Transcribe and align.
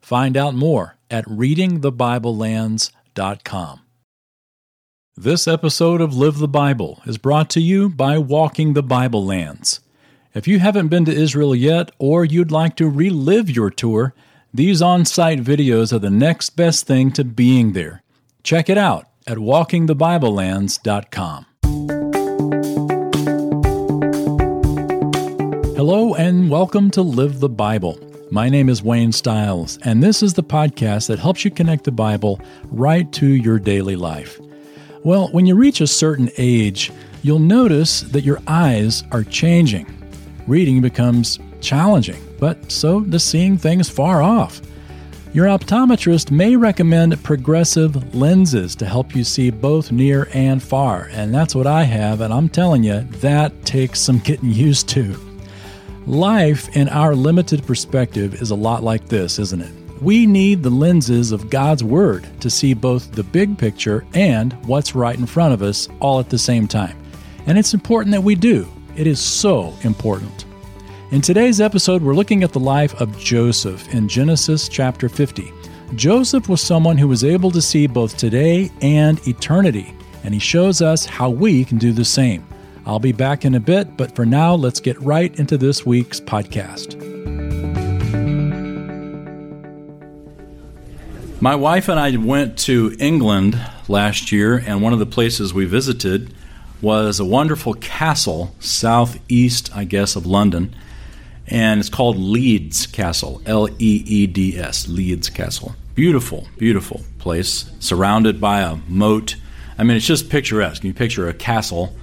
Find 0.00 0.36
out 0.36 0.54
more 0.54 0.96
at 1.10 1.24
readingthebiblelands.com. 1.26 3.80
This 5.16 5.46
episode 5.46 6.00
of 6.00 6.16
Live 6.16 6.38
the 6.38 6.48
Bible 6.48 7.02
is 7.04 7.18
brought 7.18 7.50
to 7.50 7.60
you 7.60 7.90
by 7.90 8.16
Walking 8.16 8.72
the 8.72 8.82
Bible 8.82 9.22
Lands. 9.24 9.80
If 10.32 10.48
you 10.48 10.60
haven't 10.60 10.88
been 10.88 11.04
to 11.04 11.14
Israel 11.14 11.54
yet, 11.54 11.90
or 11.98 12.24
you'd 12.24 12.50
like 12.50 12.76
to 12.76 12.88
relive 12.88 13.50
your 13.50 13.68
tour, 13.68 14.14
these 14.54 14.80
on 14.80 15.04
site 15.04 15.40
videos 15.40 15.92
are 15.92 15.98
the 15.98 16.10
next 16.10 16.50
best 16.50 16.86
thing 16.86 17.10
to 17.12 17.24
being 17.24 17.72
there. 17.72 18.02
Check 18.42 18.70
it 18.70 18.78
out 18.78 19.06
at 19.26 19.38
walkingthebiblelands.com. 19.38 21.46
Hello, 25.76 26.14
and 26.14 26.50
welcome 26.50 26.90
to 26.92 27.02
Live 27.02 27.40
the 27.40 27.48
Bible. 27.48 28.09
My 28.32 28.48
name 28.48 28.68
is 28.68 28.80
Wayne 28.80 29.10
Stiles, 29.10 29.76
and 29.82 30.00
this 30.00 30.22
is 30.22 30.34
the 30.34 30.44
podcast 30.44 31.08
that 31.08 31.18
helps 31.18 31.44
you 31.44 31.50
connect 31.50 31.82
the 31.82 31.90
Bible 31.90 32.40
right 32.70 33.10
to 33.14 33.26
your 33.26 33.58
daily 33.58 33.96
life. 33.96 34.40
Well, 35.02 35.26
when 35.32 35.46
you 35.46 35.56
reach 35.56 35.80
a 35.80 35.88
certain 35.88 36.30
age, 36.38 36.92
you'll 37.22 37.40
notice 37.40 38.02
that 38.02 38.22
your 38.22 38.38
eyes 38.46 39.02
are 39.10 39.24
changing. 39.24 39.84
Reading 40.46 40.80
becomes 40.80 41.40
challenging, 41.60 42.22
but 42.38 42.70
so 42.70 43.00
does 43.00 43.24
seeing 43.24 43.58
things 43.58 43.90
far 43.90 44.22
off. 44.22 44.62
Your 45.32 45.46
optometrist 45.46 46.30
may 46.30 46.54
recommend 46.54 47.20
progressive 47.24 48.14
lenses 48.14 48.76
to 48.76 48.86
help 48.86 49.16
you 49.16 49.24
see 49.24 49.50
both 49.50 49.90
near 49.90 50.28
and 50.34 50.62
far, 50.62 51.08
and 51.10 51.34
that's 51.34 51.56
what 51.56 51.66
I 51.66 51.82
have, 51.82 52.20
and 52.20 52.32
I'm 52.32 52.48
telling 52.48 52.84
you, 52.84 53.00
that 53.22 53.64
takes 53.64 53.98
some 53.98 54.20
getting 54.20 54.52
used 54.52 54.88
to. 54.90 55.29
Life, 56.10 56.76
in 56.76 56.88
our 56.88 57.14
limited 57.14 57.64
perspective, 57.64 58.42
is 58.42 58.50
a 58.50 58.56
lot 58.56 58.82
like 58.82 59.06
this, 59.06 59.38
isn't 59.38 59.62
it? 59.62 59.72
We 60.02 60.26
need 60.26 60.60
the 60.60 60.68
lenses 60.68 61.30
of 61.30 61.48
God's 61.50 61.84
Word 61.84 62.26
to 62.40 62.50
see 62.50 62.74
both 62.74 63.12
the 63.12 63.22
big 63.22 63.56
picture 63.56 64.04
and 64.12 64.54
what's 64.66 64.96
right 64.96 65.16
in 65.16 65.24
front 65.24 65.54
of 65.54 65.62
us 65.62 65.88
all 66.00 66.18
at 66.18 66.28
the 66.28 66.36
same 66.36 66.66
time. 66.66 67.00
And 67.46 67.56
it's 67.56 67.74
important 67.74 68.10
that 68.10 68.24
we 68.24 68.34
do. 68.34 68.66
It 68.96 69.06
is 69.06 69.20
so 69.20 69.72
important. 69.84 70.46
In 71.12 71.20
today's 71.20 71.60
episode, 71.60 72.02
we're 72.02 72.16
looking 72.16 72.42
at 72.42 72.52
the 72.52 72.58
life 72.58 73.00
of 73.00 73.16
Joseph 73.16 73.94
in 73.94 74.08
Genesis 74.08 74.68
chapter 74.68 75.08
50. 75.08 75.52
Joseph 75.94 76.48
was 76.48 76.60
someone 76.60 76.98
who 76.98 77.06
was 77.06 77.22
able 77.22 77.52
to 77.52 77.62
see 77.62 77.86
both 77.86 78.16
today 78.16 78.68
and 78.82 79.24
eternity, 79.28 79.94
and 80.24 80.34
he 80.34 80.40
shows 80.40 80.82
us 80.82 81.06
how 81.06 81.30
we 81.30 81.64
can 81.64 81.78
do 81.78 81.92
the 81.92 82.04
same. 82.04 82.44
I'll 82.86 82.98
be 82.98 83.12
back 83.12 83.44
in 83.44 83.54
a 83.54 83.60
bit, 83.60 83.96
but 83.96 84.14
for 84.16 84.24
now, 84.24 84.54
let's 84.54 84.80
get 84.80 85.00
right 85.00 85.38
into 85.38 85.58
this 85.58 85.84
week's 85.84 86.20
podcast. 86.20 86.98
My 91.42 91.54
wife 91.54 91.88
and 91.88 91.98
I 91.98 92.16
went 92.16 92.58
to 92.60 92.94
England 92.98 93.58
last 93.88 94.32
year, 94.32 94.56
and 94.58 94.82
one 94.82 94.92
of 94.92 94.98
the 94.98 95.06
places 95.06 95.54
we 95.54 95.66
visited 95.66 96.34
was 96.82 97.20
a 97.20 97.24
wonderful 97.24 97.74
castle 97.74 98.54
southeast, 98.60 99.74
I 99.76 99.84
guess, 99.84 100.16
of 100.16 100.26
London. 100.26 100.74
And 101.46 101.80
it's 101.80 101.88
called 101.88 102.16
Leeds 102.16 102.86
Castle, 102.86 103.42
L 103.44 103.68
E 103.78 104.04
E 104.06 104.26
D 104.26 104.58
S, 104.58 104.88
Leeds 104.88 105.28
Castle. 105.28 105.74
Beautiful, 105.94 106.46
beautiful 106.58 107.02
place, 107.18 107.70
surrounded 107.80 108.40
by 108.40 108.60
a 108.60 108.76
moat. 108.88 109.36
I 109.76 109.82
mean, 109.82 109.96
it's 109.96 110.06
just 110.06 110.30
picturesque. 110.30 110.84
You 110.84 110.94
picture 110.94 111.28
a 111.28 111.34
castle 111.34 111.94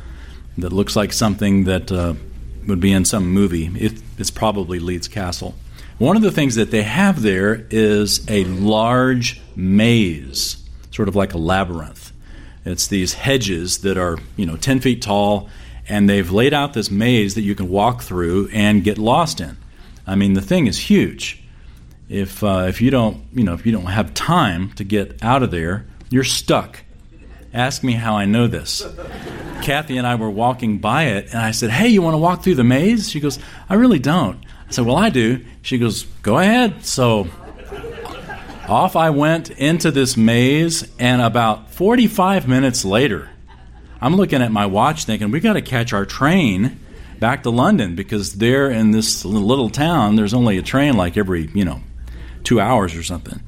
that 0.58 0.74
looks 0.74 0.96
like 0.96 1.14
something 1.14 1.66
that 1.66 1.92
uh, 1.92 2.14
would 2.68 2.80
be 2.80 2.92
in 2.92 3.06
some 3.06 3.32
movie. 3.32 3.68
It, 3.76 4.02
it's 4.18 4.32
probably 4.32 4.80
Leeds 4.80 5.08
Castle. 5.08 5.56
One 5.98 6.16
of 6.16 6.22
the 6.22 6.32
things 6.32 6.56
that 6.56 6.70
they 6.70 6.84
have 6.84 7.22
there 7.22 7.66
is 7.72 8.30
a 8.30 8.44
large 8.46 9.42
maze, 9.56 10.64
sort 10.92 11.08
of 11.08 11.16
like 11.16 11.34
a 11.34 11.38
labyrinth. 11.40 12.12
It's 12.66 12.88
these 12.88 13.14
hedges 13.14 13.80
that 13.80 13.98
are, 13.98 14.20
you 14.36 14.46
know, 14.46 14.58
10 14.58 14.82
feet 14.82 15.02
tall, 15.02 15.50
and 15.88 16.10
they've 16.10 16.30
laid 16.30 16.54
out 16.54 16.74
this 16.74 16.92
maze 16.92 17.36
that 17.36 17.42
you 17.42 17.56
can 17.56 17.70
walk 17.70 18.02
through 18.02 18.50
and 18.52 18.84
get 18.84 18.98
lost 18.98 19.40
in. 19.40 19.58
I 20.06 20.16
mean, 20.16 20.34
the 20.34 20.42
thing 20.42 20.68
is 20.68 20.78
huge. 20.78 21.42
If, 22.10 22.44
uh, 22.44 22.66
if 22.68 22.82
you 22.82 22.92
don't, 22.92 23.26
you 23.34 23.44
know, 23.44 23.54
if 23.54 23.66
you 23.66 23.72
don't 23.72 23.86
have 23.86 24.14
time 24.14 24.72
to 24.74 24.84
get 24.84 25.24
out 25.24 25.44
of 25.44 25.52
there, 25.52 25.86
you're 26.10 26.24
stuck. 26.24 26.84
Ask 27.54 27.84
me 27.84 27.94
how 27.94 28.16
I 28.16 28.26
know 28.26 28.48
this. 28.48 28.86
Kathy 29.62 29.98
and 29.98 30.06
I 30.06 30.16
were 30.16 30.30
walking 30.30 30.80
by 30.80 31.04
it, 31.06 31.30
and 31.32 31.42
I 31.42 31.52
said, 31.52 31.70
Hey, 31.70 31.88
you 31.88 32.02
want 32.02 32.14
to 32.14 32.20
walk 32.20 32.44
through 32.44 32.56
the 32.56 32.64
maze? 32.64 33.10
She 33.10 33.20
goes, 33.20 33.40
I 33.70 33.76
really 33.76 34.00
don't. 34.00 34.44
I 34.68 34.72
said, 34.72 34.86
Well, 34.86 34.98
I 34.98 35.10
do. 35.10 35.44
She 35.62 35.78
goes, 35.78 36.04
Go 36.22 36.38
ahead. 36.38 36.86
So 36.86 37.28
off 38.68 38.96
I 38.96 39.10
went 39.12 39.50
into 39.50 39.92
this 39.92 40.18
maze, 40.18 40.90
and 41.00 41.22
about 41.22 41.72
45 41.72 42.48
minutes 42.48 42.84
later, 42.84 43.30
I'm 44.02 44.16
looking 44.16 44.42
at 44.42 44.52
my 44.52 44.66
watch 44.66 45.06
thinking, 45.06 45.32
We 45.32 45.40
got 45.40 45.54
to 45.54 45.62
catch 45.62 45.94
our 45.94 46.06
train 46.06 46.80
back 47.20 47.44
to 47.44 47.50
London 47.50 47.96
because 47.96 48.34
there 48.34 48.70
in 48.70 48.92
this 48.92 49.26
little 49.26 49.70
town, 49.70 50.16
there's 50.16 50.34
only 50.34 50.58
a 50.58 50.62
train 50.62 50.96
like 50.96 51.18
every, 51.18 51.50
you 51.54 51.66
know, 51.66 51.82
two 52.44 52.60
hours 52.60 52.96
or 52.96 53.04
something. 53.04 53.42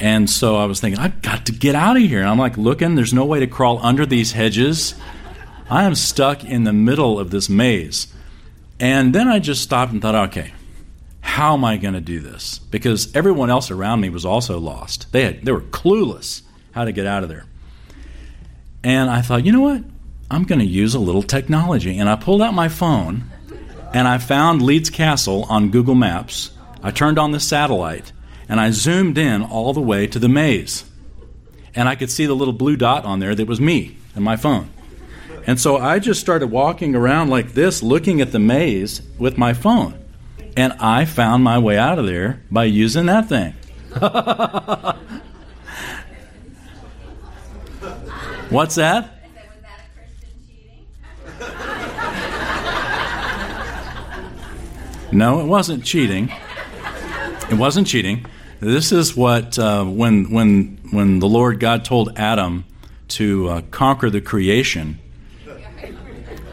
And 0.00 0.28
so 0.30 0.56
I 0.56 0.64
was 0.64 0.80
thinking, 0.80 0.98
I've 0.98 1.20
got 1.20 1.46
to 1.46 1.52
get 1.52 1.74
out 1.74 1.96
of 1.96 2.02
here. 2.02 2.20
And 2.20 2.28
I'm 2.28 2.38
like 2.38 2.56
looking, 2.56 2.94
there's 2.94 3.12
no 3.12 3.26
way 3.26 3.40
to 3.40 3.46
crawl 3.46 3.78
under 3.82 4.06
these 4.06 4.32
hedges. 4.32 4.94
I 5.68 5.84
am 5.84 5.94
stuck 5.94 6.42
in 6.42 6.64
the 6.64 6.72
middle 6.72 7.20
of 7.20 7.30
this 7.30 7.48
maze. 7.50 8.12
And 8.80 9.14
then 9.14 9.28
I 9.28 9.38
just 9.38 9.62
stopped 9.62 9.92
and 9.92 10.00
thought, 10.00 10.30
okay, 10.30 10.54
how 11.20 11.52
am 11.52 11.64
I 11.64 11.76
going 11.76 11.94
to 11.94 12.00
do 12.00 12.20
this? 12.20 12.58
Because 12.58 13.14
everyone 13.14 13.50
else 13.50 13.70
around 13.70 14.00
me 14.00 14.08
was 14.08 14.24
also 14.24 14.58
lost. 14.58 15.12
They, 15.12 15.24
had, 15.24 15.44
they 15.44 15.52
were 15.52 15.60
clueless 15.60 16.42
how 16.72 16.86
to 16.86 16.92
get 16.92 17.06
out 17.06 17.22
of 17.22 17.28
there. 17.28 17.44
And 18.82 19.10
I 19.10 19.20
thought, 19.20 19.44
you 19.44 19.52
know 19.52 19.60
what? 19.60 19.84
I'm 20.30 20.44
going 20.44 20.60
to 20.60 20.66
use 20.66 20.94
a 20.94 20.98
little 20.98 21.22
technology. 21.22 21.98
And 21.98 22.08
I 22.08 22.16
pulled 22.16 22.40
out 22.40 22.54
my 22.54 22.68
phone 22.68 23.24
and 23.92 24.08
I 24.08 24.16
found 24.16 24.62
Leeds 24.62 24.88
Castle 24.88 25.44
on 25.50 25.70
Google 25.70 25.94
Maps. 25.94 26.52
I 26.82 26.90
turned 26.90 27.18
on 27.18 27.32
the 27.32 27.40
satellite 27.40 28.12
and 28.50 28.60
I 28.60 28.70
zoomed 28.72 29.16
in 29.16 29.44
all 29.44 29.72
the 29.72 29.80
way 29.80 30.08
to 30.08 30.18
the 30.18 30.28
maze. 30.28 30.84
And 31.72 31.88
I 31.88 31.94
could 31.94 32.10
see 32.10 32.26
the 32.26 32.34
little 32.34 32.52
blue 32.52 32.76
dot 32.76 33.04
on 33.04 33.20
there 33.20 33.32
that 33.32 33.46
was 33.46 33.60
me 33.60 33.96
and 34.16 34.24
my 34.24 34.34
phone. 34.34 34.70
And 35.46 35.60
so 35.60 35.76
I 35.76 36.00
just 36.00 36.20
started 36.20 36.48
walking 36.48 36.96
around 36.96 37.30
like 37.30 37.52
this, 37.52 37.80
looking 37.80 38.20
at 38.20 38.32
the 38.32 38.40
maze 38.40 39.02
with 39.18 39.38
my 39.38 39.54
phone. 39.54 39.94
And 40.56 40.72
I 40.80 41.04
found 41.04 41.44
my 41.44 41.60
way 41.60 41.78
out 41.78 42.00
of 42.00 42.06
there 42.06 42.42
by 42.50 42.64
using 42.64 43.06
that 43.06 43.28
thing. 43.28 43.54
What's 48.50 48.74
that? 48.74 49.16
No, 55.12 55.40
it 55.40 55.46
wasn't 55.46 55.84
cheating. 55.84 56.32
It 57.48 57.54
wasn't 57.54 57.86
cheating. 57.86 58.26
This 58.60 58.92
is 58.92 59.16
what 59.16 59.58
uh, 59.58 59.84
when 59.84 60.30
when 60.30 60.78
when 60.90 61.18
the 61.18 61.28
Lord 61.28 61.60
God 61.60 61.82
told 61.82 62.18
Adam 62.18 62.66
to 63.08 63.48
uh, 63.48 63.62
conquer 63.70 64.10
the 64.10 64.20
creation. 64.20 64.98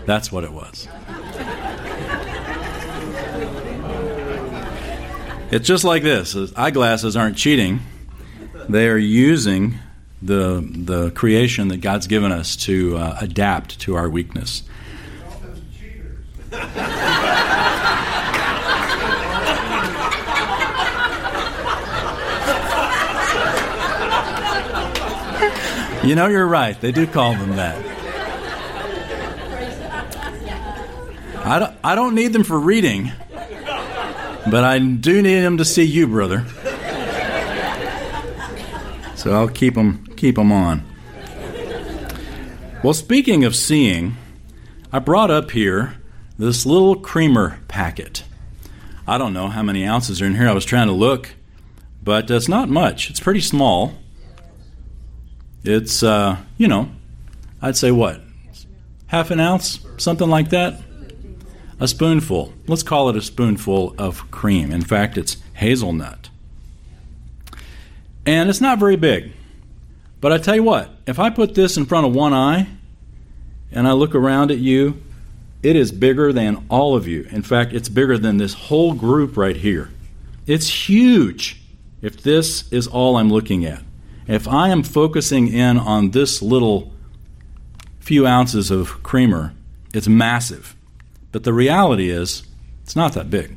That's 0.06 0.32
what 0.32 0.46
it 0.46 0.54
was. 0.54 0.88
It's 5.52 5.68
just 5.68 5.84
like 5.84 6.04
this. 6.04 6.36
Eyeglasses 6.56 7.18
aren't 7.18 7.36
cheating. 7.36 7.82
They 8.70 8.88
are 8.88 8.98
using 8.98 9.76
the 10.22 10.66
the 10.66 11.12
creation 11.12 11.68
that 11.70 11.82
God's 11.82 12.08
given 12.08 12.32
us 12.32 12.56
to 12.58 12.96
uh, 12.96 13.18
adapt 13.20 13.82
to 13.82 13.96
our 13.96 14.10
weakness. 14.10 14.64
You 26.08 26.16
know, 26.16 26.28
you're 26.28 26.48
right. 26.48 26.80
They 26.80 26.94
do 26.94 27.06
call 27.06 27.34
them 27.34 27.58
that. 27.58 27.76
I 31.46 31.60
don't, 31.60 31.76
I 31.84 31.96
don't 31.96 32.16
need 32.16 32.32
them 32.32 32.46
for 32.46 32.58
reading, 32.58 33.12
but 34.50 34.64
I 34.64 34.80
do 34.80 35.22
need 35.22 35.42
them 35.42 35.58
to 35.58 35.66
see 35.66 35.84
you, 35.84 36.08
brother. 36.08 36.46
So 39.16 39.34
I'll 39.34 39.50
keep 39.50 39.74
them, 39.74 40.08
keep 40.16 40.36
them 40.36 40.50
on. 40.50 40.82
Well, 42.86 42.94
speaking 42.94 43.44
of 43.44 43.54
seeing, 43.54 44.16
I 44.94 45.00
brought 45.00 45.30
up 45.30 45.52
here 45.52 45.96
this 46.40 46.66
little 46.66 46.96
creamer 46.96 47.60
packet. 47.68 48.24
I 49.06 49.18
don't 49.18 49.34
know 49.34 49.50
how 49.50 49.62
many 49.62 49.86
ounces 49.86 50.22
are 50.22 50.26
in 50.26 50.36
here. 50.36 50.48
I 50.48 50.54
was 50.54 50.64
trying 50.64 50.88
to 50.88 50.94
look, 50.94 51.36
but 52.02 52.32
it's 52.32 52.48
not 52.48 52.70
much. 52.70 53.10
It's 53.10 53.20
pretty 53.20 53.42
small. 53.42 53.96
It's, 55.68 56.02
uh, 56.02 56.38
you 56.58 56.68
know, 56.68 56.90
I'd 57.62 57.78
say 57.78 57.92
what? 57.92 58.22
Half 59.08 59.32
an 59.32 59.40
ounce? 59.40 59.80
Something 59.98 60.30
like 60.30 60.50
that? 60.50 60.82
A 61.80 61.88
spoonful. 61.88 62.54
Let's 62.68 62.84
call 62.84 63.10
it 63.10 63.16
a 63.16 63.22
spoonful 63.22 63.94
of 63.98 64.30
cream. 64.32 64.72
In 64.72 64.82
fact, 64.82 65.18
it's 65.18 65.38
hazelnut. 65.54 66.30
And 68.26 68.50
it's 68.50 68.62
not 68.62 68.80
very 68.80 68.96
big. 68.96 69.34
But 70.20 70.34
I 70.34 70.38
tell 70.38 70.56
you 70.56 70.64
what, 70.64 70.90
if 71.06 71.20
I 71.20 71.30
put 71.30 71.54
this 71.54 71.78
in 71.78 71.86
front 71.86 72.08
of 72.08 72.16
one 72.16 72.34
eye 72.34 72.68
and 73.72 73.88
I 73.88 73.92
look 73.92 74.16
around 74.16 74.52
at 74.52 74.58
you, 74.58 75.02
it 75.62 75.76
is 75.76 75.92
bigger 75.92 76.34
than 76.34 76.66
all 76.70 76.96
of 76.96 77.08
you. 77.08 77.28
In 77.32 77.44
fact, 77.44 77.74
it's 77.74 77.90
bigger 77.90 78.18
than 78.18 78.38
this 78.38 78.54
whole 78.54 78.94
group 78.94 79.38
right 79.38 79.56
here. 79.56 79.92
It's 80.46 80.88
huge 80.88 81.62
if 82.02 82.22
this 82.24 82.72
is 82.72 82.88
all 82.88 83.18
I'm 83.18 83.30
looking 83.30 83.66
at. 83.66 83.84
If 84.28 84.48
I 84.48 84.70
am 84.70 84.84
focusing 84.84 85.48
in 85.48 85.78
on 85.78 86.12
this 86.12 86.42
little 86.42 86.92
few 88.00 88.28
ounces 88.28 88.70
of 88.70 89.02
creamer, 89.02 89.54
it's 89.94 90.08
massive. 90.08 90.76
But 91.32 91.44
the 91.44 91.54
reality 91.54 92.10
is, 92.10 92.44
it's 92.84 92.96
not 92.96 93.14
that 93.14 93.30
big. 93.30 93.56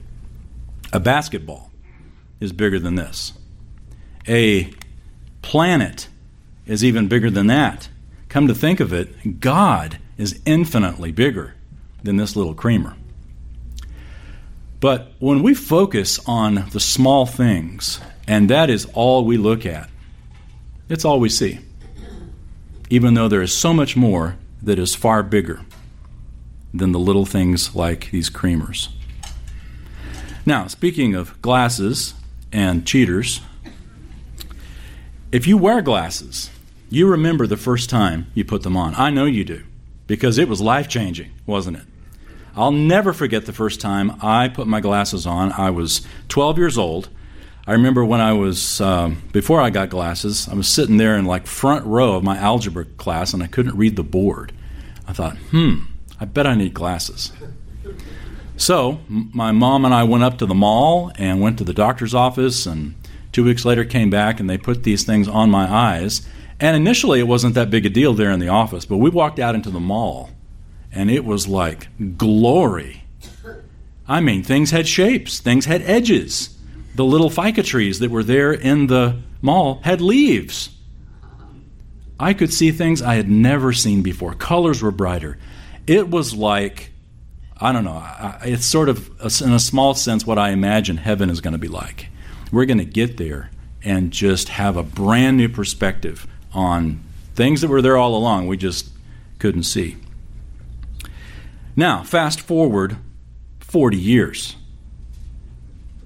A 0.93 1.01
basketball 1.01 1.71
is 2.39 2.53
bigger 2.53 2.79
than 2.79 2.95
this. 2.95 3.33
A 4.29 4.73
planet 5.43 6.09
is 6.67 6.85
even 6.85 7.09
bigger 7.09 7.31
than 7.31 7.49
that. 7.49 7.89
Come 8.29 8.47
to 8.47 8.55
think 8.55 8.79
of 8.79 8.93
it, 8.93 9.41
God 9.41 9.99
is 10.19 10.41
infinitely 10.47 11.11
bigger 11.11 11.55
than 12.05 12.17
this 12.17 12.37
little 12.37 12.55
creamer. 12.55 12.97
But 14.79 15.13
when 15.19 15.43
we 15.43 15.55
focus 15.55 16.21
on 16.27 16.67
the 16.71 16.81
small 16.81 17.27
things, 17.27 18.01
and 18.29 18.49
that 18.51 18.71
is 18.71 18.87
all 18.95 19.25
we 19.25 19.37
look 19.37 19.67
at, 19.67 19.91
it's 20.91 21.05
all 21.05 21.21
we 21.21 21.29
see. 21.31 21.61
Even 22.91 23.15
though 23.15 23.29
there 23.29 23.41
is 23.41 23.57
so 23.57 23.73
much 23.73 23.97
more 23.97 24.37
that 24.63 24.79
is 24.79 24.95
far 24.95 25.23
bigger 25.23 25.61
than 26.75 26.93
the 26.93 26.99
little 26.99 27.25
things 27.25 27.75
like 27.75 28.11
these 28.11 28.29
creamers. 28.29 28.89
Now, 30.45 30.67
speaking 30.67 31.15
of 31.15 31.41
glasses 31.41 32.15
and 32.53 32.87
cheaters, 32.87 33.41
if 35.33 35.47
you 35.47 35.57
wear 35.57 35.81
glasses, 35.81 36.51
you 36.89 37.07
remember 37.07 37.47
the 37.47 37.57
first 37.57 37.89
time 37.89 38.27
you 38.35 38.45
put 38.45 38.63
them 38.63 38.77
on. 38.77 38.95
I 38.97 39.11
know 39.11 39.27
you 39.27 39.45
do, 39.45 39.63
because 40.09 40.39
it 40.39 40.49
was 40.49 40.61
life 40.61 40.89
changing, 40.89 41.31
wasn't 41.47 41.77
it? 41.77 41.85
I'll 42.57 42.73
never 42.73 43.13
forget 43.13 43.47
the 43.47 43.53
first 43.53 43.81
time 43.81 44.17
I 44.21 44.49
put 44.49 44.67
my 44.67 44.81
glasses 44.81 45.25
on. 45.25 45.53
I 45.53 45.71
was 45.71 46.05
12 46.29 46.59
years 46.59 46.77
old. 46.77 47.09
I 47.67 47.73
remember 47.73 48.05
when 48.05 48.21
I 48.21 48.33
was, 48.33 48.81
um, 48.81 49.23
before 49.33 49.61
I 49.61 49.71
got 49.71 49.91
glasses, 49.91 50.49
I 50.49 50.55
was 50.55 50.67
sitting 50.67 50.97
there 50.97 51.17
in 51.17 51.25
like 51.25 51.47
front 51.47 51.85
row 51.87 52.15
of 52.15 52.25
my 52.25 52.37
algebra 52.37 52.85
class 52.85 53.33
and 53.33 53.43
I 53.43 53.47
couldn't 53.47 53.77
read 53.77 53.97
the 53.97 54.03
board. 54.03 54.53
I 55.07 55.13
thought, 55.13 55.37
hmm, 55.37 55.85
I 56.19 56.25
bet 56.25 56.47
I 56.47 56.55
need 56.55 56.75
glasses. 56.75 57.33
So 58.57 59.01
my 59.09 59.53
mom 59.53 59.85
and 59.85 59.95
I 59.95 60.05
went 60.05 60.25
up 60.25 60.39
to 60.39 60.47
the 60.47 60.55
mall 60.55 61.13
and 61.17 61.41
went 61.41 61.59
to 61.59 61.65
the 61.65 61.73
doctor's 61.73 62.15
office 62.15 62.67
and 62.67 62.95
two 63.33 63.45
weeks 63.45 63.65
later 63.65 63.85
came 63.85 64.11
back 64.11 64.41
and 64.41 64.51
they 64.51 64.59
put 64.59 64.83
these 64.83 65.05
things 65.05 65.29
on 65.29 65.51
my 65.51 65.71
eyes 65.71 66.27
and 66.61 66.77
initially, 66.77 67.21
it 67.21 67.27
wasn't 67.27 67.55
that 67.55 67.71
big 67.71 67.87
a 67.87 67.89
deal 67.89 68.13
there 68.13 68.31
in 68.31 68.39
the 68.39 68.49
office, 68.49 68.85
but 68.85 68.99
we 68.99 69.09
walked 69.09 69.39
out 69.39 69.55
into 69.55 69.71
the 69.71 69.81
mall, 69.81 70.29
and 70.93 71.11
it 71.11 71.25
was 71.25 71.49
like 71.49 71.89
glory. 72.19 73.05
I 74.07 74.21
mean, 74.21 74.43
things 74.43 74.71
had 74.71 74.87
shapes, 74.87 75.41
things 75.41 75.65
had 75.65 75.81
edges. 75.83 76.51
The 77.01 77.07
little 77.07 77.31
ficus 77.31 77.67
trees 77.67 78.01
that 78.01 78.11
were 78.11 78.23
there 78.23 78.53
in 78.53 78.87
the 78.87 79.17
mall 79.41 79.81
had 79.85 80.03
leaves. 80.03 80.69
I 82.19 82.35
could 82.35 82.53
see 82.53 82.73
things 82.73 83.01
I 83.01 83.15
had 83.15 83.27
never 83.27 83.73
seen 83.73 84.03
before. 84.03 84.35
Colors 84.35 84.83
were 84.83 84.91
brighter. 84.91 85.39
It 85.87 86.11
was 86.11 86.35
like, 86.35 86.91
I 87.57 87.73
don't 87.73 87.85
know, 87.85 88.07
it's 88.43 88.67
sort 88.67 88.91
of, 88.91 89.09
in 89.41 89.51
a 89.51 89.59
small 89.59 89.95
sense, 89.95 90.27
what 90.27 90.37
I 90.37 90.51
imagine 90.51 90.99
heaven 90.99 91.31
is 91.31 91.41
going 91.41 91.53
to 91.53 91.59
be 91.59 91.69
like. 91.69 92.09
We're 92.53 92.67
going 92.67 92.77
to 92.77 92.85
get 92.85 93.17
there 93.17 93.51
and 93.83 94.11
just 94.11 94.51
have 94.51 94.77
a 94.77 94.83
brand 94.83 95.39
new 95.39 95.49
perspective 95.49 96.27
on 96.53 97.03
things 97.35 97.63
that 97.63 97.69
were 97.69 97.81
there 97.81 97.97
all 97.97 98.15
along, 98.15 98.47
we 98.47 98.59
just 98.59 98.91
couldn't 99.39 99.63
see. 99.63 99.97
Now, 101.75 102.03
fast 102.03 102.43
forward 102.43 102.99
40 103.61 103.97
years, 103.97 104.57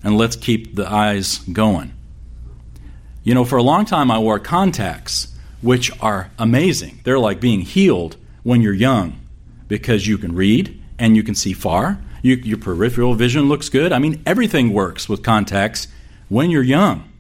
and 0.05 0.17
let's 0.17 0.37
keep 0.37 0.77
the 0.77 0.89
eyes 0.89 1.39
going. 1.39 1.93
You 3.25 3.35
know, 3.35 3.45
for 3.45 3.57
a 3.57 3.63
long 3.63 3.87
time 3.87 4.11
I 4.11 4.19
wore 4.19 4.39
contacts, 4.39 5.35
which 5.63 5.91
are 6.01 6.31
amazing. 6.39 7.01
They're 7.05 7.19
like 7.19 7.41
being 7.41 7.63
healed 7.63 8.17
when 8.43 8.61
you're 8.61 8.75
young 8.75 9.19
because 9.67 10.07
you 10.07 10.19
can 10.19 10.35
read 10.35 10.81
and 10.99 11.17
you 11.17 11.23
can 11.23 11.35
see 11.35 11.55
far. 11.55 11.99
You, 12.23 12.37
your 12.37 12.59
peripheral 12.59 13.15
vision 13.15 13.49
looks 13.49 13.71
good. 13.71 13.93
I 13.93 13.99
mean, 13.99 14.23
everything 14.27 14.73
works 14.73 15.09
with 15.09 15.23
contacts 15.23 15.89
when 16.29 16.51
you're 16.51 16.63
young. 16.63 17.11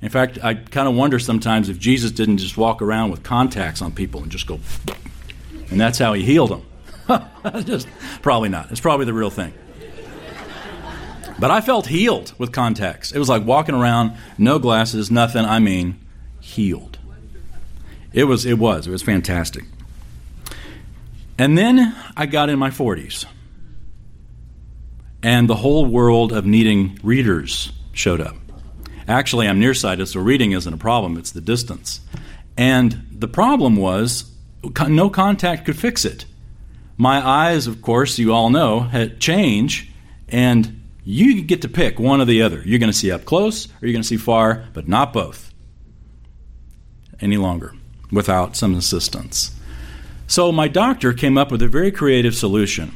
In 0.00 0.08
fact, 0.08 0.38
I 0.42 0.54
kind 0.54 0.88
of 0.88 0.94
wonder 0.94 1.18
sometimes 1.18 1.68
if 1.68 1.78
Jesus 1.78 2.10
didn't 2.10 2.38
just 2.38 2.56
walk 2.56 2.82
around 2.82 3.10
with 3.10 3.22
contacts 3.22 3.82
on 3.82 3.92
people 3.92 4.22
and 4.22 4.30
just 4.30 4.46
go, 4.46 4.58
and 5.70 5.80
that's 5.80 5.98
how 5.98 6.12
he 6.12 6.24
healed 6.24 6.50
them. 6.50 7.24
just 7.64 7.88
probably 8.20 8.48
not. 8.48 8.70
It's 8.72 8.80
probably 8.80 9.06
the 9.06 9.14
real 9.14 9.30
thing. 9.30 9.52
But 11.38 11.50
I 11.50 11.60
felt 11.60 11.86
healed 11.86 12.34
with 12.38 12.52
contacts. 12.52 13.12
It 13.12 13.18
was 13.18 13.28
like 13.28 13.44
walking 13.44 13.74
around, 13.74 14.16
no 14.38 14.58
glasses, 14.58 15.10
nothing. 15.10 15.44
I 15.44 15.58
mean, 15.58 15.98
healed. 16.40 16.98
It 18.12 18.24
was. 18.24 18.44
It 18.44 18.58
was. 18.58 18.86
It 18.86 18.90
was 18.90 19.02
fantastic. 19.02 19.64
And 21.38 21.56
then 21.56 21.94
I 22.16 22.26
got 22.26 22.50
in 22.50 22.58
my 22.58 22.70
40s, 22.70 23.24
and 25.22 25.48
the 25.48 25.56
whole 25.56 25.86
world 25.86 26.32
of 26.32 26.44
needing 26.44 26.98
readers 27.02 27.72
showed 27.92 28.20
up. 28.20 28.36
Actually, 29.08 29.48
I'm 29.48 29.58
nearsighted, 29.58 30.08
so 30.08 30.20
reading 30.20 30.52
isn't 30.52 30.72
a 30.72 30.76
problem, 30.76 31.16
it's 31.16 31.32
the 31.32 31.40
distance. 31.40 32.00
And 32.56 33.06
the 33.10 33.28
problem 33.28 33.76
was 33.76 34.30
no 34.86 35.10
contact 35.10 35.64
could 35.64 35.76
fix 35.76 36.04
it. 36.04 36.26
My 36.96 37.26
eyes, 37.26 37.66
of 37.66 37.82
course, 37.82 38.18
you 38.18 38.32
all 38.32 38.50
know, 38.50 38.80
had 38.80 39.18
change, 39.18 39.90
and 40.28 40.81
you 41.04 41.42
get 41.42 41.62
to 41.62 41.68
pick 41.68 41.98
one 41.98 42.20
or 42.20 42.24
the 42.24 42.42
other. 42.42 42.62
You're 42.64 42.78
going 42.78 42.92
to 42.92 42.98
see 42.98 43.10
up 43.10 43.24
close 43.24 43.66
or 43.66 43.86
you're 43.86 43.92
going 43.92 44.02
to 44.02 44.08
see 44.08 44.16
far, 44.16 44.66
but 44.72 44.88
not 44.88 45.12
both 45.12 45.52
any 47.20 47.36
longer 47.36 47.74
without 48.10 48.56
some 48.56 48.74
assistance. 48.74 49.54
So 50.26 50.52
my 50.52 50.68
doctor 50.68 51.12
came 51.12 51.36
up 51.36 51.50
with 51.50 51.62
a 51.62 51.68
very 51.68 51.90
creative 51.90 52.34
solution. 52.34 52.94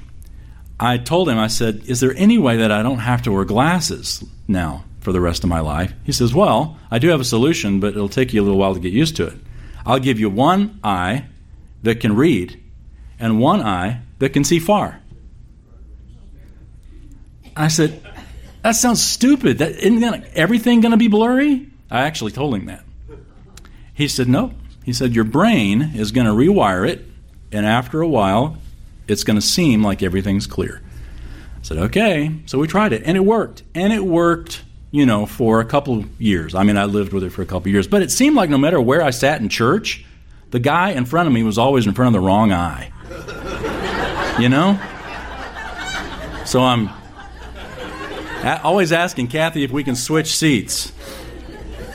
I 0.79 0.99
told 0.99 1.29
him, 1.29 1.39
I 1.39 1.47
said, 1.47 1.83
Is 1.87 2.01
there 2.01 2.15
any 2.17 2.39
way 2.39 2.57
that 2.59 2.71
I 2.71 2.83
don't 2.83 2.99
have 2.99 3.23
to 3.23 3.33
wear 3.33 3.45
glasses 3.45 4.25
now? 4.47 4.85
for 5.07 5.13
the 5.13 5.21
rest 5.21 5.45
of 5.45 5.49
my 5.49 5.61
life? 5.61 5.95
He 6.03 6.11
says, 6.11 6.35
Well, 6.35 6.77
I 6.91 6.99
do 6.99 7.11
have 7.11 7.21
a 7.21 7.25
solution, 7.25 7.79
but 7.79 7.95
it'll 7.95 8.09
take 8.09 8.33
you 8.33 8.41
a 8.41 8.45
little 8.45 8.59
while 8.59 8.75
to 8.75 8.81
get 8.81 8.93
used 8.93 9.15
to 9.19 9.29
it. 9.29 9.39
I'll 9.87 10.01
give 10.01 10.19
you 10.19 10.29
one 10.29 10.81
eye 10.83 11.27
that 11.85 12.01
can 12.01 12.17
read 12.17 12.61
and 13.21 13.39
one 13.39 13.63
eye 13.63 14.01
that 14.19 14.31
can 14.31 14.43
see 14.43 14.59
far. 14.59 15.01
I 17.57 17.69
said, 17.69 18.03
That 18.63 18.73
sounds 18.73 19.03
stupid. 19.03 19.59
That, 19.59 19.73
isn't 19.73 20.01
gonna, 20.01 20.25
everything 20.35 20.81
going 20.81 20.93
to 20.93 20.99
be 20.99 21.09
blurry? 21.09 21.69
I 21.91 22.03
actually 22.03 22.33
told 22.33 22.55
him 22.55 22.67
that. 22.67 22.85
He 23.95 24.09
said, 24.09 24.29
No. 24.29 24.53
He 24.85 24.93
said, 24.93 25.15
Your 25.15 25.25
brain 25.25 25.93
is 25.95 26.13
going 26.13 26.27
to 26.27 26.33
rewire 26.33 26.89
it, 26.89 27.05
and 27.53 27.67
after 27.67 28.01
a 28.01 28.09
while, 28.09 28.59
it's 29.09 29.25
going 29.25 29.39
to 29.39 29.47
seem 29.47 29.83
like 29.83 30.03
everything's 30.03 30.47
clear. 30.47 30.83
I 31.59 31.63
said, 31.63 31.79
Okay. 31.79 32.33
So 32.47 32.59
we 32.59 32.69
tried 32.69 32.93
it, 32.93 33.03
and 33.05 33.17
it 33.17 33.25
worked. 33.25 33.63
And 33.75 33.93
it 33.93 34.05
worked 34.05 34.63
you 34.91 35.05
know, 35.05 35.27
for 35.27 35.61
a 35.61 35.65
couple 35.65 36.05
years. 36.19 36.55
I 36.55 36.63
mean, 36.63 36.79
I 36.79 36.85
lived 36.85 37.13
with 37.13 37.23
it 37.23 37.31
for 37.31 37.43
a 37.43 37.47
couple 37.47 37.71
years, 37.71 37.87
but 37.87 38.03
it 38.03 38.11
seemed 38.11 38.37
like 38.37 38.49
no 38.49 38.57
matter 38.57 38.81
where 38.81 39.03
I 39.03 39.11
sat 39.11 39.41
in 39.43 39.49
church, 39.51 40.07
the 40.53 40.59
guy 40.59 40.93
in 40.93 41.05
front 41.05 41.27
of 41.27 41.35
me 41.35 41.43
was 41.43 41.59
always 41.59 41.87
in 41.87 41.93
front 41.93 42.15
of 42.15 42.23
the 42.23 42.27
wrong 42.27 42.51
eye. 42.51 42.93
you 44.41 44.49
know? 44.49 44.81
So 46.47 46.63
I'm 46.63 46.89
always 48.55 48.93
asking 48.93 49.29
Kathy 49.29 49.65
if 49.65 49.71
we 49.71 49.83
can 49.85 49.97
switch 49.97 50.37
seats. 50.37 50.93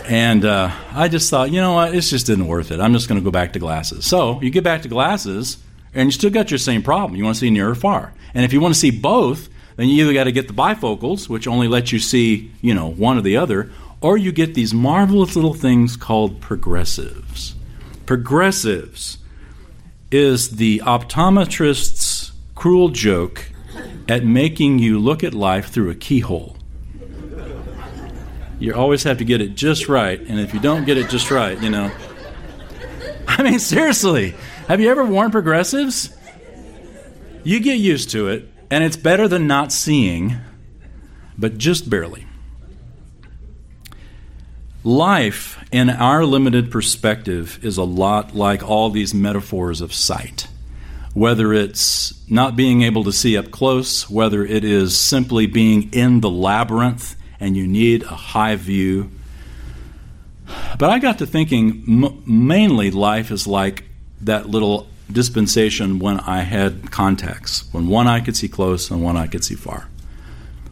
And 0.05 0.43
uh, 0.43 0.71
I 0.93 1.07
just 1.07 1.29
thought, 1.29 1.51
you 1.51 1.61
know 1.61 1.73
what, 1.73 1.95
it 1.95 2.01
just 2.01 2.25
didn't 2.25 2.47
worth 2.47 2.71
it. 2.71 2.79
I'm 2.79 2.93
just 2.93 3.07
going 3.07 3.19
to 3.19 3.23
go 3.23 3.31
back 3.31 3.53
to 3.53 3.59
glasses. 3.59 4.05
So 4.05 4.41
you 4.41 4.49
get 4.49 4.63
back 4.63 4.81
to 4.81 4.89
glasses, 4.89 5.57
and 5.93 6.07
you 6.07 6.11
still 6.11 6.29
got 6.29 6.51
your 6.51 6.57
same 6.57 6.83
problem. 6.83 7.15
You 7.15 7.23
want 7.23 7.35
to 7.35 7.39
see 7.39 7.49
near 7.49 7.69
or 7.69 7.75
far. 7.75 8.13
And 8.33 8.43
if 8.43 8.53
you 8.53 8.59
want 8.59 8.73
to 8.73 8.79
see 8.79 8.91
both, 8.91 9.49
then 9.77 9.87
you 9.87 10.03
either 10.03 10.13
got 10.13 10.25
to 10.25 10.31
get 10.31 10.47
the 10.47 10.53
bifocals, 10.53 11.29
which 11.29 11.47
only 11.47 11.67
let 11.67 11.91
you 11.91 11.99
see, 11.99 12.51
you 12.61 12.73
know, 12.73 12.87
one 12.87 13.17
or 13.17 13.21
the 13.21 13.37
other, 13.37 13.71
or 14.01 14.17
you 14.17 14.31
get 14.31 14.53
these 14.53 14.73
marvelous 14.73 15.35
little 15.35 15.53
things 15.53 15.95
called 15.95 16.41
progressives. 16.41 17.55
Progressives 18.05 19.19
is 20.11 20.57
the 20.57 20.79
optometrist's 20.79 22.31
cruel 22.55 22.89
joke 22.89 23.50
at 24.07 24.23
making 24.23 24.79
you 24.79 24.99
look 24.99 25.23
at 25.23 25.33
life 25.33 25.69
through 25.69 25.89
a 25.89 25.95
keyhole. 25.95 26.57
You 28.59 28.75
always 28.75 29.03
have 29.03 29.17
to 29.17 29.25
get 29.25 29.41
it 29.41 29.55
just 29.55 29.89
right, 29.89 30.19
and 30.19 30.39
if 30.39 30.53
you 30.53 30.59
don't 30.59 30.85
get 30.85 30.97
it 30.97 31.09
just 31.09 31.31
right, 31.31 31.59
you 31.61 31.69
know. 31.69 31.91
I 33.27 33.43
mean, 33.43 33.59
seriously, 33.59 34.35
have 34.67 34.79
you 34.79 34.89
ever 34.89 35.03
worn 35.03 35.31
progressives? 35.31 36.15
You 37.43 37.59
get 37.59 37.79
used 37.79 38.11
to 38.11 38.27
it, 38.27 38.47
and 38.69 38.83
it's 38.83 38.97
better 38.97 39.27
than 39.27 39.47
not 39.47 39.71
seeing, 39.71 40.35
but 41.37 41.57
just 41.57 41.89
barely. 41.89 42.27
Life, 44.83 45.63
in 45.71 45.89
our 45.89 46.25
limited 46.25 46.71
perspective, 46.71 47.59
is 47.63 47.77
a 47.77 47.83
lot 47.83 48.35
like 48.35 48.61
all 48.67 48.89
these 48.89 49.13
metaphors 49.13 49.81
of 49.81 49.93
sight. 49.93 50.47
Whether 51.13 51.53
it's 51.53 52.13
not 52.29 52.55
being 52.55 52.83
able 52.83 53.03
to 53.03 53.11
see 53.11 53.37
up 53.37 53.51
close, 53.51 54.09
whether 54.09 54.45
it 54.45 54.63
is 54.63 54.97
simply 54.97 55.45
being 55.45 55.91
in 55.93 56.21
the 56.21 56.29
labyrinth 56.29 57.15
and 57.39 57.57
you 57.57 57.67
need 57.67 58.03
a 58.03 58.15
high 58.15 58.55
view. 58.55 59.11
But 60.79 60.89
I 60.89 60.99
got 60.99 61.19
to 61.19 61.25
thinking 61.25 61.83
m- 62.05 62.23
mainly 62.25 62.91
life 62.91 63.31
is 63.31 63.45
like 63.47 63.83
that 64.21 64.49
little 64.49 64.87
dispensation 65.11 65.99
when 65.99 66.19
I 66.21 66.41
had 66.41 66.91
contacts, 66.91 67.67
when 67.73 67.87
one 67.87 68.07
eye 68.07 68.21
could 68.21 68.37
see 68.37 68.47
close 68.47 68.89
and 68.89 69.03
one 69.03 69.17
eye 69.17 69.27
could 69.27 69.43
see 69.43 69.55
far. 69.55 69.87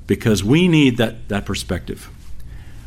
Because 0.08 0.44
we 0.44 0.68
need 0.68 0.98
that, 0.98 1.28
that 1.30 1.46
perspective. 1.46 2.10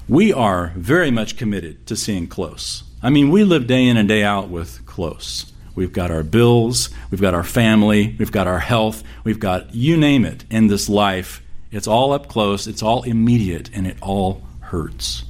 We 0.08 0.32
are 0.32 0.72
very 0.76 1.10
much 1.10 1.36
committed 1.36 1.86
to 1.86 1.96
seeing 1.96 2.26
close. 2.26 2.84
I 3.02 3.10
mean, 3.10 3.30
we 3.30 3.44
live 3.44 3.66
day 3.66 3.86
in 3.86 3.96
and 3.96 4.08
day 4.08 4.22
out 4.22 4.48
with 4.48 4.84
close. 4.86 5.51
We've 5.74 5.92
got 5.92 6.10
our 6.10 6.22
bills, 6.22 6.90
we've 7.10 7.20
got 7.20 7.34
our 7.34 7.44
family, 7.44 8.14
we've 8.18 8.32
got 8.32 8.46
our 8.46 8.58
health, 8.58 9.02
we've 9.24 9.40
got 9.40 9.74
you 9.74 9.96
name 9.96 10.24
it 10.24 10.44
in 10.50 10.66
this 10.66 10.88
life 10.88 11.42
it's 11.72 11.86
all 11.86 12.12
up 12.12 12.28
close, 12.28 12.66
it's 12.66 12.82
all 12.82 13.02
immediate, 13.02 13.70
and 13.72 13.86
it 13.86 13.96
all 14.02 14.42
hurts. 14.60 15.24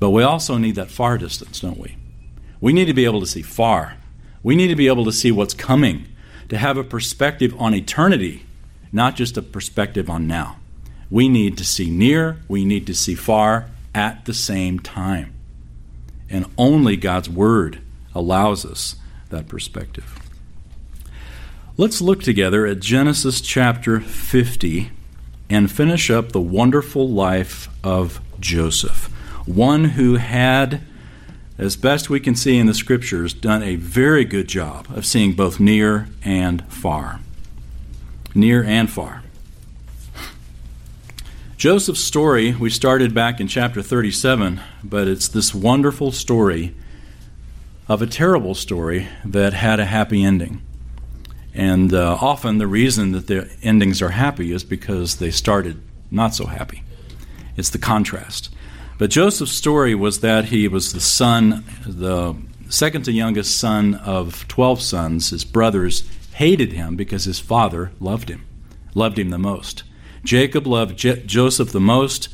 But 0.00 0.10
we 0.10 0.22
also 0.22 0.56
need 0.56 0.74
that 0.76 0.90
far 0.90 1.18
distance, 1.18 1.60
don't 1.60 1.78
we? 1.78 1.96
We 2.60 2.72
need 2.72 2.86
to 2.86 2.94
be 2.94 3.04
able 3.04 3.20
to 3.20 3.26
see 3.26 3.42
far. 3.42 3.98
We 4.42 4.56
need 4.56 4.68
to 4.68 4.76
be 4.76 4.88
able 4.88 5.04
to 5.04 5.12
see 5.12 5.30
what's 5.30 5.52
coming, 5.52 6.06
to 6.48 6.56
have 6.56 6.78
a 6.78 6.84
perspective 6.84 7.54
on 7.60 7.74
eternity, 7.74 8.46
not 8.90 9.16
just 9.16 9.36
a 9.36 9.42
perspective 9.42 10.08
on 10.08 10.26
now. 10.26 10.56
We 11.10 11.28
need 11.28 11.58
to 11.58 11.64
see 11.64 11.90
near, 11.90 12.38
we 12.48 12.64
need 12.64 12.86
to 12.86 12.94
see 12.94 13.14
far 13.14 13.68
at 13.94 14.24
the 14.24 14.34
same 14.34 14.78
time. 14.78 15.34
And 16.30 16.46
only 16.56 16.96
God's 16.96 17.28
Word 17.28 17.80
allows 18.14 18.64
us 18.64 18.96
that 19.34 19.48
perspective. 19.48 20.18
Let's 21.76 22.00
look 22.00 22.22
together 22.22 22.66
at 22.66 22.78
Genesis 22.78 23.40
chapter 23.40 24.00
50 24.00 24.92
and 25.50 25.70
finish 25.70 26.08
up 26.08 26.30
the 26.30 26.40
wonderful 26.40 27.08
life 27.08 27.68
of 27.82 28.20
Joseph, 28.38 29.06
one 29.44 29.84
who 29.84 30.14
had, 30.14 30.82
as 31.58 31.76
best 31.76 32.08
we 32.08 32.20
can 32.20 32.36
see 32.36 32.58
in 32.58 32.66
the 32.66 32.74
scriptures, 32.74 33.34
done 33.34 33.62
a 33.62 33.74
very 33.74 34.24
good 34.24 34.48
job 34.48 34.86
of 34.94 35.04
seeing 35.04 35.32
both 35.32 35.58
near 35.58 36.08
and 36.22 36.64
far. 36.72 37.20
Near 38.36 38.62
and 38.62 38.88
far. 38.88 39.24
Joseph's 41.56 42.00
story, 42.00 42.54
we 42.54 42.70
started 42.70 43.14
back 43.14 43.40
in 43.40 43.48
chapter 43.48 43.82
37, 43.82 44.60
but 44.84 45.08
it's 45.08 45.26
this 45.26 45.52
wonderful 45.52 46.12
story 46.12 46.74
of 47.88 48.00
a 48.00 48.06
terrible 48.06 48.54
story 48.54 49.08
that 49.24 49.52
had 49.52 49.78
a 49.78 49.84
happy 49.84 50.24
ending. 50.24 50.62
And 51.52 51.92
uh, 51.92 52.18
often 52.20 52.58
the 52.58 52.66
reason 52.66 53.12
that 53.12 53.26
the 53.26 53.50
endings 53.62 54.02
are 54.02 54.10
happy 54.10 54.52
is 54.52 54.64
because 54.64 55.16
they 55.16 55.30
started 55.30 55.80
not 56.10 56.34
so 56.34 56.46
happy. 56.46 56.82
It's 57.56 57.70
the 57.70 57.78
contrast. 57.78 58.52
But 58.98 59.10
Joseph's 59.10 59.52
story 59.52 59.94
was 59.94 60.20
that 60.20 60.46
he 60.46 60.66
was 60.66 60.92
the 60.92 61.00
son, 61.00 61.64
the 61.86 62.34
second 62.68 63.04
to 63.04 63.12
youngest 63.12 63.58
son 63.58 63.94
of 63.96 64.46
12 64.48 64.80
sons. 64.80 65.30
His 65.30 65.44
brothers 65.44 66.08
hated 66.34 66.72
him 66.72 66.96
because 66.96 67.24
his 67.24 67.38
father 67.38 67.92
loved 68.00 68.28
him, 68.28 68.44
loved 68.94 69.18
him 69.18 69.30
the 69.30 69.38
most. 69.38 69.84
Jacob 70.24 70.66
loved 70.66 70.96
Joseph 70.96 71.70
the 71.70 71.80
most, 71.80 72.28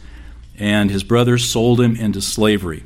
and 0.56 0.90
his 0.90 1.02
brothers 1.02 1.44
sold 1.44 1.80
him 1.80 1.96
into 1.96 2.20
slavery. 2.20 2.84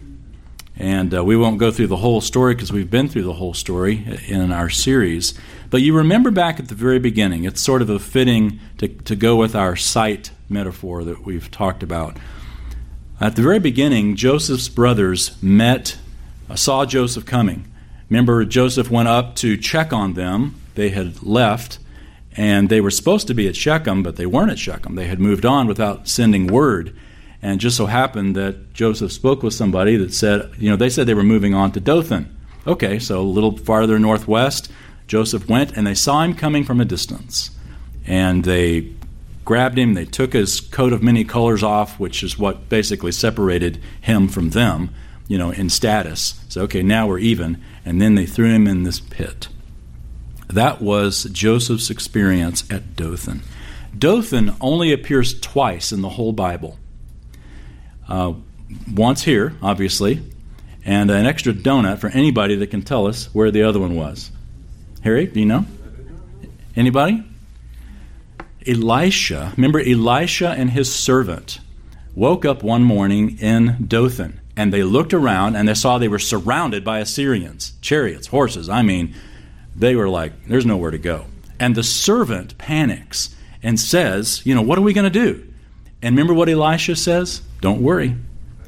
And 0.77 1.15
uh, 1.15 1.25
we 1.25 1.37
won't 1.37 1.59
go 1.59 1.71
through 1.71 1.87
the 1.87 1.97
whole 1.97 2.21
story 2.21 2.55
because 2.55 2.73
we've 2.73 2.91
been 2.91 3.09
through 3.09 3.23
the 3.23 3.35
whole 3.35 3.55
story 3.55 4.05
in 4.27 4.51
our 4.51 4.69
series. 4.69 5.35
But 5.71 5.83
you 5.83 5.97
remember 5.97 6.31
back 6.31 6.59
at 6.59 6.69
the 6.69 6.75
very 6.75 6.99
beginning, 6.99 7.45
it's 7.45 7.61
sort 7.61 7.81
of 7.81 7.91
a 7.91 7.99
fitting 7.99 8.59
to, 8.79 8.89
to 8.89 9.15
go 9.15 9.37
with 9.37 9.55
our 9.55 9.77
sight 9.77 10.33
metaphor 10.49 11.05
that 11.05 11.25
we've 11.25 11.51
talked 11.51 11.83
about. 11.83 12.17
At 13.21 13.37
the 13.37 13.43
very 13.43 13.61
beginning, 13.61 14.17
Joseph's 14.17 14.69
brothers 14.69 15.41
met, 15.41 15.97
uh, 16.51 16.57
saw 16.57 16.85
Joseph 16.85 17.25
coming. 17.25 17.71
Remember, 18.11 18.45
Joseph 18.45 18.91
went 18.91 19.09
up 19.09 19.37
to 19.37 19.57
check 19.57 19.93
on 19.93 20.15
them. 20.15 20.61
They 20.75 20.91
had 20.91 21.23
left, 21.23 21.79
and 22.37 22.69
they 22.69 22.81
were 22.81 22.91
supposed 22.91 23.29
to 23.29 23.35
be 23.35 23.47
at 23.47 23.57
Shechem, 23.57 24.03
but 24.03 24.17
they 24.17 24.27
weren't 24.27 24.51
at 24.51 24.59
Shechem. 24.59 24.97
They 24.97 25.07
had 25.07 25.21
moved 25.21 25.47
on 25.47 25.69
without 25.69 26.09
sending 26.09 26.49
word. 26.49 26.97
And 27.45 27.61
just 27.61 27.77
so 27.77 27.85
happened 27.85 28.37
that 28.37 28.73
Joseph 28.73 29.13
spoke 29.13 29.43
with 29.43 29.53
somebody 29.53 29.97
that 29.97 30.15
said, 30.15 30.51
you 30.57 30.71
know, 30.71 30.77
they 30.77 30.89
said 30.89 31.07
they 31.07 31.13
were 31.13 31.23
moving 31.23 31.53
on 31.53 31.73
to 31.73 31.79
Dothan. 31.79 32.35
Okay, 32.67 32.99
so 32.99 33.21
a 33.21 33.23
little 33.23 33.59
farther 33.59 33.99
northwest, 33.99 34.73
Joseph 35.09 35.47
went 35.47 35.77
and 35.77 35.87
they 35.87 35.95
saw 35.95 36.23
him 36.23 36.33
coming 36.33 36.65
from 36.65 36.81
a 36.81 36.87
distance. 36.87 37.51
And 38.07 38.45
they 38.45 38.95
grabbed 39.45 39.77
him, 39.77 39.93
they 39.93 40.07
took 40.07 40.33
his 40.33 40.59
coat 40.59 40.95
of 40.95 41.03
many 41.03 41.23
colors 41.23 41.63
off, 41.63 42.01
which 42.01 42.23
is 42.23 42.39
what 42.39 42.71
basically 42.71 43.13
separated 43.13 43.79
him 44.01 44.27
from 44.27 44.51
them, 44.51 44.89
you 45.29 45.37
know, 45.37 45.51
in 45.51 45.69
status. 45.69 46.41
So, 46.49 46.63
okay, 46.63 46.83
now 46.83 47.07
we're 47.07 47.19
even. 47.19 47.63
And 47.85 48.01
then 48.01 48.15
they 48.15 48.25
threw 48.25 48.55
him 48.55 48.67
in 48.67 48.85
this 48.85 49.01
pit. 49.01 49.49
That 50.49 50.81
was 50.81 51.25
Joseph's 51.25 51.91
experience 51.91 52.65
at 52.71 52.97
Dothan. 52.97 53.43
Dothan 53.99 54.57
only 54.63 54.95
appears 54.95 55.39
twice 55.39 55.93
in 55.93 56.01
the 56.01 56.09
whole 56.09 56.33
Bible. 56.33 56.79
Uh, 58.09 58.35
once 58.93 59.23
here, 59.23 59.55
obviously, 59.63 60.23
and 60.85 61.11
an 61.11 61.27
extra 61.27 61.53
donut 61.53 61.99
for 61.99 62.09
anybody 62.09 62.57
that 62.57 62.69
can 62.69 62.83
tell 62.83 63.07
us 63.07 63.27
where 63.35 63.51
the 63.51 63.63
other 63.63 63.81
one 63.81 63.95
was. 63.95 64.31
Harry, 65.03 65.27
do 65.27 65.41
you 65.41 65.47
know? 65.47 65.67
Anybody? 66.77 67.25
Elisha, 68.67 69.53
remember 69.57 69.81
Elisha 69.81 70.51
and 70.51 70.71
his 70.71 70.93
servant 70.93 71.61
woke 72.15 72.45
up 72.45 72.63
one 72.63 72.83
morning 72.83 73.39
in 73.39 73.85
Dothan 73.87 74.41
and 74.57 74.73
they 74.73 74.83
looked 74.83 75.13
around 75.13 75.57
and 75.57 75.69
they 75.69 75.75
saw 75.75 75.99
they 75.99 76.09
were 76.09 76.19
surrounded 76.19 76.85
by 76.85 77.01
Assyrians, 77.01 77.73
chariots, 77.81 78.29
horses. 78.29 78.69
I 78.69 78.83
mean, 78.83 79.15
they 79.75 79.97
were 79.97 80.09
like, 80.09 80.47
there's 80.47 80.67
nowhere 80.67 80.91
to 80.91 80.99
go. 80.99 81.27
And 81.59 81.75
the 81.75 81.83
servant 81.83 82.57
panics 82.59 83.35
and 83.63 83.79
says, 83.79 84.45
You 84.45 84.55
know, 84.55 84.63
what 84.63 84.79
are 84.79 84.83
we 84.83 84.93
going 84.93 85.11
to 85.11 85.19
do? 85.19 85.47
And 86.03 86.15
remember 86.15 86.35
what 86.35 86.49
Elisha 86.49 86.97
says? 86.97 87.43
Don't 87.65 87.81
worry. 87.81 88.15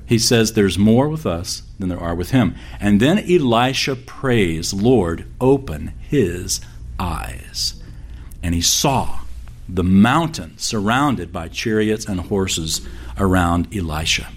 He 0.06 0.18
says 0.18 0.54
there's 0.54 0.78
more 0.78 1.06
with 1.06 1.26
us 1.26 1.64
than 1.78 1.90
there 1.90 2.00
are 2.00 2.14
with 2.14 2.30
him. 2.30 2.54
And 2.80 2.98
then 2.98 3.18
Elisha 3.30 3.94
prays, 3.94 4.72
Lord, 4.72 5.26
open 5.38 5.88
his 6.00 6.62
eyes. 6.98 7.74
And 8.42 8.54
he 8.54 8.62
saw 8.62 9.18
the 9.68 9.84
mountain 9.84 10.56
surrounded 10.56 11.30
by 11.30 11.48
chariots 11.48 12.06
and 12.06 12.20
horses 12.20 12.88
around 13.18 13.68
Elisha. 13.76 14.28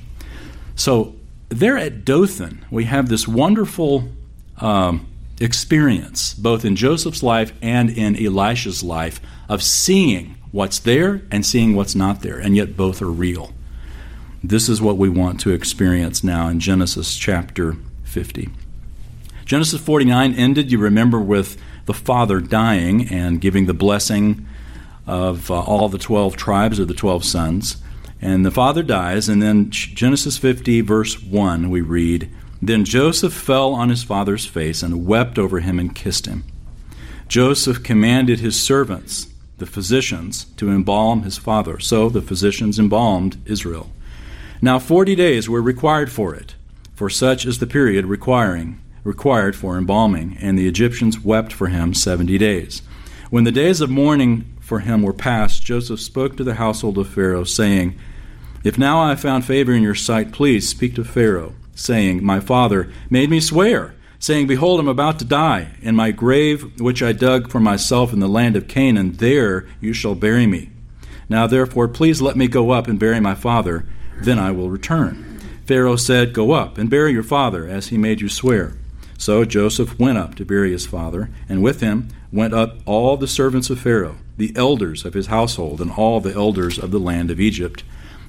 So 0.75 1.15
there 1.47 1.77
at 1.77 2.03
Dothan, 2.03 2.65
we 2.69 2.83
have 2.83 3.07
this 3.07 3.29
wonderful 3.29 4.09
um, 4.57 5.07
experience, 5.39 6.33
both 6.33 6.65
in 6.65 6.75
Joseph's 6.75 7.23
life 7.23 7.53
and 7.61 7.89
in 7.89 8.21
Elisha's 8.21 8.83
life, 8.83 9.21
of 9.47 9.63
seeing 9.63 10.35
what's 10.51 10.79
there 10.79 11.21
and 11.31 11.45
seeing 11.45 11.77
what's 11.77 11.95
not 11.95 12.23
there, 12.23 12.39
and 12.39 12.57
yet 12.57 12.75
both 12.75 13.01
are 13.01 13.09
real. 13.09 13.53
This 14.43 14.69
is 14.69 14.81
what 14.81 14.97
we 14.97 15.09
want 15.09 15.41
to 15.41 15.51
experience 15.51 16.23
now 16.23 16.47
in 16.47 16.61
Genesis 16.61 17.17
chapter 17.17 17.75
50. 18.03 18.49
Genesis 19.43 19.81
49 19.81 20.33
ended, 20.33 20.71
you 20.71 20.77
remember, 20.77 21.19
with 21.19 21.57
the 21.87 21.93
father 21.93 22.39
dying 22.39 23.09
and 23.09 23.41
giving 23.41 23.65
the 23.65 23.73
blessing 23.73 24.47
of 25.05 25.51
uh, 25.51 25.59
all 25.59 25.89
the 25.89 25.97
12 25.97 26.37
tribes 26.37 26.79
or 26.79 26.85
the 26.85 26.93
12 26.93 27.25
sons. 27.25 27.77
And 28.21 28.45
the 28.45 28.51
father 28.51 28.81
dies, 28.81 29.27
and 29.27 29.41
then 29.41 29.71
Genesis 29.71 30.37
50, 30.37 30.81
verse 30.81 31.21
1, 31.21 31.69
we 31.69 31.81
read 31.81 32.29
Then 32.61 32.85
Joseph 32.85 33.33
fell 33.33 33.73
on 33.73 33.89
his 33.89 34.03
father's 34.03 34.45
face 34.45 34.81
and 34.81 35.05
wept 35.05 35.37
over 35.37 35.59
him 35.59 35.79
and 35.79 35.93
kissed 35.93 36.27
him. 36.27 36.45
Joseph 37.27 37.83
commanded 37.83 38.39
his 38.39 38.57
servants, 38.57 39.27
the 39.57 39.65
physicians, 39.65 40.45
to 40.55 40.71
embalm 40.71 41.23
his 41.23 41.37
father. 41.37 41.77
So 41.79 42.07
the 42.07 42.21
physicians 42.21 42.79
embalmed 42.79 43.41
Israel. 43.45 43.91
Now 44.61 44.77
forty 44.77 45.15
days 45.15 45.47
were 45.47 45.61
required 45.61 46.11
for 46.11 46.35
it, 46.35 46.55
for 46.93 47.09
such 47.09 47.45
is 47.45 47.59
the 47.59 47.67
period 47.67 48.05
requiring 48.05 48.81
required 49.03 49.55
for 49.55 49.77
embalming, 49.77 50.37
and 50.41 50.57
the 50.57 50.67
Egyptians 50.67 51.19
wept 51.21 51.53
for 51.53 51.67
him 51.67 51.93
seventy 51.93 52.37
days. 52.37 52.81
When 53.29 53.45
the 53.45 53.51
days 53.51 53.79
of 53.79 53.89
mourning 53.89 54.53
for 54.59 54.79
him 54.79 55.01
were 55.01 55.13
past, 55.13 55.63
Joseph 55.63 56.01
spoke 56.01 56.35
to 56.37 56.43
the 56.43 56.55
household 56.55 56.97
of 56.97 57.07
Pharaoh, 57.07 57.43
saying, 57.45 57.97
If 58.63 58.77
now 58.77 58.99
I 58.99 59.09
have 59.09 59.21
found 59.21 59.45
favor 59.45 59.71
in 59.71 59.81
your 59.81 59.95
sight, 59.95 60.33
please 60.33 60.67
speak 60.67 60.95
to 60.95 61.03
Pharaoh, 61.03 61.55
saying, 61.73 62.23
My 62.23 62.39
father 62.39 62.91
made 63.09 63.29
me 63.29 63.39
swear, 63.39 63.95
saying, 64.19 64.47
Behold, 64.47 64.79
I 64.79 64.83
am 64.83 64.87
about 64.89 65.19
to 65.19 65.25
die, 65.25 65.69
and 65.81 65.95
my 65.95 66.11
grave 66.11 66.79
which 66.81 67.01
I 67.01 67.13
dug 67.13 67.49
for 67.49 67.59
myself 67.59 68.11
in 68.11 68.19
the 68.19 68.27
land 68.27 68.55
of 68.55 68.67
Canaan, 68.67 69.13
there 69.13 69.67
you 69.79 69.93
shall 69.93 70.15
bury 70.15 70.45
me. 70.45 70.71
Now 71.29 71.47
therefore, 71.47 71.87
please 71.87 72.21
let 72.21 72.35
me 72.35 72.47
go 72.47 72.71
up 72.71 72.87
and 72.87 72.99
bury 72.99 73.19
my 73.19 73.35
father, 73.35 73.85
then 74.21 74.39
I 74.39 74.51
will 74.51 74.69
return. 74.69 75.39
Pharaoh 75.65 75.95
said, 75.95 76.33
Go 76.33 76.51
up 76.51 76.77
and 76.77 76.89
bury 76.89 77.11
your 77.11 77.23
father, 77.23 77.67
as 77.67 77.87
he 77.87 77.97
made 77.97 78.21
you 78.21 78.29
swear. 78.29 78.73
So 79.17 79.45
Joseph 79.45 79.99
went 79.99 80.17
up 80.17 80.35
to 80.35 80.45
bury 80.45 80.71
his 80.71 80.85
father, 80.85 81.29
and 81.47 81.61
with 81.61 81.81
him 81.81 82.09
went 82.31 82.53
up 82.53 82.77
all 82.85 83.17
the 83.17 83.27
servants 83.27 83.69
of 83.69 83.79
Pharaoh 83.79 84.17
the 84.39 84.53
elders 84.55 85.05
of 85.05 85.13
his 85.13 85.27
household, 85.27 85.81
and 85.81 85.91
all 85.91 86.19
the 86.19 86.33
elders 86.33 86.79
of 86.79 86.89
the 86.91 86.99
land 86.99 87.29
of 87.29 87.39
Egypt. 87.39 87.83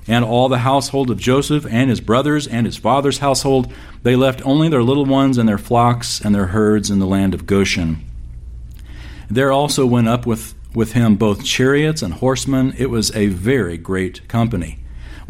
And 0.06 0.24
all 0.24 0.48
the 0.48 0.58
household 0.58 1.08
of 1.08 1.20
Joseph, 1.20 1.64
and 1.70 1.88
his 1.88 2.00
brothers, 2.00 2.46
and 2.46 2.66
his 2.66 2.76
father's 2.76 3.18
household, 3.18 3.72
they 4.02 4.16
left 4.16 4.44
only 4.44 4.68
their 4.68 4.82
little 4.82 5.06
ones 5.06 5.38
and 5.38 5.48
their 5.48 5.56
flocks 5.56 6.20
and 6.20 6.34
their 6.34 6.48
herds 6.48 6.90
in 6.90 6.98
the 6.98 7.06
land 7.06 7.32
of 7.32 7.46
Goshen. 7.46 8.04
There 9.30 9.52
also 9.52 9.86
went 9.86 10.08
up 10.08 10.26
with, 10.26 10.54
with 10.74 10.92
him 10.92 11.14
both 11.14 11.44
chariots 11.44 12.02
and 12.02 12.14
horsemen. 12.14 12.74
It 12.76 12.90
was 12.90 13.14
a 13.14 13.28
very 13.28 13.78
great 13.78 14.26
company. 14.26 14.79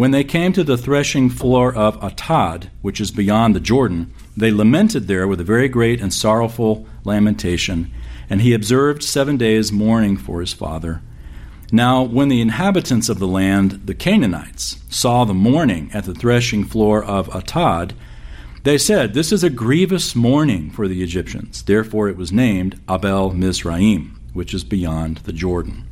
When 0.00 0.12
they 0.12 0.24
came 0.24 0.54
to 0.54 0.64
the 0.64 0.78
threshing 0.78 1.28
floor 1.28 1.74
of 1.74 2.00
Atad, 2.00 2.70
which 2.80 3.02
is 3.02 3.10
beyond 3.10 3.54
the 3.54 3.60
Jordan, 3.60 4.10
they 4.34 4.50
lamented 4.50 5.08
there 5.08 5.28
with 5.28 5.42
a 5.42 5.44
very 5.44 5.68
great 5.68 6.00
and 6.00 6.10
sorrowful 6.10 6.86
lamentation 7.04 7.92
and 8.30 8.40
he 8.40 8.54
observed 8.54 9.02
seven 9.02 9.36
days 9.36 9.70
mourning 9.70 10.16
for 10.16 10.40
his 10.40 10.54
father. 10.54 11.02
Now, 11.70 12.02
when 12.02 12.30
the 12.30 12.40
inhabitants 12.40 13.10
of 13.10 13.18
the 13.18 13.26
land, 13.26 13.82
the 13.84 13.94
Canaanites, 13.94 14.78
saw 14.88 15.26
the 15.26 15.34
mourning 15.34 15.90
at 15.92 16.04
the 16.04 16.14
threshing 16.14 16.64
floor 16.64 17.04
of 17.04 17.28
Atad, 17.28 17.92
they 18.62 18.78
said, 18.78 19.12
This 19.12 19.32
is 19.32 19.44
a 19.44 19.50
grievous 19.50 20.16
mourning 20.16 20.70
for 20.70 20.88
the 20.88 21.02
Egyptians. 21.02 21.62
Therefore 21.62 22.08
it 22.08 22.16
was 22.16 22.32
named 22.32 22.80
Abel 22.88 23.34
Mizraim, 23.34 24.18
which 24.32 24.54
is 24.54 24.64
beyond 24.64 25.18
the 25.18 25.32
Jordan. 25.34 25.86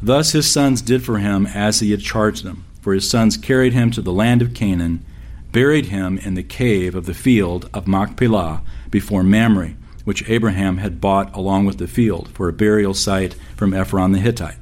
Thus 0.00 0.32
his 0.32 0.50
sons 0.50 0.80
did 0.80 1.04
for 1.04 1.18
him 1.18 1.46
as 1.46 1.80
he 1.80 1.90
had 1.90 2.00
charged 2.00 2.42
them, 2.42 2.64
for 2.88 2.94
his 2.94 3.10
sons 3.10 3.36
carried 3.36 3.74
him 3.74 3.90
to 3.90 4.00
the 4.00 4.14
land 4.14 4.40
of 4.40 4.54
Canaan, 4.54 5.04
buried 5.52 5.84
him 5.88 6.16
in 6.16 6.32
the 6.32 6.42
cave 6.42 6.94
of 6.94 7.04
the 7.04 7.12
field 7.12 7.68
of 7.74 7.86
Machpelah 7.86 8.62
before 8.90 9.22
Mamre 9.22 9.74
which 10.04 10.26
Abraham 10.26 10.78
had 10.78 10.98
bought 10.98 11.30
along 11.36 11.66
with 11.66 11.76
the 11.76 11.86
field 11.86 12.30
for 12.30 12.48
a 12.48 12.52
burial 12.54 12.94
site 12.94 13.34
from 13.58 13.74
Ephron 13.74 14.12
the 14.12 14.20
Hittite. 14.20 14.56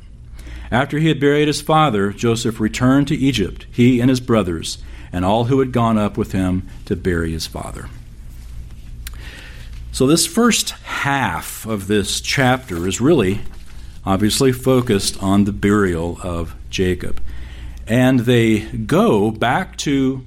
After 0.72 0.98
he 0.98 1.06
had 1.06 1.20
buried 1.20 1.46
his 1.46 1.62
father, 1.62 2.10
Joseph 2.10 2.58
returned 2.58 3.06
to 3.06 3.14
Egypt, 3.14 3.64
he 3.70 4.00
and 4.00 4.10
his 4.10 4.18
brothers, 4.18 4.78
and 5.12 5.24
all 5.24 5.44
who 5.44 5.60
had 5.60 5.70
gone 5.70 5.96
up 5.96 6.16
with 6.16 6.32
him 6.32 6.68
to 6.86 6.96
bury 6.96 7.30
his 7.30 7.46
father. 7.46 7.88
So, 9.92 10.04
this 10.08 10.26
first 10.26 10.70
half 10.70 11.64
of 11.64 11.86
this 11.86 12.20
chapter 12.20 12.88
is 12.88 13.00
really 13.00 13.42
obviously 14.04 14.50
focused 14.50 15.22
on 15.22 15.44
the 15.44 15.52
burial 15.52 16.18
of 16.24 16.56
Jacob. 16.70 17.20
And 17.86 18.20
they 18.20 18.60
go 18.60 19.30
back 19.30 19.76
to 19.78 20.24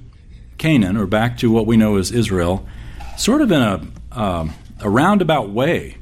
Canaan, 0.58 0.96
or 0.96 1.06
back 1.06 1.38
to 1.38 1.50
what 1.50 1.66
we 1.66 1.76
know 1.76 1.96
as 1.96 2.10
Israel, 2.10 2.66
sort 3.16 3.40
of 3.40 3.50
in 3.52 3.62
a 3.62 3.86
um, 4.12 4.54
a 4.80 4.88
roundabout 4.88 5.50
way. 5.50 5.96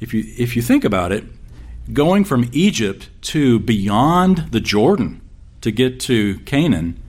If 0.00 0.12
you 0.14 0.24
if 0.36 0.56
you 0.56 0.62
think 0.62 0.84
about 0.84 1.12
it, 1.12 1.24
going 1.92 2.24
from 2.24 2.48
Egypt 2.52 3.08
to 3.22 3.58
beyond 3.58 4.48
the 4.50 4.60
Jordan 4.60 5.20
to 5.60 5.70
get 5.70 6.00
to 6.00 6.38
Canaan 6.40 7.00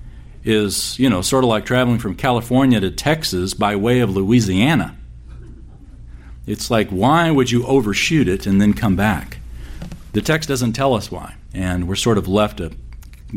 is, 0.43 0.99
you 0.99 1.09
know, 1.09 1.21
sort 1.21 1.43
of 1.43 1.49
like 1.49 1.65
traveling 1.65 1.99
from 1.99 2.15
California 2.15 2.79
to 2.79 2.91
Texas 2.91 3.53
by 3.53 3.75
way 3.75 3.99
of 3.99 4.09
Louisiana. 4.09 4.95
It's 6.45 6.69
like, 6.69 6.89
why 6.89 7.31
would 7.31 7.49
you 7.51 7.65
overshoot 7.65 8.27
it 8.27 8.45
and 8.45 8.59
then 8.59 8.73
come 8.73 8.95
back? 8.95 9.37
The 10.11 10.21
text 10.21 10.49
doesn't 10.49 10.73
tell 10.73 10.93
us 10.93 11.09
why, 11.09 11.35
and 11.53 11.87
we're 11.87 11.95
sort 11.95 12.17
of 12.17 12.27
left 12.27 12.57
to 12.57 12.71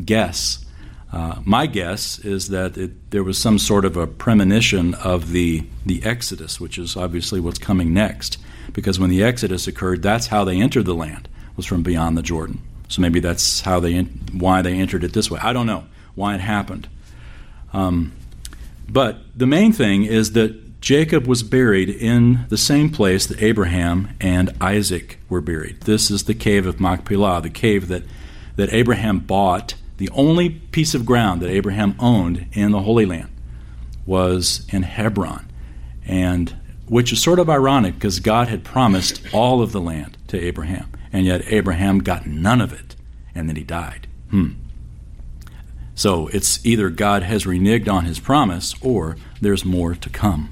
guess 0.04 0.64
uh, 1.12 1.40
my 1.44 1.66
guess 1.66 2.18
is 2.18 2.48
that 2.48 2.76
it, 2.76 3.10
there 3.10 3.22
was 3.22 3.38
some 3.38 3.58
sort 3.58 3.84
of 3.84 3.96
a 3.96 4.06
premonition 4.06 4.94
of 4.94 5.30
the, 5.30 5.64
the 5.84 6.04
Exodus, 6.04 6.60
which 6.60 6.78
is 6.78 6.96
obviously 6.96 7.40
what's 7.40 7.58
coming 7.58 7.94
next. 7.94 8.38
Because 8.72 8.98
when 8.98 9.10
the 9.10 9.22
Exodus 9.22 9.66
occurred, 9.66 10.02
that's 10.02 10.26
how 10.26 10.44
they 10.44 10.60
entered 10.60 10.84
the 10.84 10.94
land, 10.94 11.28
was 11.56 11.64
from 11.64 11.82
beyond 11.82 12.18
the 12.18 12.22
Jordan. 12.22 12.60
So 12.88 13.00
maybe 13.00 13.20
that's 13.20 13.60
how 13.60 13.80
they 13.80 14.02
why 14.02 14.62
they 14.62 14.74
entered 14.74 15.04
it 15.04 15.12
this 15.12 15.30
way. 15.30 15.40
I 15.42 15.52
don't 15.52 15.66
know 15.66 15.84
why 16.14 16.34
it 16.34 16.40
happened. 16.40 16.88
Um, 17.72 18.12
but 18.88 19.18
the 19.34 19.46
main 19.46 19.72
thing 19.72 20.04
is 20.04 20.32
that 20.32 20.80
Jacob 20.80 21.26
was 21.26 21.42
buried 21.42 21.88
in 21.88 22.46
the 22.48 22.58
same 22.58 22.90
place 22.90 23.26
that 23.26 23.42
Abraham 23.42 24.10
and 24.20 24.52
Isaac 24.60 25.18
were 25.28 25.40
buried. 25.40 25.80
This 25.82 26.10
is 26.10 26.24
the 26.24 26.34
cave 26.34 26.66
of 26.66 26.78
Machpelah, 26.78 27.40
the 27.40 27.50
cave 27.50 27.88
that, 27.88 28.02
that 28.56 28.72
Abraham 28.72 29.20
bought 29.20 29.74
the 29.96 30.10
only 30.10 30.50
piece 30.50 30.94
of 30.94 31.06
ground 31.06 31.40
that 31.42 31.50
Abraham 31.50 31.94
owned 31.98 32.46
in 32.52 32.72
the 32.72 32.82
Holy 32.82 33.06
Land 33.06 33.30
was 34.04 34.66
in 34.70 34.82
Hebron, 34.82 35.50
and 36.06 36.54
which 36.86 37.12
is 37.12 37.22
sort 37.22 37.38
of 37.38 37.50
ironic 37.50 37.94
because 37.94 38.20
God 38.20 38.48
had 38.48 38.64
promised 38.64 39.22
all 39.32 39.62
of 39.62 39.72
the 39.72 39.80
land 39.80 40.16
to 40.28 40.40
Abraham, 40.40 40.90
and 41.12 41.26
yet 41.26 41.42
Abraham 41.52 41.98
got 41.98 42.26
none 42.26 42.60
of 42.60 42.72
it, 42.72 42.94
and 43.34 43.48
then 43.48 43.56
he 43.56 43.64
died. 43.64 44.06
Hmm. 44.30 44.50
So 45.94 46.28
it's 46.28 46.64
either 46.64 46.90
God 46.90 47.22
has 47.22 47.44
reneged 47.44 47.88
on 47.88 48.04
his 48.04 48.20
promise 48.20 48.74
or 48.82 49.16
there's 49.40 49.64
more 49.64 49.94
to 49.94 50.10
come. 50.10 50.50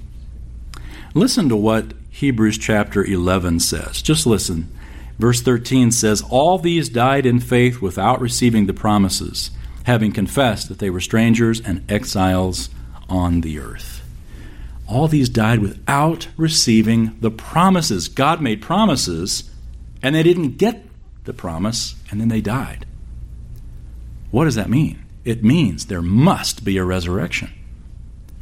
Listen 1.12 1.48
to 1.50 1.57
what 1.57 1.92
Hebrews 2.11 2.59
chapter 2.59 3.04
11 3.04 3.61
says. 3.61 4.00
Just 4.00 4.26
listen 4.26 4.72
Verse 5.18 5.40
13 5.40 5.92
says, 5.92 6.22
All 6.29 6.59
these 6.59 6.88
died 6.88 7.27
in 7.27 7.40
faith 7.40 7.81
without 7.81 8.20
receiving 8.20 8.66
the 8.66 8.74
promises, 8.74 9.50
having 9.85 10.12
confessed 10.12 10.68
that 10.68 10.79
they 10.79 10.90
were 10.90 11.00
strangers 11.00 11.61
and 11.61 11.88
exiles 11.90 12.68
on 13.09 13.42
the 13.42 13.59
earth. 13.59 14.03
All 14.88 15.09
these 15.09 15.29
died 15.29 15.61
without 15.61 16.29
receiving 16.37 17.16
the 17.20 17.31
promises. 17.31 18.09
God 18.09 18.42
made 18.42 18.61
promises, 18.61 19.50
and 20.03 20.14
they 20.14 20.22
didn't 20.22 20.59
get 20.59 20.85
the 21.24 21.33
promise, 21.33 21.94
and 22.11 22.20
then 22.20 22.29
they 22.29 22.40
died. 22.40 22.85
What 24.31 24.44
does 24.44 24.57
that 24.57 24.68
mean? 24.68 25.05
It 25.24 25.44
means 25.44 25.87
there 25.87 26.03
must 26.03 26.64
be 26.64 26.77
a 26.77 26.85
resurrection 26.85 27.53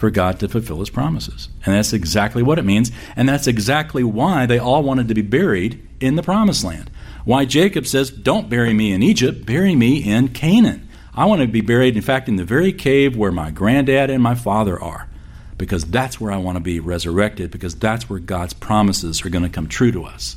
for 0.02 0.10
God 0.10 0.40
to 0.40 0.48
fulfill 0.48 0.80
his 0.80 0.90
promises. 0.90 1.48
And 1.64 1.76
that's 1.76 1.92
exactly 1.92 2.42
what 2.42 2.58
it 2.58 2.64
means. 2.64 2.90
And 3.14 3.28
that's 3.28 3.46
exactly 3.46 4.02
why 4.02 4.46
they 4.46 4.58
all 4.58 4.82
wanted 4.82 5.06
to 5.06 5.14
be 5.14 5.22
buried 5.22 5.80
in 6.00 6.16
the 6.16 6.24
promised 6.24 6.64
land. 6.64 6.90
Why 7.24 7.44
Jacob 7.44 7.86
says, 7.86 8.10
Don't 8.10 8.50
bury 8.50 8.74
me 8.74 8.90
in 8.90 9.00
Egypt, 9.00 9.46
bury 9.46 9.76
me 9.76 9.98
in 9.98 10.30
Canaan. 10.30 10.88
I 11.14 11.26
want 11.26 11.40
to 11.42 11.46
be 11.46 11.60
buried, 11.60 11.94
in 11.94 12.02
fact, 12.02 12.28
in 12.28 12.34
the 12.34 12.44
very 12.44 12.72
cave 12.72 13.16
where 13.16 13.30
my 13.30 13.52
granddad 13.52 14.10
and 14.10 14.20
my 14.20 14.34
father 14.34 14.76
are, 14.82 15.08
because 15.56 15.84
that's 15.84 16.20
where 16.20 16.32
I 16.32 16.36
want 16.36 16.56
to 16.56 16.60
be 16.60 16.80
resurrected, 16.80 17.52
because 17.52 17.76
that's 17.76 18.10
where 18.10 18.18
God's 18.18 18.54
promises 18.54 19.24
are 19.24 19.30
going 19.30 19.44
to 19.44 19.48
come 19.48 19.68
true 19.68 19.92
to 19.92 20.02
us. 20.02 20.36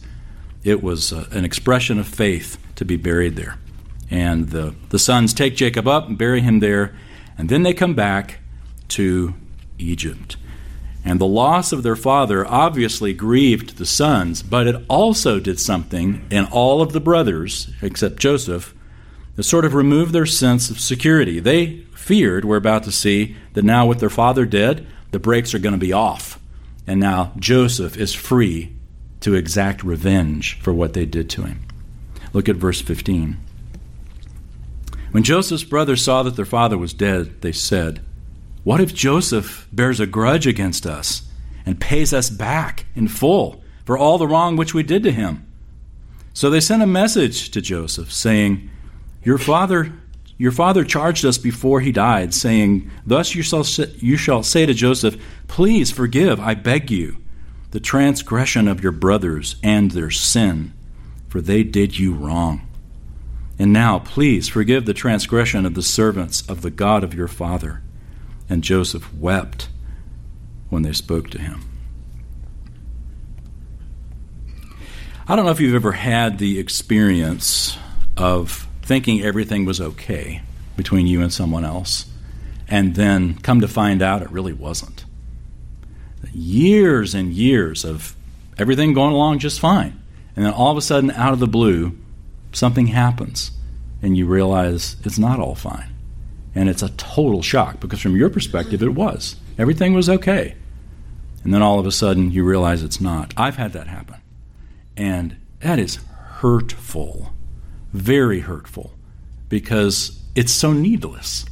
It 0.63 0.84
was 0.84 1.12
uh, 1.12 1.25
an 1.32 1.43
expression 1.43 1.97
of 1.97 2.06
faith 2.06 2.60
to 2.75 2.86
be 2.86 2.97
buried 2.97 3.36
there. 3.36 3.58
And 4.12 4.49
the, 4.49 4.75
the 4.89 4.99
sons 4.99 5.34
take 5.34 5.56
Jacob 5.56 5.88
up 5.88 6.08
and 6.08 6.19
bury 6.19 6.41
him 6.41 6.60
there, 6.60 6.95
and 7.36 7.49
then 7.49 7.63
they 7.63 7.73
come 7.73 7.95
back 7.95 8.41
to 8.89 9.34
Egypt. 9.77 10.38
And 11.03 11.21
the 11.21 11.27
loss 11.27 11.71
of 11.71 11.83
their 11.83 11.95
father 11.95 12.47
obviously 12.47 13.13
grieved 13.13 13.77
the 13.77 13.85
sons, 13.85 14.41
but 14.41 14.65
it 14.65 14.83
also 14.89 15.39
did 15.39 15.59
something 15.59 16.25
in 16.31 16.45
all 16.45 16.81
of 16.81 16.93
the 16.93 16.99
brothers, 16.99 17.69
except 17.81 18.17
Joseph, 18.17 18.73
that 19.35 19.43
sort 19.43 19.65
of 19.65 19.75
removed 19.75 20.13
their 20.13 20.25
sense 20.25 20.69
of 20.71 20.79
security. 20.79 21.39
They 21.39 21.81
feared, 21.93 22.45
we're 22.45 22.57
about 22.57 22.83
to 22.83 22.91
see, 22.91 23.35
that 23.53 23.63
now 23.63 23.85
with 23.85 23.99
their 23.99 24.09
father 24.09 24.45
dead, 24.45 24.88
the 25.11 25.19
brakes 25.19 25.53
are 25.53 25.59
going 25.59 25.73
to 25.73 25.79
be 25.79 25.93
off. 25.93 26.39
And 26.88 26.99
now 26.99 27.33
Joseph 27.38 27.97
is 27.97 28.13
free 28.13 28.73
to 29.21 29.33
exact 29.33 29.83
revenge 29.83 30.59
for 30.59 30.73
what 30.73 30.93
they 30.93 31.05
did 31.05 31.29
to 31.31 31.43
him. 31.43 31.61
Look 32.33 32.49
at 32.49 32.57
verse 32.57 32.81
15. 32.81 33.38
When 35.11 35.23
Joseph's 35.23 35.63
brothers 35.63 36.03
saw 36.03 36.23
that 36.23 36.35
their 36.35 36.45
father 36.45 36.77
was 36.77 36.93
dead, 36.93 37.41
they 37.41 37.51
said, 37.51 38.04
what 38.65 38.82
if 38.82 38.95
Joseph 38.95 39.67
bears 39.71 39.99
a 39.99 40.08
grudge 40.08 40.47
against 40.47 40.88
us 40.88 41.21
and 41.67 41.80
pays 41.80 42.12
us 42.12 42.32
back 42.32 42.88
in 42.95 43.08
full 43.08 43.63
for 43.86 43.95
all 43.95 44.17
the 44.17 44.28
wrong 44.28 44.58
which 44.58 44.73
we 44.73 44.82
did 44.82 45.04
to 45.04 45.12
him? 45.12 45.45
So 46.34 46.49
they 46.49 46.60
sent 46.60 46.82
a 46.82 46.88
message 46.88 47.51
to 47.51 47.62
Joseph 47.62 48.12
saying, 48.12 48.67
Your 49.23 49.38
father 49.38 49.93
Your 50.39 50.51
father 50.51 50.84
charged 50.84 51.23
us 51.25 51.38
before 51.38 51.80
he 51.80 51.91
died, 51.91 52.34
saying, 52.34 52.89
Thus 53.06 53.36
you 53.36 53.43
shall, 53.43 53.63
you 53.99 54.17
shall 54.17 54.41
say 54.41 54.65
to 54.65 54.73
Joseph, 54.73 55.15
Please 55.47 55.91
forgive, 55.91 56.39
I 56.39 56.56
beg 56.56 56.89
you, 56.89 57.17
the 57.69 57.80
transgression 57.80 58.67
of 58.67 58.82
your 58.82 58.91
brothers 58.91 59.58
and 59.62 59.91
their 59.91 60.10
sin, 60.10 60.73
for 61.30 61.39
they 61.39 61.62
did 61.62 61.99
you 61.99 62.15
wrong. 62.15 62.67
And 63.60 63.71
now, 63.71 63.99
please 63.99 64.49
forgive 64.49 64.86
the 64.86 64.93
transgression 64.95 65.67
of 65.67 65.75
the 65.75 65.84
servants 65.84 66.41
of 66.49 66.63
the 66.63 66.71
God 66.71 67.04
of 67.04 67.13
your 67.13 67.28
father. 67.28 67.84
And 68.49 68.63
Joseph 68.63 69.13
wept 69.13 69.69
when 70.69 70.84
they 70.84 70.93
spoke 70.93 71.29
to 71.31 71.39
him. 71.41 71.62
I 75.27 75.36
don't 75.36 75.45
know 75.45 75.51
if 75.51 75.60
you've 75.60 75.73
ever 75.73 75.93
had 75.93 76.38
the 76.38 76.60
experience 76.60 77.77
of 78.15 78.67
thinking 78.84 79.23
everything 79.23 79.65
was 79.65 79.81
okay 79.81 80.43
between 80.77 81.08
you 81.08 81.21
and 81.21 81.34
someone 81.34 81.65
else, 81.65 82.05
and 82.67 82.95
then 82.95 83.36
come 83.39 83.62
to 83.62 83.67
find 83.67 84.03
out 84.03 84.21
it 84.21 84.29
really 84.29 84.53
wasn't. 84.53 85.05
Years 86.31 87.15
and 87.15 87.34
years 87.34 87.84
of 87.84 88.15
everything 88.58 88.93
going 88.93 89.13
along 89.13 89.39
just 89.39 89.60
fine. 89.60 89.99
And 90.36 90.45
then 90.45 90.53
all 90.53 90.69
of 90.69 90.77
a 90.77 90.81
sudden, 90.81 91.10
out 91.12 91.34
of 91.34 91.39
the 91.39 91.47
blue, 91.47 91.97
something 92.51 92.88
happens, 92.88 93.51
and 94.01 94.17
you 94.17 94.27
realize 94.27 94.97
it's 95.03 95.17
not 95.17 95.39
all 95.39 95.55
fine. 95.55 95.94
And 96.55 96.69
it's 96.69 96.81
a 96.81 96.89
total 96.89 97.41
shock 97.41 97.81
because, 97.81 97.99
from 97.99 98.15
your 98.15 98.29
perspective, 98.29 98.81
it 98.81 98.93
was. 98.93 99.35
Everything 99.57 99.93
was 99.93 100.09
okay. 100.09 100.55
And 101.43 101.53
then 101.53 101.61
all 101.61 101.79
of 101.79 101.85
a 101.85 101.91
sudden, 101.91 102.31
you 102.31 102.43
realize 102.43 102.81
it's 102.81 103.01
not. 103.01 103.33
I've 103.37 103.57
had 103.57 103.73
that 103.73 103.87
happen. 103.87 104.15
And 104.97 105.35
that 105.59 105.77
is 105.77 105.99
hurtful, 106.39 107.33
very 107.93 108.39
hurtful, 108.39 108.93
because 109.49 110.19
it's 110.33 110.53
so 110.53 110.73
needless. 110.73 111.45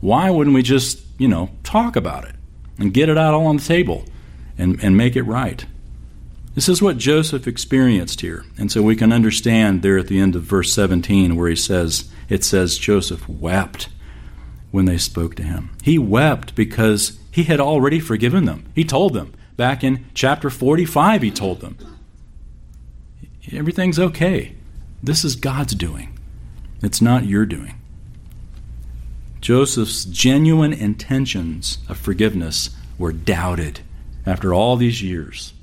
Why 0.00 0.30
wouldn't 0.30 0.54
we 0.54 0.62
just, 0.62 1.00
you 1.18 1.28
know, 1.28 1.50
talk 1.62 1.96
about 1.96 2.24
it 2.24 2.34
and 2.78 2.94
get 2.94 3.08
it 3.08 3.18
out 3.18 3.34
all 3.34 3.46
on 3.46 3.56
the 3.56 3.62
table 3.62 4.04
and, 4.56 4.82
and 4.82 4.96
make 4.96 5.16
it 5.16 5.22
right? 5.22 5.64
This 6.54 6.68
is 6.68 6.82
what 6.82 6.98
Joseph 6.98 7.46
experienced 7.46 8.20
here. 8.20 8.44
And 8.58 8.72
so 8.72 8.82
we 8.82 8.96
can 8.96 9.12
understand 9.12 9.82
there 9.82 9.98
at 9.98 10.08
the 10.08 10.18
end 10.18 10.36
of 10.36 10.42
verse 10.42 10.72
17 10.72 11.36
where 11.36 11.48
he 11.48 11.56
says, 11.56 12.10
it 12.28 12.44
says, 12.44 12.76
Joseph 12.76 13.28
wept 13.28 13.88
when 14.70 14.84
they 14.84 14.98
spoke 14.98 15.34
to 15.36 15.42
him. 15.42 15.70
He 15.82 15.98
wept 15.98 16.54
because 16.54 17.18
he 17.30 17.44
had 17.44 17.60
already 17.60 18.00
forgiven 18.00 18.44
them. 18.44 18.64
He 18.74 18.84
told 18.84 19.14
them. 19.14 19.32
Back 19.56 19.84
in 19.84 20.06
chapter 20.14 20.48
45, 20.48 21.22
he 21.22 21.30
told 21.30 21.60
them, 21.60 21.76
Everything's 23.52 23.98
okay. 23.98 24.54
This 25.02 25.24
is 25.24 25.36
God's 25.36 25.74
doing, 25.74 26.18
it's 26.82 27.02
not 27.02 27.26
your 27.26 27.46
doing. 27.46 27.74
Joseph's 29.40 30.04
genuine 30.04 30.72
intentions 30.72 31.78
of 31.88 31.98
forgiveness 31.98 32.70
were 32.98 33.12
doubted 33.12 33.80
after 34.26 34.52
all 34.52 34.76
these 34.76 35.02
years. 35.02 35.54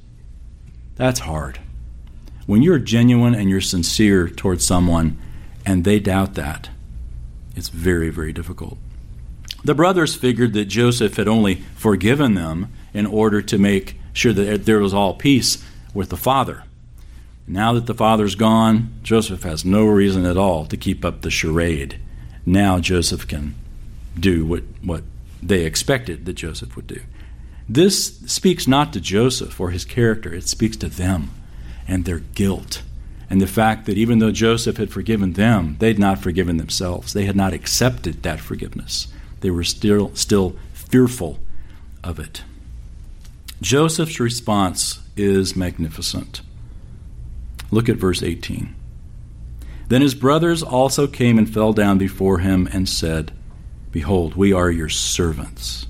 That's 0.95 1.21
hard. 1.21 1.59
When 2.47 2.63
you're 2.63 2.79
genuine 2.79 3.35
and 3.35 3.49
you're 3.49 3.61
sincere 3.61 4.27
towards 4.27 4.65
someone 4.65 5.19
and 5.65 5.83
they 5.83 5.99
doubt 5.99 6.33
that, 6.35 6.69
it's 7.55 7.69
very, 7.69 8.09
very 8.09 8.33
difficult. 8.33 8.77
The 9.67 9.75
brothers 9.75 10.15
figured 10.15 10.53
that 10.53 10.69
Joseph 10.69 11.17
had 11.17 11.27
only 11.27 11.55
forgiven 11.75 12.35
them 12.35 12.71
in 12.93 13.05
order 13.05 13.41
to 13.41 13.57
make 13.57 13.99
sure 14.13 14.31
that 14.31 14.65
there 14.65 14.79
was 14.79 14.93
all 14.93 15.13
peace 15.13 15.61
with 15.93 16.07
the 16.07 16.15
father. 16.15 16.63
Now 17.45 17.73
that 17.73 17.85
the 17.85 17.93
father's 17.93 18.35
gone, 18.35 18.93
Joseph 19.03 19.43
has 19.43 19.65
no 19.65 19.85
reason 19.85 20.25
at 20.25 20.37
all 20.37 20.65
to 20.67 20.77
keep 20.77 21.03
up 21.03 21.21
the 21.21 21.29
charade. 21.29 21.99
Now 22.45 22.79
Joseph 22.79 23.27
can 23.27 23.55
do 24.17 24.45
what, 24.45 24.63
what 24.81 25.03
they 25.43 25.65
expected 25.65 26.25
that 26.27 26.35
Joseph 26.35 26.77
would 26.77 26.87
do. 26.87 27.01
This 27.67 28.19
speaks 28.19 28.69
not 28.69 28.93
to 28.93 29.01
Joseph 29.01 29.59
or 29.59 29.71
his 29.71 29.83
character, 29.83 30.33
it 30.33 30.47
speaks 30.47 30.77
to 30.77 30.87
them 30.87 31.31
and 31.89 32.05
their 32.05 32.19
guilt. 32.19 32.83
And 33.29 33.41
the 33.41 33.47
fact 33.47 33.85
that 33.87 33.97
even 33.97 34.19
though 34.19 34.31
Joseph 34.31 34.77
had 34.77 34.93
forgiven 34.93 35.33
them, 35.33 35.75
they'd 35.79 35.99
not 35.99 36.19
forgiven 36.19 36.55
themselves. 36.55 37.11
They 37.11 37.25
had 37.25 37.35
not 37.35 37.51
accepted 37.51 38.23
that 38.23 38.39
forgiveness. 38.39 39.09
They 39.41 39.51
were 39.51 39.63
still, 39.63 40.13
still 40.15 40.55
fearful 40.73 41.39
of 42.03 42.19
it. 42.19 42.43
Joseph's 43.61 44.19
response 44.19 44.99
is 45.15 45.55
magnificent. 45.55 46.41
Look 47.71 47.89
at 47.89 47.97
verse 47.97 48.23
18. 48.23 48.75
Then 49.87 50.01
his 50.01 50.15
brothers 50.15 50.61
also 50.61 51.07
came 51.07 51.37
and 51.37 51.51
fell 51.51 51.73
down 51.73 51.97
before 51.97 52.39
him 52.39 52.67
and 52.71 52.87
said, 52.87 53.31
Behold, 53.91 54.35
we 54.35 54.53
are 54.53 54.69
your 54.69 54.89
servants. 54.89 55.87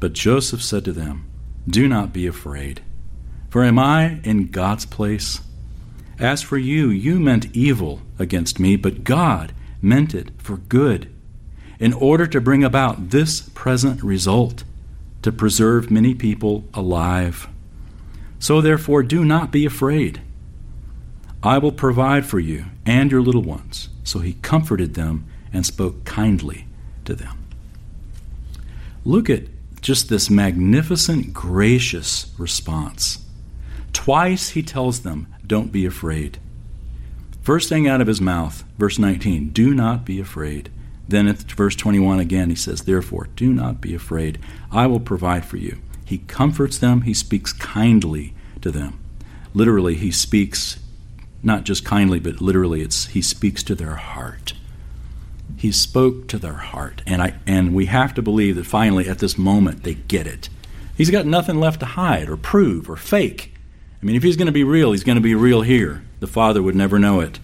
But 0.00 0.12
Joseph 0.12 0.62
said 0.62 0.84
to 0.84 0.92
them, 0.92 1.26
Do 1.68 1.88
not 1.88 2.12
be 2.12 2.26
afraid, 2.26 2.82
for 3.50 3.64
am 3.64 3.78
I 3.78 4.20
in 4.24 4.50
God's 4.50 4.84
place? 4.84 5.40
As 6.18 6.42
for 6.42 6.58
you, 6.58 6.88
you 6.90 7.20
meant 7.20 7.54
evil 7.56 8.02
against 8.18 8.58
me, 8.58 8.76
but 8.76 9.04
God 9.04 9.52
meant 9.80 10.14
it 10.14 10.30
for 10.38 10.56
good, 10.56 11.12
in 11.78 11.92
order 11.92 12.26
to 12.26 12.40
bring 12.40 12.64
about 12.64 13.10
this 13.10 13.40
present 13.40 14.02
result, 14.02 14.64
to 15.22 15.32
preserve 15.32 15.90
many 15.90 16.14
people 16.14 16.64
alive. 16.74 17.48
So 18.38 18.60
therefore, 18.60 19.02
do 19.02 19.24
not 19.24 19.50
be 19.50 19.66
afraid. 19.66 20.20
I 21.42 21.58
will 21.58 21.72
provide 21.72 22.26
for 22.26 22.40
you 22.40 22.66
and 22.84 23.10
your 23.10 23.22
little 23.22 23.42
ones. 23.42 23.88
So 24.04 24.20
he 24.20 24.34
comforted 24.34 24.94
them 24.94 25.26
and 25.52 25.64
spoke 25.64 26.04
kindly 26.04 26.66
to 27.04 27.14
them. 27.14 27.46
Look 29.04 29.30
at 29.30 29.44
just 29.80 30.08
this 30.08 30.28
magnificent, 30.28 31.32
gracious 31.32 32.34
response. 32.38 33.24
Twice 33.92 34.50
he 34.50 34.62
tells 34.62 35.00
them, 35.00 35.28
Don't 35.46 35.72
be 35.72 35.86
afraid. 35.86 36.38
First 37.42 37.68
thing 37.68 37.88
out 37.88 38.00
of 38.00 38.06
his 38.06 38.20
mouth, 38.20 38.64
verse 38.76 38.98
19, 38.98 39.50
Do 39.50 39.74
not 39.74 40.04
be 40.04 40.20
afraid. 40.20 40.70
Then 41.08 41.26
at 41.26 41.38
verse 41.52 41.74
21 41.74 42.20
again, 42.20 42.50
he 42.50 42.56
says, 42.56 42.82
Therefore, 42.82 43.28
do 43.34 43.52
not 43.52 43.80
be 43.80 43.94
afraid. 43.94 44.38
I 44.70 44.86
will 44.86 45.00
provide 45.00 45.44
for 45.44 45.56
you. 45.56 45.78
He 46.04 46.18
comforts 46.18 46.78
them, 46.78 47.02
he 47.02 47.14
speaks 47.14 47.52
kindly 47.52 48.34
to 48.60 48.70
them. 48.70 49.00
Literally, 49.54 49.94
he 49.94 50.10
speaks 50.10 50.78
not 51.42 51.64
just 51.64 51.84
kindly, 51.84 52.18
but 52.18 52.40
literally, 52.40 52.82
it's 52.82 53.06
he 53.06 53.22
speaks 53.22 53.62
to 53.64 53.74
their 53.74 53.94
heart. 53.94 54.54
He 55.56 55.72
spoke 55.72 56.28
to 56.28 56.38
their 56.38 56.54
heart, 56.54 57.02
and 57.06 57.22
I 57.22 57.34
and 57.46 57.74
we 57.74 57.86
have 57.86 58.14
to 58.14 58.22
believe 58.22 58.56
that 58.56 58.66
finally, 58.66 59.08
at 59.08 59.18
this 59.18 59.38
moment, 59.38 59.82
they 59.82 59.94
get 59.94 60.26
it. 60.26 60.48
He's 60.96 61.10
got 61.10 61.26
nothing 61.26 61.60
left 61.60 61.80
to 61.80 61.86
hide 61.86 62.28
or 62.28 62.36
prove 62.36 62.90
or 62.90 62.96
fake. 62.96 63.54
I 64.02 64.06
mean, 64.06 64.16
if 64.16 64.22
he's 64.22 64.36
going 64.36 64.46
to 64.46 64.52
be 64.52 64.64
real, 64.64 64.92
he's 64.92 65.04
going 65.04 65.16
to 65.16 65.22
be 65.22 65.34
real 65.34 65.62
here. 65.62 66.04
The 66.20 66.26
father 66.26 66.62
would 66.62 66.74
never 66.76 66.98
know 66.98 67.20
it. 67.20 67.38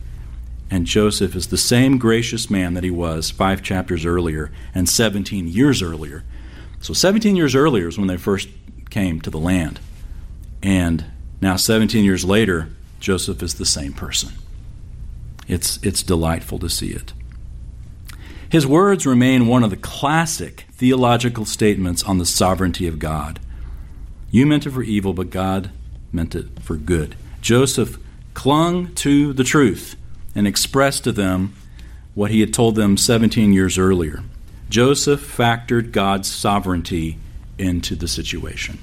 And 0.71 0.87
Joseph 0.87 1.37
is 1.37 1.49
the 1.49 1.59
same 1.59 1.99
gracious 1.99 2.51
man 2.51 2.75
that 2.75 2.85
he 2.85 2.91
was 2.91 3.31
five 3.31 3.63
chapters 3.63 4.05
earlier 4.05 4.51
and 4.75 4.89
17 4.89 5.49
years 5.49 5.83
earlier. 5.83 6.25
So, 6.81 6.93
17 6.93 7.37
years 7.37 7.55
earlier 7.55 7.89
is 7.89 7.99
when 7.99 8.09
they 8.09 8.17
first 8.17 8.49
came 8.91 9.21
to 9.23 9.31
the 9.31 9.39
land. 9.39 9.81
And 10.63 11.05
now, 11.41 11.57
17 11.57 12.05
years 12.05 12.25
later, 12.25 12.69
Joseph 13.01 13.43
is 13.43 13.55
the 13.55 13.67
same 13.67 13.93
person. 13.93 14.33
It's, 15.47 15.79
it's 15.83 16.03
delightful 16.03 16.59
to 16.61 16.71
see 16.71 16.91
it. 16.91 17.13
His 18.49 18.67
words 18.67 19.07
remain 19.07 19.47
one 19.47 19.65
of 19.65 19.71
the 19.71 19.77
classic 19.77 20.67
theological 20.73 21.45
statements 21.45 22.03
on 22.03 22.19
the 22.19 22.27
sovereignty 22.27 22.87
of 22.87 22.99
God. 22.99 23.41
You 24.31 24.47
meant 24.47 24.67
it 24.67 24.71
for 24.71 24.83
evil, 24.83 25.13
but 25.13 25.31
God 25.31 25.71
meant 26.13 26.35
it 26.35 26.61
for 26.61 26.77
good. 26.77 27.17
Joseph 27.41 27.99
clung 28.33 28.95
to 28.95 29.33
the 29.33 29.45
truth 29.45 29.97
and 30.35 30.47
expressed 30.47 31.05
to 31.05 31.13
them 31.13 31.55
what 32.15 32.31
he 32.31 32.41
had 32.41 32.55
told 32.55 32.77
them 32.77 32.97
17 32.97 33.53
years 33.53 33.79
earlier. 33.79 34.23
Joseph 34.69 35.21
factored 35.21 35.93
God's 35.93 36.31
sovereignty 36.31 37.19
into 37.59 37.95
the 37.95 38.09
situation. 38.09 38.79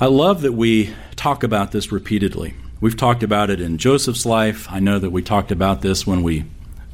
I 0.00 0.06
love 0.06 0.42
that 0.42 0.52
we 0.52 0.94
talk 1.16 1.42
about 1.42 1.72
this 1.72 1.90
repeatedly. 1.90 2.54
We've 2.80 2.96
talked 2.96 3.22
about 3.22 3.48
it 3.50 3.60
in 3.60 3.78
Joseph's 3.78 4.26
life. 4.26 4.66
I 4.70 4.80
know 4.80 4.98
that 4.98 5.10
we 5.10 5.22
talked 5.22 5.50
about 5.50 5.80
this 5.80 6.06
when 6.06 6.22
we 6.22 6.44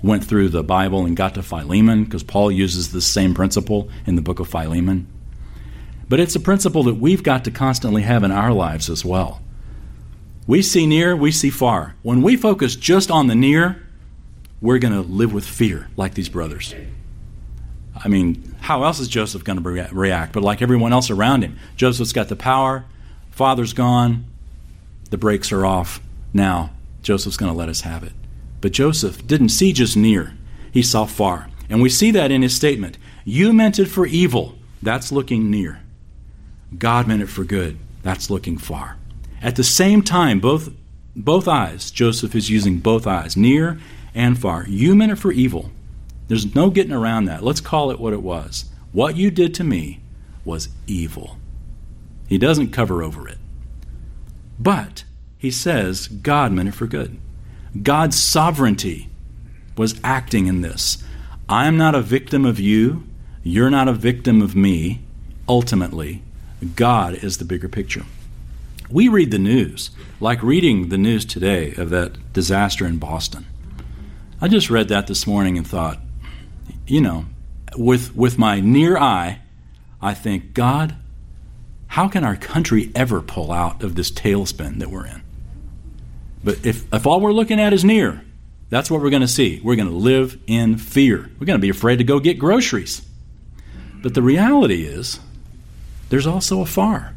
went 0.03 0.25
through 0.25 0.49
the 0.49 0.63
Bible 0.63 1.05
and 1.05 1.17
got 1.17 1.35
to 1.35 1.43
Philemon, 1.43 2.05
because 2.05 2.23
Paul 2.23 2.51
uses 2.51 2.93
this 2.93 3.07
same 3.07 3.35
principle 3.35 3.91
in 4.07 4.15
the 4.15 4.23
book 4.23 4.41
of 4.41 4.49
Philemon. 4.49 5.07
But 6.09 6.21
it's 6.21 6.37
a 6.37 6.41
principle 6.41 6.85
that 6.85 6.95
we've 6.95 7.23
got 7.23 7.45
to 7.45 7.51
constantly 7.51 8.03
have 8.03 8.23
in 8.23 8.31
our 8.31 8.53
lives 8.53 8.89
as 8.89 9.05
well. 9.05 9.42
We 10.47 10.63
see 10.63 10.87
near, 10.87 11.15
we 11.15 11.31
see 11.31 11.51
far. 11.51 11.95
When 12.03 12.23
we 12.23 12.37
focus 12.37 12.75
just 12.75 13.11
on 13.11 13.29
the 13.29 13.35
near, 13.35 13.83
we're 14.61 14.79
going 14.79 14.95
to 14.95 15.01
live 15.01 15.33
with 15.33 15.47
fear 15.47 15.89
like 15.97 16.15
these 16.15 16.29
brothers. 16.29 16.75
I 17.95 18.09
mean, 18.09 18.55
how 18.61 18.85
else 18.85 18.99
is 19.01 19.09
Joseph 19.09 19.45
going 19.45 19.63
to 19.63 19.89
react? 19.93 20.33
But 20.33 20.43
like 20.43 20.63
everyone 20.63 20.93
else 20.93 21.11
around 21.11 21.43
him, 21.43 21.59
Joseph's 21.77 22.13
got 22.13 22.29
the 22.29 22.37
power, 22.37 22.85
Father's 23.31 23.73
gone. 23.73 24.25
The 25.11 25.19
brakes 25.19 25.53
are 25.53 25.67
off. 25.67 26.01
Now, 26.33 26.71
Joseph's 27.03 27.37
going 27.37 27.53
to 27.53 27.59
let 27.59 27.69
us 27.69 27.83
have 27.83 28.03
it. 28.03 28.13
But 28.61 28.73
Joseph 28.73 29.27
didn't 29.27 29.49
see 29.49 29.73
just 29.73 29.97
near, 29.97 30.35
he 30.73 30.83
saw 30.83 31.07
far. 31.07 31.49
And 31.69 31.83
we 31.83 31.89
see 31.89 32.11
that 32.13 32.31
in 32.31 32.43
his 32.43 32.55
statement. 32.55 32.99
You 33.25 33.53
meant 33.53 33.79
it 33.79 33.87
for 33.87 34.07
evil. 34.07 34.57
That's 34.83 35.13
looking 35.13 35.51
near. 35.51 35.81
God 36.77 37.07
meant 37.07 37.23
it 37.23 37.27
for 37.27 37.45
good. 37.45 37.79
That's 38.03 38.31
looking 38.31 38.59
far. 38.59 38.97
At 39.43 39.57
the 39.57 39.65
same 39.65 40.03
time, 40.03 40.39
both, 40.39 40.71
both 41.17 41.49
eyes, 41.49 41.91
Joseph 41.91 42.35
is 42.35 42.49
using 42.49 42.79
both 42.79 43.07
eyes, 43.07 43.37
near 43.37 43.81
and 44.15 44.39
far. 44.39 44.67
You 44.69 44.95
meant 44.95 45.13
it 45.13 45.17
for 45.17 45.33
evil. 45.33 45.71
There's 46.29 46.55
no 46.55 46.71
getting 46.71 46.93
around 46.93 47.25
that. 47.25 47.43
Let's 47.43 47.61
call 47.61 47.91
it 47.91 47.99
what 47.99 48.13
it 48.13 48.23
was. 48.23 48.67
What 48.93 49.17
you 49.17 49.31
did 49.31 49.55
to 49.55 49.65
me 49.65 50.01
was 50.45 50.69
evil. 50.87 51.39
He 52.29 52.39
doesn't 52.39 52.71
cover 52.71 53.03
over 53.03 53.29
it. 53.29 53.39
But 54.59 55.05
he 55.39 55.51
says 55.51 56.07
God 56.07 56.53
meant 56.53 56.69
it 56.69 56.75
for 56.75 56.87
good. 56.87 57.19
God's 57.83 58.23
sovereignty 58.23 59.09
was 59.77 59.99
acting 60.05 60.47
in 60.47 60.61
this. 60.61 61.03
I 61.49 61.67
am 61.67 61.77
not 61.77 61.95
a 61.95 62.01
victim 62.01 62.45
of 62.45 62.61
you. 62.61 63.05
You're 63.43 63.71
not 63.71 63.89
a 63.89 63.93
victim 63.93 64.41
of 64.41 64.55
me. 64.55 65.01
Ultimately, 65.49 66.23
God 66.77 67.15
is 67.15 67.39
the 67.39 67.45
bigger 67.45 67.69
picture. 67.69 68.05
We 68.93 69.09
read 69.09 69.31
the 69.31 69.39
news, 69.39 69.91
like 70.21 70.43
reading 70.43 70.91
the 70.91 70.99
news 70.99 71.25
today 71.25 71.73
of 71.77 71.89
that 71.91 72.35
disaster 72.35 72.85
in 72.87 72.99
Boston. 72.99 73.47
I 74.39 74.49
just 74.49 74.69
read 74.69 74.89
that 74.89 75.07
this 75.07 75.27
morning 75.27 75.57
and 75.57 75.67
thought, 75.67 75.99
you 76.87 77.01
know, 77.01 77.25
with, 77.75 78.15
with 78.15 78.37
my 78.37 78.61
near 78.61 78.99
eye, 78.99 79.41
I 80.03 80.13
think, 80.13 80.53
God, 80.53 80.95
how 81.87 82.07
can 82.07 82.23
our 82.23 82.37
country 82.37 82.93
ever 82.95 83.23
pull 83.23 83.51
out 83.51 83.83
of 83.83 83.95
this 83.95 84.11
tailspin 84.11 84.79
that 84.81 84.91
we're 84.91 85.07
in? 85.07 85.23
But 86.45 86.67
if, 86.67 86.93
if 86.93 87.07
all 87.07 87.21
we're 87.21 87.33
looking 87.33 87.61
at 87.61 87.73
is 87.73 87.87
near, 87.87 88.23
that's 88.69 88.91
what 88.91 89.01
we're 89.01 89.11
going 89.11 89.23
to 89.23 89.29
see. 89.29 89.59
We're 89.65 89.77
going 89.77 89.89
to 89.89 89.95
live 89.95 90.39
in 90.47 90.77
fear. 90.77 91.31
We're 91.39 91.47
going 91.47 91.59
to 91.59 91.63
be 91.63 91.71
afraid 91.71 91.97
to 91.97 92.05
go 92.05 92.21
get 92.21 92.39
groceries. 92.39 93.01
But 94.03 94.13
the 94.13 94.23
reality 94.23 94.85
is, 94.85 95.19
there's 96.11 96.27
also 96.27 96.61
a 96.61 96.67
far. 96.67 97.15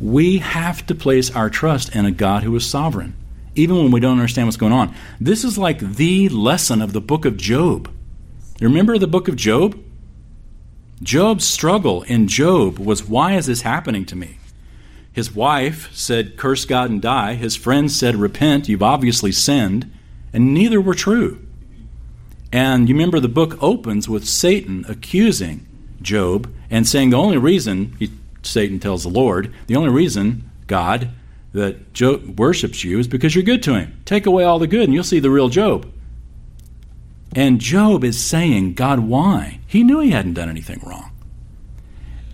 We 0.00 0.38
have 0.38 0.86
to 0.86 0.94
place 0.94 1.30
our 1.34 1.50
trust 1.50 1.94
in 1.94 2.04
a 2.04 2.10
God 2.10 2.42
who 2.42 2.54
is 2.56 2.68
sovereign, 2.68 3.14
even 3.54 3.76
when 3.76 3.90
we 3.90 4.00
don't 4.00 4.12
understand 4.12 4.46
what's 4.46 4.56
going 4.56 4.72
on. 4.72 4.94
This 5.20 5.44
is 5.44 5.58
like 5.58 5.80
the 5.80 6.28
lesson 6.28 6.80
of 6.80 6.92
the 6.92 7.00
book 7.00 7.24
of 7.24 7.36
Job. 7.36 7.90
You 8.60 8.68
remember 8.68 8.98
the 8.98 9.06
book 9.06 9.28
of 9.28 9.36
Job? 9.36 9.78
Job's 11.02 11.44
struggle 11.44 12.02
in 12.02 12.28
Job 12.28 12.78
was 12.78 13.08
why 13.08 13.34
is 13.34 13.46
this 13.46 13.62
happening 13.62 14.04
to 14.06 14.16
me? 14.16 14.38
His 15.12 15.34
wife 15.34 15.92
said, 15.92 16.36
Curse 16.36 16.64
God 16.64 16.90
and 16.90 17.02
die. 17.02 17.34
His 17.34 17.56
friends 17.56 17.96
said, 17.96 18.16
Repent, 18.16 18.68
you've 18.68 18.82
obviously 18.82 19.32
sinned. 19.32 19.90
And 20.32 20.54
neither 20.54 20.80
were 20.80 20.94
true. 20.94 21.44
And 22.52 22.88
you 22.88 22.94
remember 22.94 23.18
the 23.18 23.28
book 23.28 23.60
opens 23.62 24.08
with 24.08 24.26
Satan 24.26 24.84
accusing 24.88 25.66
Job 26.00 26.52
and 26.70 26.86
saying 26.86 27.10
the 27.10 27.16
only 27.16 27.38
reason, 27.38 27.96
he, 27.98 28.10
Satan 28.42 28.78
tells 28.78 29.02
the 29.02 29.08
Lord, 29.08 29.52
the 29.66 29.76
only 29.76 29.90
reason, 29.90 30.50
God, 30.66 31.10
that 31.52 31.92
Job 31.92 32.38
worships 32.38 32.84
you 32.84 32.98
is 32.98 33.08
because 33.08 33.34
you're 33.34 33.44
good 33.44 33.62
to 33.64 33.74
him. 33.74 34.00
Take 34.04 34.26
away 34.26 34.44
all 34.44 34.58
the 34.58 34.66
good 34.66 34.84
and 34.84 34.94
you'll 34.94 35.04
see 35.04 35.20
the 35.20 35.30
real 35.30 35.48
Job. 35.48 35.90
And 37.34 37.60
Job 37.60 38.04
is 38.04 38.18
saying, 38.18 38.74
God, 38.74 39.00
why? 39.00 39.60
He 39.66 39.82
knew 39.82 40.00
he 40.00 40.10
hadn't 40.10 40.34
done 40.34 40.48
anything 40.48 40.80
wrong. 40.84 41.10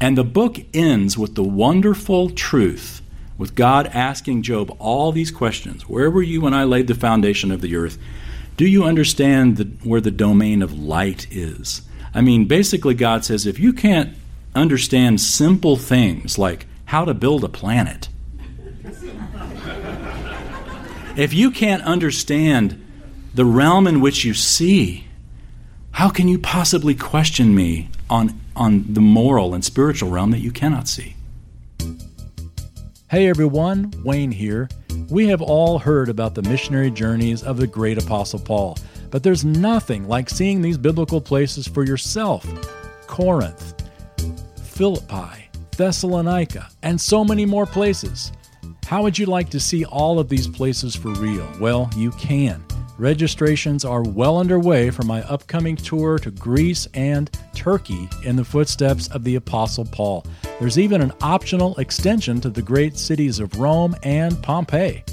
And 0.01 0.19
the 0.19 0.25
book 0.25 0.59
ends 0.75 1.17
with 1.17 1.35
the 1.35 1.43
wonderful 1.43 2.31
truth, 2.31 3.01
with 3.39 3.55
God 3.55 3.87
asking 3.89 4.43
Job 4.43 4.75
all 4.79 5.13
these 5.13 5.31
questions 5.31 5.89
Where 5.89 6.11
were 6.11 6.23
you 6.23 6.41
when 6.41 6.55
I 6.55 6.65
laid 6.65 6.87
the 6.87 6.95
foundation 6.95 7.51
of 7.51 7.61
the 7.61 7.77
earth? 7.77 7.99
Do 8.57 8.67
you 8.67 8.85
understand 8.85 9.57
the, 9.57 9.65
where 9.83 10.01
the 10.01 10.11
domain 10.11 10.63
of 10.63 10.79
light 10.79 11.27
is? 11.31 11.83
I 12.13 12.21
mean, 12.21 12.47
basically, 12.47 12.95
God 12.95 13.25
says 13.25 13.47
if 13.47 13.59
you 13.59 13.73
can't 13.73 14.17
understand 14.55 15.21
simple 15.21 15.77
things 15.77 16.39
like 16.39 16.67
how 16.87 17.05
to 17.05 17.15
build 17.15 17.45
a 17.45 17.49
planet, 17.49 18.09
if 21.17 21.33
you 21.33 21.51
can't 21.51 21.83
understand 21.83 22.81
the 23.35 23.45
realm 23.45 23.87
in 23.87 24.01
which 24.01 24.25
you 24.25 24.35
see, 24.35 25.07
how 25.93 26.09
can 26.09 26.29
you 26.29 26.39
possibly 26.39 26.95
question 26.95 27.55
me 27.55 27.89
on, 28.11 28.41
on 28.57 28.93
the 28.93 29.01
moral 29.01 29.55
and 29.55 29.65
spiritual 29.65 30.11
realm 30.11 30.31
that 30.33 30.41
you 30.41 30.51
cannot 30.51 30.89
see? 30.89 31.17
Hey 33.09 33.29
everyone, 33.29 33.93
Wayne 34.03 34.33
here. 34.33 34.69
We 35.09 35.29
have 35.29 35.41
all 35.41 35.79
heard 35.79 36.09
about 36.09 36.35
the 36.35 36.43
missionary 36.43 36.91
journeys 36.91 37.43
of 37.43 37.59
the 37.59 37.67
great 37.67 37.97
Apostle 38.03 38.41
Paul. 38.41 38.77
But 39.11 39.23
there's 39.23 39.45
nothing 39.45 40.09
like 40.09 40.29
seeing 40.29 40.63
these 40.63 40.77
biblical 40.77 41.21
places 41.21 41.69
for 41.69 41.85
yourself 41.85 42.45
Corinth, 43.07 43.84
Philippi, 44.75 45.49
Thessalonica, 45.77 46.69
and 46.83 47.01
so 47.01 47.25
many 47.25 47.47
more 47.47 47.65
places. 47.65 48.33
How 48.87 49.05
would 49.05 49.17
you 49.17 49.27
like 49.27 49.49
to 49.51 49.61
see 49.61 49.85
all 49.85 50.19
of 50.19 50.29
these 50.29 50.49
places 50.49 50.97
for 50.97 51.11
real? 51.11 51.49
Well, 51.61 51.89
you 51.97 52.11
can. 52.13 52.65
Registrations 52.99 53.85
are 53.85 54.03
well 54.03 54.37
underway 54.37 54.91
for 54.91 55.05
my 55.05 55.23
upcoming 55.23 55.77
tour 55.77 56.19
to 56.19 56.33
Greece 56.33 56.89
and 56.95 57.31
Turkey 57.55 58.09
in 58.25 58.35
the 58.35 58.45
footsteps 58.45 59.07
of 59.09 59.23
the 59.23 59.37
Apostle 59.37 59.85
Paul. 59.85 60.27
There's 60.59 60.79
even 60.79 61.01
an 61.03 61.13
optional 61.23 61.77
extension 61.77 62.41
to 62.41 62.51
the 62.51 62.63
great 62.63 62.99
cities 62.99 63.39
of 63.39 63.61
Rome 63.61 63.95
and 64.03 64.43
Pompeii. 64.43 65.05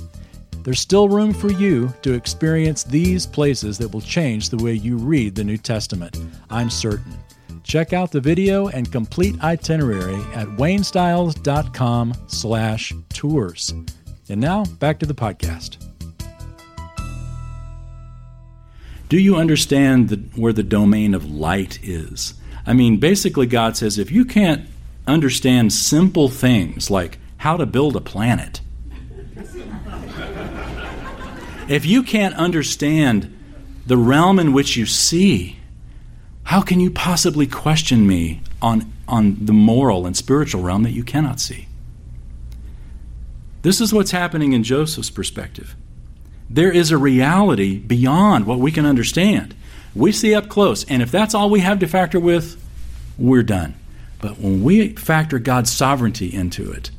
There's 0.64 0.80
still 0.80 1.08
room 1.08 1.34
for 1.34 1.52
you 1.52 1.94
to 2.02 2.14
experience 2.14 2.84
these 2.84 3.28
places 3.28 3.78
that 3.78 3.90
will 3.90 4.02
change 4.02 4.50
the 4.50 4.58
way 4.58 4.74
you 4.74 4.98
read 4.98 5.36
the 5.36 5.44
New 5.44 5.58
Testament. 5.58 6.18
I'm 6.50 6.72
certain. 6.72 7.16
Check 7.72 7.94
out 7.94 8.12
the 8.12 8.20
video 8.20 8.68
and 8.68 8.92
complete 8.92 9.42
itinerary 9.42 10.22
at 10.34 10.46
waynestiles.com 10.46 12.14
slash 12.28 12.92
tours. 13.08 13.74
And 14.28 14.42
now, 14.42 14.66
back 14.66 15.00
to 15.00 15.06
the 15.06 15.14
podcast. 15.14 15.78
Do 19.08 19.18
you 19.18 19.38
understand 19.38 20.10
the, 20.10 20.18
where 20.36 20.52
the 20.52 20.64
domain 20.64 21.14
of 21.14 21.32
light 21.32 21.80
is? 21.82 22.34
I 22.66 22.74
mean, 22.74 22.98
basically, 22.98 23.46
God 23.46 23.78
says 23.78 23.98
if 23.98 24.12
you 24.12 24.26
can't 24.26 24.68
understand 25.08 25.72
simple 25.72 26.28
things 26.28 26.92
like 26.92 27.20
how 27.38 27.56
to 27.56 27.66
build 27.66 27.96
a 27.96 28.02
planet, 28.02 28.60
if 31.70 31.86
you 31.86 32.04
can't 32.04 32.36
understand 32.36 33.34
the 33.88 33.96
realm 33.96 34.40
in 34.40 34.52
which 34.52 34.76
you 34.76 34.86
see, 34.86 35.61
how 36.52 36.62
can 36.62 36.82
you 36.82 36.92
possibly 36.92 37.48
question 37.48 38.06
me 38.06 38.42
on, 38.62 38.92
on 39.08 39.38
the 39.40 39.54
moral 39.54 40.06
and 40.06 40.18
spiritual 40.18 40.62
realm 40.62 40.84
that 40.84 40.92
you 40.92 41.02
cannot 41.02 41.40
see? 41.40 41.66
This 43.62 43.80
is 43.80 43.94
what's 43.94 44.12
happening 44.12 44.52
in 44.52 44.62
Joseph's 44.62 45.10
perspective. 45.10 45.78
There 46.50 46.70
is 46.70 46.92
a 46.92 46.98
reality 46.98 47.80
beyond 47.80 48.46
what 48.46 48.60
we 48.60 48.70
can 48.70 48.86
understand. 48.86 49.56
We 49.96 50.12
see 50.12 50.36
up 50.36 50.50
close, 50.50 50.84
and 50.84 51.02
if 51.02 51.10
that's 51.10 51.34
all 51.34 51.50
we 51.50 51.62
have 51.62 51.80
to 51.80 51.88
factor 51.88 52.20
with, 52.20 52.62
we're 53.18 53.44
done. 53.44 53.74
But 54.20 54.38
when 54.38 54.62
we 54.62 54.90
factor 54.90 55.40
God's 55.40 55.72
sovereignty 55.72 56.36
into 56.36 56.70
it, 56.70 56.92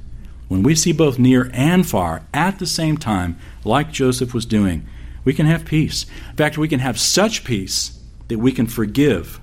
when 0.48 0.62
we 0.62 0.74
see 0.74 0.92
both 0.92 1.18
near 1.18 1.50
and 1.52 1.86
far 1.86 2.22
at 2.32 2.58
the 2.58 2.66
same 2.66 2.96
time, 2.96 3.38
like 3.66 3.92
Joseph 3.92 4.32
was 4.32 4.46
doing, 4.46 4.86
we 5.26 5.34
can 5.34 5.44
have 5.44 5.66
peace. 5.66 6.06
In 6.30 6.36
fact, 6.36 6.56
we 6.56 6.68
can 6.68 6.80
have 6.80 6.98
such 6.98 7.44
peace 7.44 7.98
that 8.28 8.38
we 8.38 8.50
can 8.50 8.66
forgive 8.66 9.40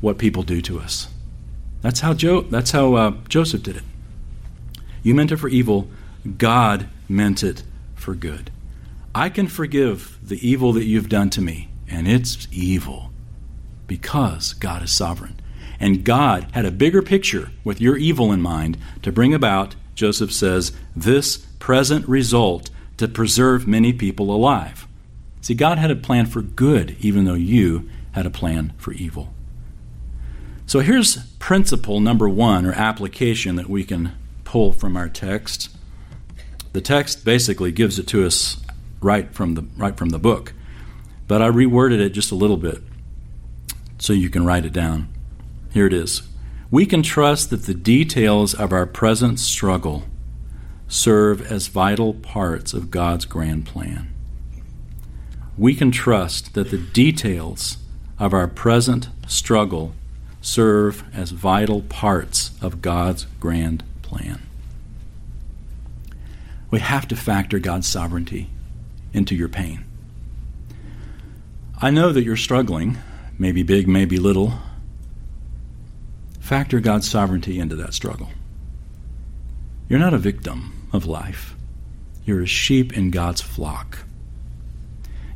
what 0.00 0.18
people 0.18 0.42
do 0.42 0.60
to 0.62 0.78
us. 0.78 1.08
That's 1.80 2.00
how, 2.00 2.14
jo- 2.14 2.42
that's 2.42 2.70
how 2.70 2.94
uh, 2.94 3.14
Joseph 3.28 3.62
did 3.62 3.76
it. 3.76 3.82
You 5.02 5.14
meant 5.14 5.32
it 5.32 5.36
for 5.36 5.48
evil, 5.48 5.88
God 6.38 6.88
meant 7.08 7.42
it 7.42 7.62
for 7.94 8.14
good. 8.14 8.50
I 9.14 9.28
can 9.28 9.46
forgive 9.46 10.18
the 10.22 10.46
evil 10.46 10.72
that 10.72 10.84
you've 10.84 11.08
done 11.08 11.30
to 11.30 11.40
me, 11.40 11.68
and 11.88 12.08
it's 12.08 12.48
evil 12.50 13.10
because 13.86 14.54
God 14.54 14.82
is 14.82 14.92
sovereign. 14.92 15.38
And 15.78 16.04
God 16.04 16.48
had 16.52 16.64
a 16.64 16.70
bigger 16.70 17.02
picture 17.02 17.50
with 17.62 17.80
your 17.80 17.96
evil 17.96 18.32
in 18.32 18.40
mind 18.40 18.78
to 19.02 19.12
bring 19.12 19.34
about 19.34 19.76
Joseph 19.94 20.32
says, 20.32 20.72
this 20.96 21.38
present 21.58 22.08
result 22.08 22.70
to 22.96 23.08
preserve 23.08 23.66
many 23.66 23.92
people 23.92 24.34
alive. 24.34 24.86
See, 25.40 25.54
God 25.54 25.78
had 25.78 25.90
a 25.90 25.96
plan 25.96 26.26
for 26.26 26.42
good, 26.42 26.96
even 27.00 27.24
though 27.24 27.34
you 27.34 27.88
had 28.12 28.26
a 28.26 28.30
plan 28.30 28.72
for 28.78 28.92
evil. 28.92 29.32
So 30.66 30.80
here's 30.80 31.24
principle 31.38 32.00
number 32.00 32.28
one, 32.28 32.66
or 32.66 32.72
application 32.72 33.56
that 33.56 33.68
we 33.68 33.84
can 33.84 34.12
pull 34.44 34.72
from 34.72 34.96
our 34.96 35.08
text. 35.08 35.74
The 36.72 36.80
text 36.80 37.24
basically 37.24 37.70
gives 37.70 37.98
it 37.98 38.06
to 38.08 38.26
us 38.26 38.62
right 39.00 39.32
from 39.32 39.54
the, 39.54 39.66
right 39.76 39.96
from 39.96 40.08
the 40.08 40.18
book, 40.18 40.54
but 41.28 41.42
I 41.42 41.48
reworded 41.48 42.00
it 42.00 42.10
just 42.10 42.32
a 42.32 42.36
little 42.36 42.56
bit 42.56 42.82
so 43.98 44.12
you 44.12 44.30
can 44.30 44.44
write 44.44 44.64
it 44.64 44.72
down. 44.72 45.08
Here 45.72 45.86
it 45.86 45.92
is 45.92 46.22
we 46.74 46.86
can 46.86 47.04
trust 47.04 47.50
that 47.50 47.66
the 47.66 47.74
details 47.74 48.52
of 48.52 48.72
our 48.72 48.84
present 48.84 49.38
struggle 49.38 50.02
serve 50.88 51.40
as 51.40 51.68
vital 51.68 52.14
parts 52.14 52.74
of 52.74 52.90
God's 52.90 53.26
grand 53.26 53.64
plan. 53.64 54.12
We 55.56 55.76
can 55.76 55.92
trust 55.92 56.54
that 56.54 56.72
the 56.72 56.78
details 56.78 57.78
of 58.18 58.34
our 58.34 58.48
present 58.48 59.08
struggle 59.28 59.94
serve 60.44 61.04
as 61.14 61.30
vital 61.30 61.80
parts 61.80 62.50
of 62.60 62.82
God's 62.82 63.26
grand 63.40 63.82
plan. 64.02 64.42
We 66.70 66.80
have 66.80 67.08
to 67.08 67.16
factor 67.16 67.58
God's 67.58 67.86
sovereignty 67.86 68.50
into 69.14 69.34
your 69.34 69.48
pain. 69.48 69.84
I 71.80 71.90
know 71.90 72.12
that 72.12 72.24
you're 72.24 72.36
struggling, 72.36 72.98
maybe 73.38 73.62
big, 73.62 73.88
maybe 73.88 74.18
little. 74.18 74.52
Factor 76.40 76.78
God's 76.78 77.08
sovereignty 77.10 77.58
into 77.58 77.76
that 77.76 77.94
struggle. 77.94 78.28
You're 79.88 79.98
not 79.98 80.14
a 80.14 80.18
victim 80.18 80.88
of 80.92 81.06
life, 81.06 81.54
you're 82.26 82.42
a 82.42 82.46
sheep 82.46 82.92
in 82.92 83.10
God's 83.10 83.40
flock. 83.40 84.00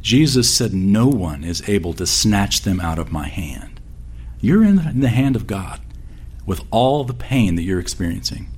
Jesus 0.03 0.55
said, 0.55 0.75
No 0.75 1.09
one 1.09 1.45
is 1.45 1.67
able 1.69 1.95
to 1.95 2.07
snatch 2.07 2.63
them 2.63 2.81
out 2.81 2.99
of 2.99 3.11
my 3.11 3.29
hand. 3.29 3.68
You're 4.41 4.65
in 4.65 5.01
the 5.01 5.09
hand 5.09 5.35
of 5.35 5.47
God 5.47 5.81
with 6.47 6.63
all 6.71 7.05
the 7.05 7.15
pain 7.15 7.57
that 7.57 7.63
you're 7.63 7.81
experiencing. 7.81 8.49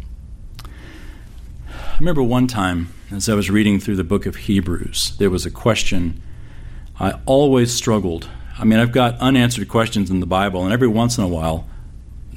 I 0.62 1.96
remember 1.98 2.22
one 2.22 2.46
time 2.46 2.92
as 3.10 3.28
I 3.28 3.34
was 3.34 3.50
reading 3.50 3.80
through 3.80 3.96
the 3.96 4.04
book 4.04 4.26
of 4.26 4.36
Hebrews, 4.36 5.16
there 5.18 5.30
was 5.30 5.46
a 5.46 5.50
question 5.50 6.22
I 6.98 7.18
always 7.24 7.72
struggled. 7.72 8.28
I 8.58 8.64
mean, 8.64 8.78
I've 8.78 8.92
got 8.92 9.18
unanswered 9.20 9.68
questions 9.68 10.10
in 10.10 10.20
the 10.20 10.26
Bible, 10.26 10.64
and 10.64 10.72
every 10.72 10.88
once 10.88 11.16
in 11.16 11.24
a 11.24 11.28
while, 11.28 11.66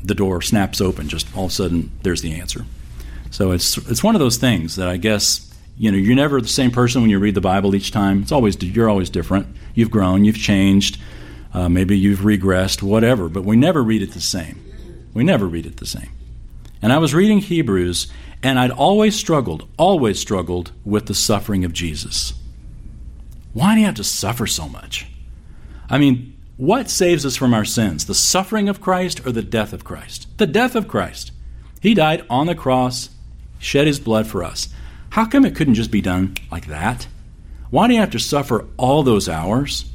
the 0.02 0.16
door 0.16 0.42
snaps 0.42 0.80
open. 0.80 1.10
Just 1.10 1.36
all 1.36 1.46
of 1.46 1.52
a 1.52 1.54
sudden, 1.54 1.92
there's 2.02 2.22
the 2.22 2.34
answer. 2.34 2.66
So 3.30 3.52
it's 3.52 3.78
it's 3.90 4.04
one 4.04 4.16
of 4.16 4.20
those 4.20 4.38
things 4.38 4.78
that 4.78 4.88
I 4.88 4.98
guess 4.98 5.54
you 5.78 5.92
know 5.92 5.98
you're 5.98 6.16
never 6.16 6.40
the 6.40 6.48
same 6.48 6.72
person 6.72 7.02
when 7.02 7.10
you 7.10 7.20
read 7.20 7.36
the 7.36 7.42
Bible 7.42 7.76
each 7.76 7.92
time. 7.92 8.22
It's 8.22 8.32
always 8.32 8.62
you're 8.64 8.90
always 8.90 9.10
different. 9.10 9.48
You've 9.76 9.92
grown, 9.92 10.24
you've 10.24 10.38
changed, 10.38 10.98
uh, 11.54 11.70
maybe 11.70 11.98
you've 11.98 12.20
regressed, 12.20 12.82
whatever. 12.82 13.30
But 13.30 13.46
we 13.46 13.56
never 13.56 13.84
read 13.84 14.02
it 14.02 14.12
the 14.12 14.22
same. 14.22 14.60
We 15.14 15.24
never 15.24 15.48
read 15.48 15.66
it 15.66 15.78
the 15.78 15.86
same. 15.86 16.10
And 16.82 16.92
I 16.92 16.98
was 16.98 17.14
reading 17.14 17.40
Hebrews, 17.40 18.08
and 18.42 18.60
I'd 18.60 18.72
always 18.72 19.16
struggled, 19.16 19.68
always 19.78 20.20
struggled 20.20 20.72
with 20.84 21.06
the 21.06 21.14
suffering 21.14 21.64
of 21.64 21.74
Jesus. 21.74 22.34
Why 23.54 23.76
do 23.76 23.82
you 23.82 23.86
have 23.86 23.96
to 23.96 24.04
suffer 24.04 24.48
so 24.48 24.68
much? 24.68 25.08
I 25.90 25.98
mean, 25.98 26.36
what 26.58 26.90
saves 26.90 27.26
us 27.26 27.36
from 27.36 27.54
our 27.54 27.66
sins? 27.66 28.06
The 28.06 28.16
suffering 28.16 28.68
of 28.68 28.82
Christ 28.82 29.26
or 29.26 29.32
the 29.32 29.44
death 29.44 29.74
of 29.74 29.84
Christ? 29.84 30.28
The 30.38 30.48
death 30.48 30.76
of 30.76 30.88
Christ. 30.88 31.32
He 31.82 31.94
died 31.94 32.26
on 32.30 32.48
the 32.48 32.56
cross, 32.56 33.10
shed 33.60 33.88
his 33.88 34.00
blood 34.00 34.28
for 34.28 34.44
us. 34.44 34.70
How 35.10 35.26
come 35.26 35.46
it 35.46 35.56
couldn't 35.56 35.76
just 35.76 35.92
be 35.92 36.02
done 36.02 36.36
like 36.52 36.68
that? 36.68 37.08
Why 37.70 37.88
do 37.88 37.94
you 37.94 38.00
have 38.00 38.12
to 38.12 38.20
suffer 38.20 38.68
all 38.78 39.04
those 39.04 39.30
hours? 39.30 39.86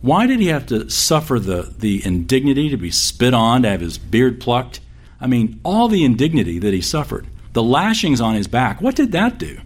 Why 0.00 0.26
did 0.26 0.40
he 0.40 0.46
have 0.46 0.66
to 0.66 0.88
suffer 0.88 1.40
the, 1.40 1.74
the 1.76 2.04
indignity 2.04 2.68
to 2.68 2.76
be 2.76 2.90
spit 2.90 3.34
on, 3.34 3.62
to 3.62 3.70
have 3.70 3.80
his 3.80 3.98
beard 3.98 4.40
plucked? 4.40 4.80
I 5.20 5.26
mean, 5.26 5.60
all 5.64 5.88
the 5.88 6.04
indignity 6.04 6.58
that 6.60 6.72
he 6.72 6.80
suffered, 6.80 7.26
the 7.52 7.62
lashings 7.62 8.20
on 8.20 8.34
his 8.34 8.46
back, 8.46 8.80
what 8.80 8.94
did 8.94 9.12
that 9.12 9.38
do? 9.38 9.58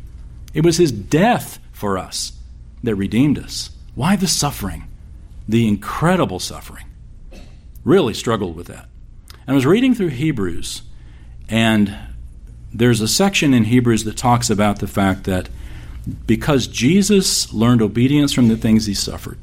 It 0.54 0.64
was 0.64 0.78
his 0.78 0.92
death 0.92 1.58
for 1.72 1.98
us 1.98 2.32
that 2.82 2.94
redeemed 2.94 3.38
us. 3.38 3.70
Why 3.94 4.16
the 4.16 4.28
suffering? 4.28 4.84
The 5.48 5.68
incredible 5.68 6.38
suffering. 6.38 6.86
Really 7.84 8.14
struggled 8.14 8.56
with 8.56 8.68
that. 8.68 8.88
And 9.46 9.50
I 9.50 9.54
was 9.54 9.66
reading 9.66 9.94
through 9.94 10.08
Hebrews, 10.08 10.82
and 11.48 11.94
there's 12.72 13.00
a 13.00 13.08
section 13.08 13.52
in 13.52 13.64
Hebrews 13.64 14.04
that 14.04 14.16
talks 14.16 14.48
about 14.48 14.78
the 14.78 14.86
fact 14.86 15.24
that 15.24 15.48
because 16.26 16.66
Jesus 16.66 17.52
learned 17.52 17.82
obedience 17.82 18.32
from 18.32 18.48
the 18.48 18.56
things 18.56 18.86
he 18.86 18.94
suffered, 18.94 19.38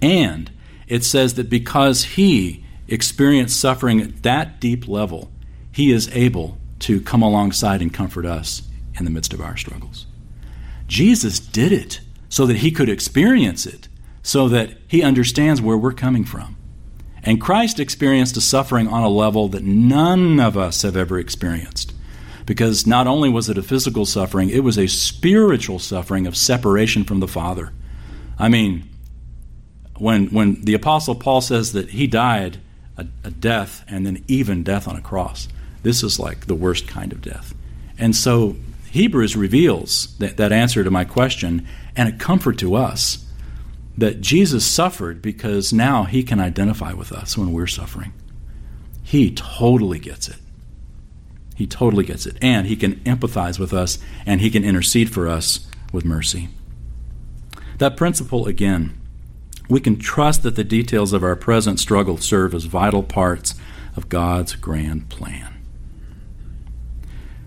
and 0.00 0.50
it 0.86 1.04
says 1.04 1.34
that 1.34 1.48
because 1.48 2.04
he 2.04 2.64
experienced 2.88 3.58
suffering 3.58 4.00
at 4.00 4.22
that 4.22 4.60
deep 4.60 4.86
level, 4.86 5.30
he 5.72 5.90
is 5.90 6.08
able 6.14 6.58
to 6.80 7.00
come 7.00 7.22
alongside 7.22 7.80
and 7.80 7.92
comfort 7.92 8.26
us 8.26 8.62
in 8.98 9.04
the 9.04 9.10
midst 9.10 9.32
of 9.32 9.40
our 9.40 9.56
struggles. 9.56 10.06
Jesus 10.86 11.38
did 11.38 11.72
it 11.72 12.00
so 12.28 12.46
that 12.46 12.58
he 12.58 12.70
could 12.70 12.88
experience 12.88 13.64
it, 13.66 13.88
so 14.22 14.48
that 14.48 14.76
he 14.86 15.02
understands 15.02 15.62
where 15.62 15.76
we're 15.76 15.92
coming 15.92 16.24
from. 16.24 16.56
And 17.22 17.40
Christ 17.40 17.80
experienced 17.80 18.36
a 18.36 18.40
suffering 18.40 18.86
on 18.86 19.02
a 19.02 19.08
level 19.08 19.48
that 19.48 19.64
none 19.64 20.38
of 20.38 20.56
us 20.56 20.82
have 20.82 20.96
ever 20.96 21.18
experienced. 21.18 21.94
Because 22.44 22.86
not 22.86 23.06
only 23.06 23.30
was 23.30 23.48
it 23.48 23.56
a 23.56 23.62
physical 23.62 24.04
suffering, 24.04 24.50
it 24.50 24.62
was 24.62 24.76
a 24.78 24.86
spiritual 24.86 25.78
suffering 25.78 26.26
of 26.26 26.36
separation 26.36 27.04
from 27.04 27.20
the 27.20 27.28
Father. 27.28 27.72
I 28.38 28.50
mean, 28.50 28.88
when, 29.98 30.26
when 30.28 30.62
the 30.62 30.74
Apostle 30.74 31.14
Paul 31.14 31.40
says 31.40 31.72
that 31.72 31.90
he 31.90 32.06
died 32.06 32.58
a, 32.96 33.06
a 33.22 33.30
death 33.30 33.84
and 33.88 34.06
then 34.06 34.24
even 34.28 34.62
death 34.62 34.88
on 34.88 34.96
a 34.96 35.00
cross, 35.00 35.48
this 35.82 36.02
is 36.02 36.18
like 36.18 36.46
the 36.46 36.54
worst 36.54 36.88
kind 36.88 37.12
of 37.12 37.22
death. 37.22 37.54
And 37.98 38.14
so 38.16 38.56
Hebrews 38.90 39.36
reveals 39.36 40.16
that, 40.18 40.36
that 40.36 40.52
answer 40.52 40.84
to 40.84 40.90
my 40.90 41.04
question 41.04 41.66
and 41.96 42.08
a 42.08 42.16
comfort 42.16 42.58
to 42.58 42.74
us 42.74 43.24
that 43.96 44.20
Jesus 44.20 44.66
suffered 44.66 45.22
because 45.22 45.72
now 45.72 46.04
he 46.04 46.22
can 46.22 46.40
identify 46.40 46.92
with 46.92 47.12
us 47.12 47.38
when 47.38 47.52
we're 47.52 47.66
suffering. 47.66 48.12
He 49.02 49.32
totally 49.32 49.98
gets 49.98 50.28
it. 50.28 50.36
He 51.54 51.66
totally 51.66 52.04
gets 52.04 52.26
it. 52.26 52.36
And 52.42 52.66
he 52.66 52.74
can 52.74 52.96
empathize 53.00 53.58
with 53.58 53.72
us 53.72 53.98
and 54.26 54.40
he 54.40 54.50
can 54.50 54.64
intercede 54.64 55.12
for 55.12 55.28
us 55.28 55.68
with 55.92 56.04
mercy. 56.04 56.48
That 57.78 57.96
principle, 57.96 58.46
again, 58.46 58.98
we 59.68 59.80
can 59.80 59.98
trust 59.98 60.42
that 60.42 60.56
the 60.56 60.64
details 60.64 61.12
of 61.12 61.22
our 61.22 61.36
present 61.36 61.80
struggle 61.80 62.18
serve 62.18 62.54
as 62.54 62.64
vital 62.64 63.02
parts 63.02 63.54
of 63.96 64.08
God's 64.08 64.54
grand 64.56 65.08
plan 65.08 65.54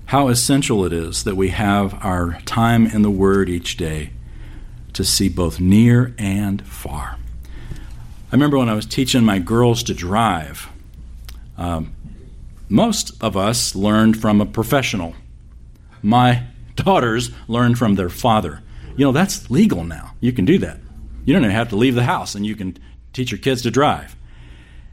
how 0.08 0.30
essential 0.30 0.86
it 0.86 0.93
is 0.93 1.25
that 1.25 1.36
we 1.36 1.49
have 1.49 1.93
our 2.03 2.39
time 2.45 2.88
in 2.88 3.01
the 3.01 3.12
Word 3.12 3.49
each 3.49 3.75
day 3.75 4.12
to 4.93 5.03
see 5.03 5.27
both 5.27 5.60
near 5.60 6.15
and 6.17 6.65
far. 6.65 7.17
I 8.32 8.36
remember 8.36 8.58
when 8.58 8.69
I 8.69 8.73
was 8.73 8.86
teaching 8.86 9.23
my 9.23 9.39
girls 9.39 9.84
to 9.84 9.93
drive, 9.93 10.69
um, 11.58 11.93
most 12.69 13.21
of 13.21 13.36
us 13.36 13.75
learned 13.75 14.19
from 14.19 14.39
a 14.39 14.45
professional. 14.45 15.13
My 16.01 16.43
daughters 16.75 17.32
learned 17.49 17.77
from 17.77 17.95
their 17.95 18.10
father. 18.10 18.62
You 18.95 19.06
know, 19.06 19.12
that's 19.12 19.51
legal 19.51 19.84
now. 19.84 20.13
You 20.21 20.32
can 20.32 20.45
do 20.45 20.58
that. 20.60 20.80
You 21.28 21.34
don't 21.34 21.44
even 21.44 21.54
have 21.54 21.70
to 21.70 21.76
leave 21.76 21.94
the 21.94 22.06
house 22.06 22.36
and 22.36 22.46
you 22.46 22.56
can 22.56 22.78
teach 23.12 23.32
your 23.32 23.38
kids 23.38 23.63
to 23.63 23.72
drive. 23.72 24.16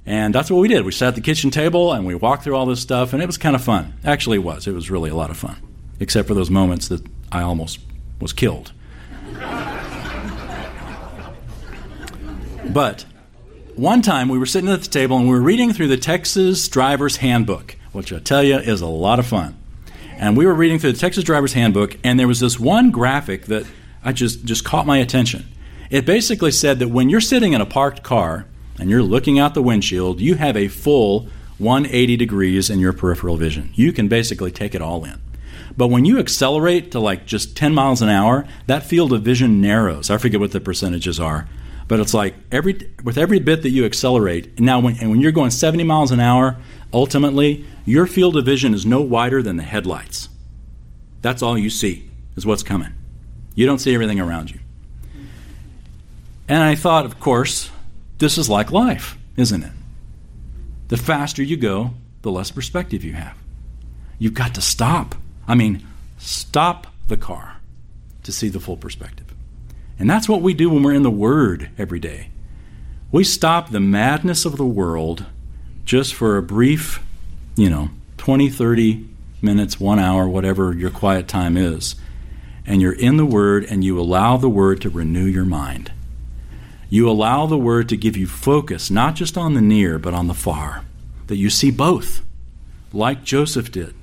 And 0.04 0.34
that's 0.34 0.50
what 0.50 0.58
we 0.58 0.66
did. 0.66 0.84
We 0.84 0.90
sat 0.90 1.08
at 1.08 1.14
the 1.14 1.20
kitchen 1.20 1.52
table 1.52 1.92
and 1.92 2.04
we 2.04 2.16
walked 2.16 2.42
through 2.42 2.56
all 2.56 2.66
this 2.66 2.80
stuff, 2.80 3.12
and 3.12 3.22
it 3.22 3.26
was 3.26 3.38
kind 3.38 3.54
of 3.54 3.62
fun. 3.62 3.94
Actually, 4.04 4.38
it 4.38 4.40
was. 4.40 4.66
It 4.66 4.72
was 4.72 4.90
really 4.90 5.10
a 5.10 5.14
lot 5.14 5.30
of 5.30 5.36
fun, 5.36 5.56
except 6.00 6.26
for 6.26 6.34
those 6.34 6.50
moments 6.50 6.88
that 6.88 7.06
I 7.30 7.42
almost 7.42 7.78
was 8.20 8.32
killed. 8.32 8.72
but 12.72 13.06
one 13.76 14.02
time 14.02 14.28
we 14.28 14.36
were 14.36 14.44
sitting 14.44 14.68
at 14.68 14.82
the 14.82 14.90
table 14.90 15.16
and 15.16 15.28
we 15.28 15.34
were 15.34 15.40
reading 15.40 15.72
through 15.72 15.88
the 15.88 15.96
Texas 15.96 16.66
Driver's 16.68 17.18
Handbook, 17.18 17.76
which 17.92 18.12
I 18.12 18.18
tell 18.18 18.42
you 18.42 18.56
is 18.56 18.80
a 18.80 18.86
lot 18.86 19.20
of 19.20 19.26
fun. 19.26 19.56
And 20.16 20.36
we 20.36 20.46
were 20.46 20.54
reading 20.54 20.80
through 20.80 20.92
the 20.92 20.98
Texas 20.98 21.22
Driver's 21.22 21.52
Handbook, 21.52 21.96
and 22.02 22.18
there 22.18 22.26
was 22.28 22.40
this 22.40 22.58
one 22.58 22.90
graphic 22.90 23.46
that 23.46 23.64
I 24.02 24.12
just, 24.12 24.44
just 24.44 24.64
caught 24.64 24.84
my 24.84 24.98
attention. 24.98 25.46
It 25.94 26.04
basically 26.04 26.50
said 26.50 26.80
that 26.80 26.88
when 26.88 27.08
you're 27.08 27.20
sitting 27.20 27.52
in 27.52 27.60
a 27.60 27.66
parked 27.66 28.02
car, 28.02 28.46
and 28.80 28.90
you're 28.90 29.00
looking 29.00 29.38
out 29.38 29.54
the 29.54 29.62
windshield, 29.62 30.20
you 30.20 30.34
have 30.34 30.56
a 30.56 30.66
full 30.66 31.28
180 31.58 32.16
degrees 32.16 32.68
in 32.68 32.80
your 32.80 32.92
peripheral 32.92 33.36
vision. 33.36 33.70
You 33.74 33.92
can 33.92 34.08
basically 34.08 34.50
take 34.50 34.74
it 34.74 34.82
all 34.82 35.04
in. 35.04 35.22
But 35.76 35.90
when 35.90 36.04
you 36.04 36.18
accelerate 36.18 36.90
to 36.90 36.98
like 36.98 37.26
just 37.26 37.56
10 37.56 37.72
miles 37.72 38.02
an 38.02 38.08
hour, 38.08 38.44
that 38.66 38.82
field 38.82 39.12
of 39.12 39.22
vision 39.22 39.60
narrows. 39.60 40.10
I 40.10 40.18
forget 40.18 40.40
what 40.40 40.50
the 40.50 40.60
percentages 40.60 41.20
are, 41.20 41.48
but 41.86 42.00
it's 42.00 42.12
like 42.12 42.34
every 42.50 42.90
with 43.04 43.16
every 43.16 43.38
bit 43.38 43.62
that 43.62 43.70
you 43.70 43.84
accelerate. 43.84 44.58
Now, 44.58 44.80
when, 44.80 44.98
and 44.98 45.10
when 45.10 45.20
you're 45.20 45.30
going 45.30 45.52
70 45.52 45.84
miles 45.84 46.10
an 46.10 46.18
hour, 46.18 46.56
ultimately 46.92 47.64
your 47.84 48.08
field 48.08 48.36
of 48.36 48.44
vision 48.44 48.74
is 48.74 48.84
no 48.84 49.00
wider 49.00 49.44
than 49.44 49.58
the 49.58 49.62
headlights. 49.62 50.28
That's 51.22 51.40
all 51.40 51.56
you 51.56 51.70
see 51.70 52.10
is 52.34 52.44
what's 52.44 52.64
coming. 52.64 52.94
You 53.54 53.64
don't 53.64 53.78
see 53.78 53.94
everything 53.94 54.18
around 54.18 54.50
you. 54.50 54.58
And 56.48 56.62
I 56.62 56.74
thought, 56.74 57.06
of 57.06 57.20
course, 57.20 57.70
this 58.18 58.38
is 58.38 58.48
like 58.48 58.70
life, 58.70 59.16
isn't 59.36 59.62
it? 59.62 59.72
The 60.88 60.96
faster 60.96 61.42
you 61.42 61.56
go, 61.56 61.94
the 62.22 62.30
less 62.30 62.50
perspective 62.50 63.02
you 63.02 63.14
have. 63.14 63.36
You've 64.18 64.34
got 64.34 64.54
to 64.54 64.60
stop. 64.60 65.14
I 65.48 65.54
mean, 65.54 65.86
stop 66.18 66.86
the 67.08 67.16
car 67.16 67.56
to 68.22 68.32
see 68.32 68.48
the 68.48 68.60
full 68.60 68.76
perspective. 68.76 69.34
And 69.98 70.08
that's 70.08 70.28
what 70.28 70.42
we 70.42 70.54
do 70.54 70.70
when 70.70 70.82
we're 70.82 70.94
in 70.94 71.02
the 71.02 71.10
Word 71.10 71.70
every 71.78 72.00
day. 72.00 72.28
We 73.12 73.24
stop 73.24 73.70
the 73.70 73.80
madness 73.80 74.44
of 74.44 74.56
the 74.56 74.66
world 74.66 75.26
just 75.84 76.14
for 76.14 76.36
a 76.36 76.42
brief, 76.42 77.04
you 77.56 77.70
know, 77.70 77.90
20, 78.16 78.48
30 78.48 79.08
minutes, 79.40 79.78
one 79.78 79.98
hour, 79.98 80.26
whatever 80.26 80.74
your 80.74 80.90
quiet 80.90 81.28
time 81.28 81.56
is. 81.56 81.94
And 82.66 82.80
you're 82.80 82.98
in 82.98 83.18
the 83.18 83.26
Word 83.26 83.64
and 83.64 83.84
you 83.84 84.00
allow 84.00 84.36
the 84.36 84.48
Word 84.48 84.80
to 84.80 84.90
renew 84.90 85.26
your 85.26 85.44
mind. 85.44 85.92
You 86.88 87.08
allow 87.08 87.46
the 87.46 87.58
Word 87.58 87.88
to 87.88 87.96
give 87.96 88.16
you 88.16 88.26
focus, 88.26 88.90
not 88.90 89.14
just 89.14 89.36
on 89.36 89.54
the 89.54 89.60
near, 89.60 89.98
but 89.98 90.14
on 90.14 90.26
the 90.26 90.34
far, 90.34 90.84
that 91.26 91.36
you 91.36 91.50
see 91.50 91.70
both, 91.70 92.22
like 92.92 93.24
Joseph 93.24 93.72
did. 93.72 93.94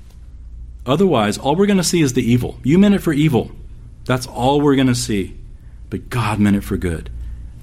Otherwise, 0.86 1.38
all 1.38 1.56
we're 1.56 1.68
going 1.68 1.78
to 1.78 1.84
see 1.84 2.02
is 2.02 2.14
the 2.14 2.30
evil. 2.30 2.60
You 2.64 2.78
meant 2.78 2.96
it 2.96 3.00
for 3.00 3.14
evil. 3.14 3.52
That's 4.06 4.26
all 4.26 4.60
we're 4.60 4.76
going 4.76 4.88
to 4.88 4.96
see. 4.96 5.38
But 5.90 6.10
God 6.10 6.40
meant 6.40 6.56
it 6.56 6.64
for 6.64 6.78
good. 6.78 7.10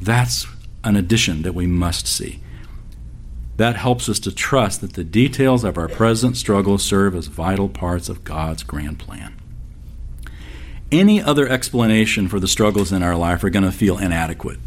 That's 0.00 0.46
an 0.84 0.96
addition 0.96 1.42
that 1.42 1.54
we 1.54 1.66
must 1.66 2.06
see. 2.06 2.40
That 3.56 3.74
helps 3.74 4.08
us 4.08 4.20
to 4.20 4.32
trust 4.32 4.80
that 4.82 4.92
the 4.92 5.02
details 5.02 5.64
of 5.64 5.76
our 5.76 5.88
present 5.88 6.36
struggles 6.36 6.84
serve 6.84 7.16
as 7.16 7.26
vital 7.26 7.68
parts 7.68 8.08
of 8.08 8.22
God's 8.22 8.62
grand 8.62 9.00
plan. 9.00 9.34
Any 10.92 11.20
other 11.20 11.48
explanation 11.48 12.28
for 12.28 12.38
the 12.38 12.46
struggles 12.46 12.92
in 12.92 13.02
our 13.02 13.16
life 13.16 13.42
are 13.42 13.50
going 13.50 13.64
to 13.64 13.72
feel 13.72 13.98
inadequate. 13.98 14.60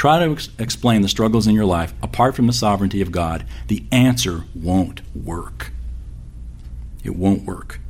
Try 0.00 0.18
to 0.20 0.32
ex- 0.32 0.48
explain 0.58 1.02
the 1.02 1.10
struggles 1.10 1.46
in 1.46 1.54
your 1.54 1.66
life 1.66 1.92
apart 2.02 2.34
from 2.34 2.46
the 2.46 2.54
sovereignty 2.54 3.02
of 3.02 3.12
God. 3.12 3.44
The 3.66 3.84
answer 3.92 4.44
won't 4.54 5.02
work. 5.14 5.72
It 7.04 7.16
won't 7.16 7.44
work. 7.44 7.80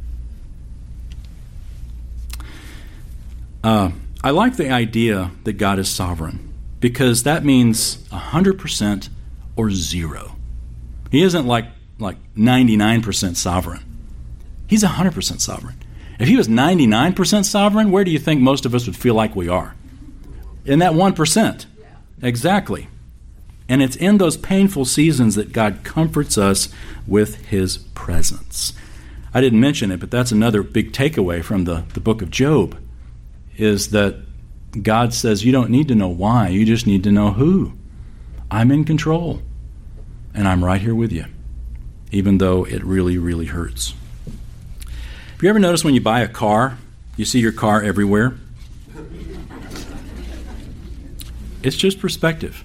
Uh, 3.63 3.93
I 4.25 4.31
like 4.31 4.57
the 4.57 4.69
idea 4.69 5.31
that 5.45 5.53
God 5.53 5.79
is 5.79 5.89
sovereign 5.89 6.53
because 6.81 7.23
that 7.23 7.45
means 7.45 7.99
100% 8.09 9.09
or 9.55 9.71
zero. 9.71 10.35
He 11.13 11.23
isn't 11.23 11.47
like, 11.47 11.67
like 12.01 12.17
99% 12.35 13.37
sovereign, 13.37 13.85
He's 14.67 14.83
100% 14.83 15.41
sovereign. 15.41 15.77
If 16.19 16.27
He 16.27 16.37
was 16.37 16.49
99% 16.49 17.45
sovereign, 17.45 17.93
where 17.93 18.03
do 18.03 18.11
you 18.11 18.19
think 18.19 18.41
most 18.41 18.67
of 18.67 18.75
us 18.75 18.87
would 18.87 18.97
feel 18.97 19.15
like 19.15 19.37
we 19.37 19.49
are? 19.49 19.77
In 20.65 20.81
that 20.81 20.95
1%. 20.95 21.67
Exactly. 22.23 22.89
And 23.69 23.83
it's 23.83 23.97
in 23.97 24.19
those 24.19 24.37
painful 24.37 24.85
seasons 24.85 25.37
that 25.37 25.53
God 25.53 25.85
comforts 25.85 26.37
us 26.37 26.69
with 27.07 27.47
His 27.47 27.79
presence. 27.79 28.73
I 29.33 29.41
didn't 29.41 29.61
mention 29.61 29.93
it, 29.93 30.01
but 30.01 30.11
that's 30.11 30.33
another 30.33 30.63
big 30.63 30.93
takeaway 30.93 31.43
from 31.43 31.65
the, 31.65 31.85
the 31.95 32.01
book 32.01 32.21
of 32.21 32.31
Job 32.31 32.77
is 33.57 33.91
that 33.91 34.17
God 34.83 35.15
says 35.15 35.45
you 35.45 35.53
don't 35.53 35.71
need 35.71 35.89
to 35.89 35.95
know 35.95 36.09
why, 36.09 36.49
you 36.49 36.65
just 36.65 36.87
need 36.87 37.05
to 37.05 37.13
know 37.13 37.31
who. 37.33 37.73
I'm 38.51 38.73
in 38.73 38.85
control, 38.85 39.41
and 40.35 40.49
I'm 40.49 40.65
right 40.65 40.81
here 40.81 40.95
with 40.95 41.13
you, 41.13 41.27
even 42.11 42.39
though 42.39 42.65
it 42.65 42.83
really, 42.83 43.19
really 43.19 43.47
hurts. 43.47 43.95
Have 44.87 45.43
you 45.43 45.49
ever 45.49 45.61
noticed 45.61 45.85
when 45.85 45.95
you 45.95 46.01
buy 46.01 46.21
a 46.21 46.29
car, 46.29 46.79
you 47.17 47.25
see 47.25 47.41
your 47.41 47.53
car 47.53 47.83
everywhere? 47.83 48.37
It's 51.63 51.77
just 51.77 52.01
perspective. 52.01 52.65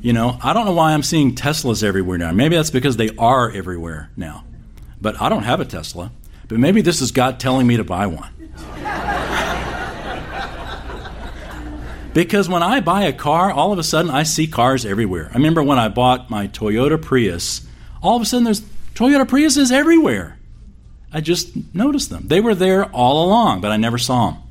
You 0.00 0.12
know, 0.12 0.38
I 0.42 0.52
don't 0.52 0.64
know 0.64 0.72
why 0.72 0.94
I'm 0.94 1.02
seeing 1.02 1.34
Teslas 1.34 1.84
everywhere 1.84 2.18
now. 2.18 2.32
Maybe 2.32 2.56
that's 2.56 2.70
because 2.70 2.96
they 2.96 3.10
are 3.16 3.50
everywhere 3.50 4.10
now. 4.16 4.44
But 5.00 5.20
I 5.20 5.28
don't 5.28 5.42
have 5.42 5.60
a 5.60 5.64
Tesla. 5.64 6.10
But 6.48 6.58
maybe 6.58 6.80
this 6.80 7.00
is 7.00 7.12
God 7.12 7.38
telling 7.38 7.66
me 7.66 7.76
to 7.76 7.84
buy 7.84 8.06
one. 8.06 8.30
because 12.14 12.48
when 12.48 12.62
I 12.62 12.80
buy 12.80 13.04
a 13.04 13.12
car, 13.12 13.52
all 13.52 13.72
of 13.72 13.78
a 13.78 13.82
sudden 13.82 14.10
I 14.10 14.22
see 14.22 14.46
cars 14.46 14.84
everywhere. 14.84 15.28
I 15.30 15.34
remember 15.34 15.62
when 15.62 15.78
I 15.78 15.88
bought 15.88 16.30
my 16.30 16.48
Toyota 16.48 17.00
Prius, 17.00 17.66
all 18.02 18.16
of 18.16 18.22
a 18.22 18.24
sudden 18.24 18.44
there's 18.44 18.62
Toyota 18.94 19.26
Priuses 19.26 19.70
everywhere. 19.70 20.38
I 21.12 21.20
just 21.20 21.74
noticed 21.74 22.10
them. 22.10 22.28
They 22.28 22.40
were 22.40 22.54
there 22.54 22.86
all 22.86 23.26
along, 23.26 23.60
but 23.60 23.70
I 23.70 23.76
never 23.76 23.98
saw 23.98 24.32
them. 24.32 24.41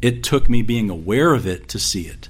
It 0.00 0.22
took 0.22 0.48
me 0.48 0.62
being 0.62 0.90
aware 0.90 1.34
of 1.34 1.46
it 1.46 1.68
to 1.68 1.78
see 1.78 2.06
it. 2.06 2.28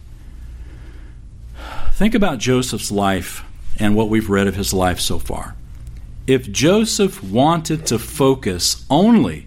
Think 1.92 2.14
about 2.14 2.38
Joseph's 2.38 2.90
life 2.90 3.44
and 3.78 3.94
what 3.94 4.08
we've 4.08 4.30
read 4.30 4.46
of 4.46 4.56
his 4.56 4.72
life 4.72 5.00
so 5.00 5.18
far. 5.18 5.54
If 6.26 6.50
Joseph 6.50 7.22
wanted 7.22 7.86
to 7.86 7.98
focus 7.98 8.84
only, 8.88 9.46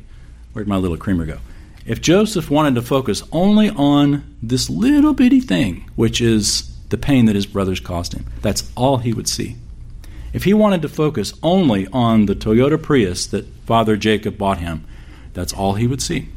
where'd 0.54 0.68
my 0.68 0.78
little 0.78 0.98
creamer 0.98 1.26
go? 1.26 1.40
If 1.86 2.02
Joseph 2.02 2.52
wanted 2.52 2.76
to 2.76 2.82
focus 2.82 3.24
only 3.32 3.70
on 3.70 4.36
this 4.42 4.70
little 4.70 5.14
bitty 5.14 5.40
thing, 5.40 5.90
which 5.96 6.22
is 6.22 6.76
the 6.90 6.98
pain 6.98 7.26
that 7.26 7.36
his 7.36 7.46
brothers 7.46 7.80
caused 7.80 8.14
him, 8.14 8.26
that's 8.42 8.72
all 8.76 8.98
he 8.98 9.14
would 9.14 9.28
see. 9.28 9.56
If 10.34 10.44
he 10.44 10.54
wanted 10.54 10.82
to 10.84 10.90
focus 10.90 11.34
only 11.42 11.88
on 11.88 12.26
the 12.26 12.36
Toyota 12.36 12.82
Prius 12.82 13.26
that 13.28 13.48
Father 13.66 13.98
Jacob 13.98 14.38
bought 14.38 14.60
him, 14.60 14.86
that's 15.34 15.54
all 15.54 15.74
he 15.74 15.88
would 15.88 16.02
see. 16.02 16.30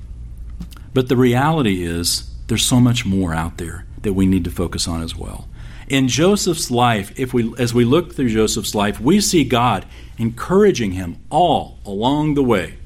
But 0.95 1.09
the 1.09 1.16
reality 1.16 1.82
is, 1.82 2.30
there's 2.47 2.64
so 2.64 2.80
much 2.80 3.05
more 3.05 3.34
out 3.34 3.59
there 3.59 3.84
that 4.03 4.12
we 4.12 4.26
need 4.26 4.45
to 4.45 4.51
focus 4.51 4.86
on 4.86 5.03
as 5.03 5.16
well. 5.16 5.49
In 5.88 6.09
Joseph's 6.09 6.70
life, 6.70 7.12
if 7.18 7.34
we, 7.34 7.53
as 7.59 7.74
we 7.74 7.84
look 7.84 8.14
through 8.14 8.30
Joseph's 8.30 8.74
life, 8.74 9.01
we 9.01 9.20
see 9.20 9.45
God 9.45 9.84
encouraging 10.18 10.92
him 10.92 11.18
all 11.30 11.78
along 11.84 12.34
the 12.34 12.42
way. 12.42 12.78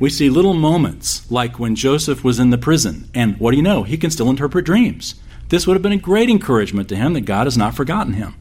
We 0.00 0.10
see 0.10 0.28
little 0.28 0.54
moments 0.54 1.30
like 1.30 1.58
when 1.58 1.74
Joseph 1.74 2.22
was 2.22 2.38
in 2.38 2.50
the 2.50 2.58
prison, 2.58 3.08
and 3.14 3.38
what 3.38 3.52
do 3.52 3.56
you 3.56 3.62
know? 3.62 3.82
He 3.82 3.96
can 3.96 4.10
still 4.10 4.30
interpret 4.30 4.64
dreams. 4.64 5.14
This 5.48 5.66
would 5.66 5.74
have 5.74 5.82
been 5.82 5.92
a 5.92 5.96
great 5.96 6.28
encouragement 6.28 6.88
to 6.90 6.96
him 6.96 7.14
that 7.14 7.22
God 7.22 7.46
has 7.46 7.56
not 7.56 7.74
forgotten 7.74 8.12
him. 8.12 8.34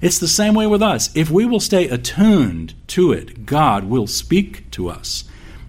It's 0.00 0.18
the 0.18 0.28
same 0.28 0.54
way 0.54 0.66
with 0.66 0.82
us. 0.82 1.14
If 1.16 1.30
we 1.30 1.46
will 1.46 1.60
stay 1.60 1.88
attuned 1.88 2.74
to 2.88 3.12
it, 3.12 3.46
God 3.46 3.84
will 3.84 4.06
speak 4.06 4.70
to 4.72 4.88
us. 4.88 5.24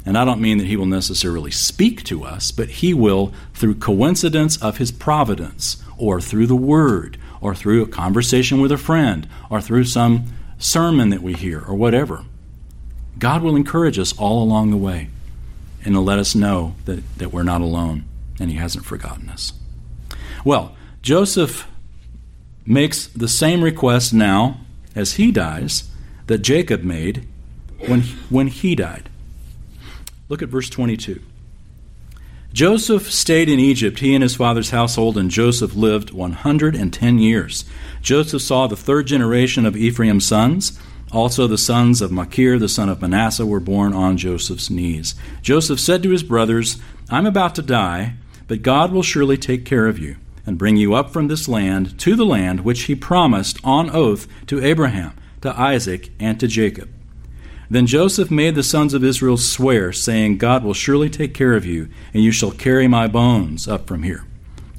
And 0.06 0.18
I 0.18 0.26
don't 0.26 0.42
mean 0.42 0.60
that 0.60 0.68
he 0.68 0.78
will 0.78 0.86
necessarily 0.86 1.52
speak 1.52 2.04
to 2.04 2.24
us, 2.24 2.52
but 2.52 2.70
he 2.70 2.94
will, 2.94 3.34
through 3.54 3.76
coincidence 3.76 4.56
of 4.58 4.78
his 4.78 4.92
providence, 4.92 5.84
or 5.98 6.22
through 6.22 6.48
the 6.48 6.56
word, 6.56 7.18
or 7.42 7.56
through 7.56 7.82
a 7.82 7.88
conversation 7.88 8.62
with 8.62 8.72
a 8.72 8.78
friend, 8.78 9.28
or 9.50 9.62
through 9.62 9.86
some 9.86 10.26
sermon 10.60 11.10
that 11.10 11.24
we 11.24 11.34
hear, 11.34 11.60
or 11.60 11.74
whatever. 11.74 12.24
God 13.18 13.42
will 13.42 13.56
encourage 13.56 13.98
us 13.98 14.18
all 14.18 14.44
along 14.44 14.72
the 14.72 14.78
way 14.78 15.10
and 15.84 16.06
let 16.06 16.20
us 16.20 16.36
know 16.36 16.76
that, 16.86 17.18
that 17.18 17.32
we're 17.32 17.44
not 17.44 17.62
alone 17.62 18.04
and 18.40 18.50
he 18.50 18.58
hasn't 18.58 18.86
forgotten 18.86 19.30
us. 19.30 19.54
Well, 20.44 20.76
Joseph 21.02 21.68
makes 22.66 23.08
the 23.08 23.28
same 23.28 23.64
request 23.64 24.14
now 24.14 24.60
as 24.96 25.14
he 25.14 25.32
dies 25.32 25.90
that 26.28 26.40
Jacob 26.40 26.84
made 26.84 27.28
when, 27.88 28.02
when 28.30 28.48
he 28.48 28.76
died. 28.76 29.10
Look 30.28 30.42
at 30.42 30.50
verse 30.50 30.70
22. 30.70 31.22
Joseph 32.52 33.12
stayed 33.12 33.50
in 33.50 33.60
Egypt, 33.60 34.00
he 34.00 34.16
and 34.16 34.24
his 34.24 34.36
father's 34.36 34.70
household, 34.70 35.18
and 35.18 35.30
Joseph 35.30 35.76
lived 35.76 36.12
110 36.12 37.20
years. 37.20 37.66
Joseph 38.02 38.42
saw 38.42 38.66
the 38.66 38.78
third 38.78 39.08
generation 39.08 39.66
of 39.66 39.76
Ephraim's 39.76 40.26
sons. 40.26 40.80
Also, 41.12 41.48
the 41.48 41.58
sons 41.58 42.02
of 42.02 42.12
Machir, 42.12 42.58
the 42.58 42.70
son 42.70 42.88
of 42.88 43.02
Manasseh, 43.02 43.46
were 43.46 43.60
born 43.60 43.94
on 43.94 44.18
Joseph's 44.18 44.70
knees. 44.70 45.16
Joseph 45.42 45.80
said 45.80 46.02
to 46.04 46.12
his 46.12 46.24
brothers, 46.24 46.78
I'm 47.10 47.26
about 47.26 47.56
to 47.56 47.62
die, 47.62 48.14
but 48.48 48.62
God 48.62 48.92
will 48.92 49.04
surely 49.04 49.38
take 49.38 49.66
care 49.66 49.86
of 49.86 50.00
you 50.00 50.16
and 50.46 50.58
bring 50.58 50.78
you 50.78 50.94
up 50.94 51.12
from 51.12 51.28
this 51.28 51.48
land 51.48 52.00
to 52.00 52.16
the 52.16 52.26
land 52.26 52.62
which 52.62 52.84
he 52.84 52.96
promised 52.96 53.60
on 53.64 53.90
oath 53.90 54.28
to 54.48 54.64
Abraham, 54.64 55.14
to 55.42 55.60
Isaac, 55.60 56.10
and 56.20 56.40
to 56.40 56.48
Jacob. 56.48 56.90
Then 57.70 57.88
Joseph 57.88 58.30
made 58.30 58.56
the 58.56 58.64
sons 58.64 58.94
of 58.94 59.04
Israel 59.04 59.38
swear, 59.38 59.92
saying, 59.92 60.38
God 60.38 60.64
will 60.64 60.74
surely 60.74 61.10
take 61.10 61.34
care 61.34 61.54
of 61.54 61.66
you, 61.66 61.90
and 62.14 62.24
you 62.24 62.32
shall 62.32 62.52
carry 62.52 62.88
my 62.88 63.08
bones 63.08 63.68
up 63.68 63.88
from 63.88 64.04
here. 64.04 64.24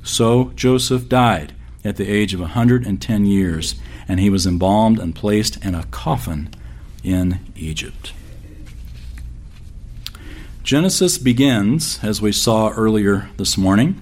So 0.03 0.53
Joseph 0.55 1.09
died 1.09 1.53
at 1.84 1.97
the 1.97 2.09
age 2.09 2.32
of 2.32 2.41
a 2.41 2.45
110 2.45 3.26
years, 3.26 3.74
and 4.07 4.20
he 4.20 4.30
was 4.30 4.47
embalmed 4.47 4.99
and 4.99 5.14
placed 5.14 5.64
in 5.64 5.74
a 5.74 5.84
coffin 5.84 6.51
in 7.03 7.41
Egypt. 7.57 8.12
Genesis 10.62 11.18
begins, 11.18 12.01
as 12.03 12.20
we 12.20 12.32
saw 12.32 12.70
earlier 12.70 13.30
this 13.37 13.57
morning, 13.57 14.01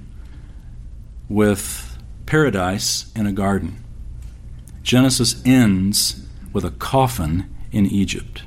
with 1.28 1.98
paradise 2.26 3.12
in 3.14 3.26
a 3.26 3.32
garden. 3.32 3.82
Genesis 4.82 5.42
ends 5.44 6.26
with 6.52 6.64
a 6.64 6.70
coffin 6.70 7.54
in 7.70 7.86
Egypt. 7.86 8.44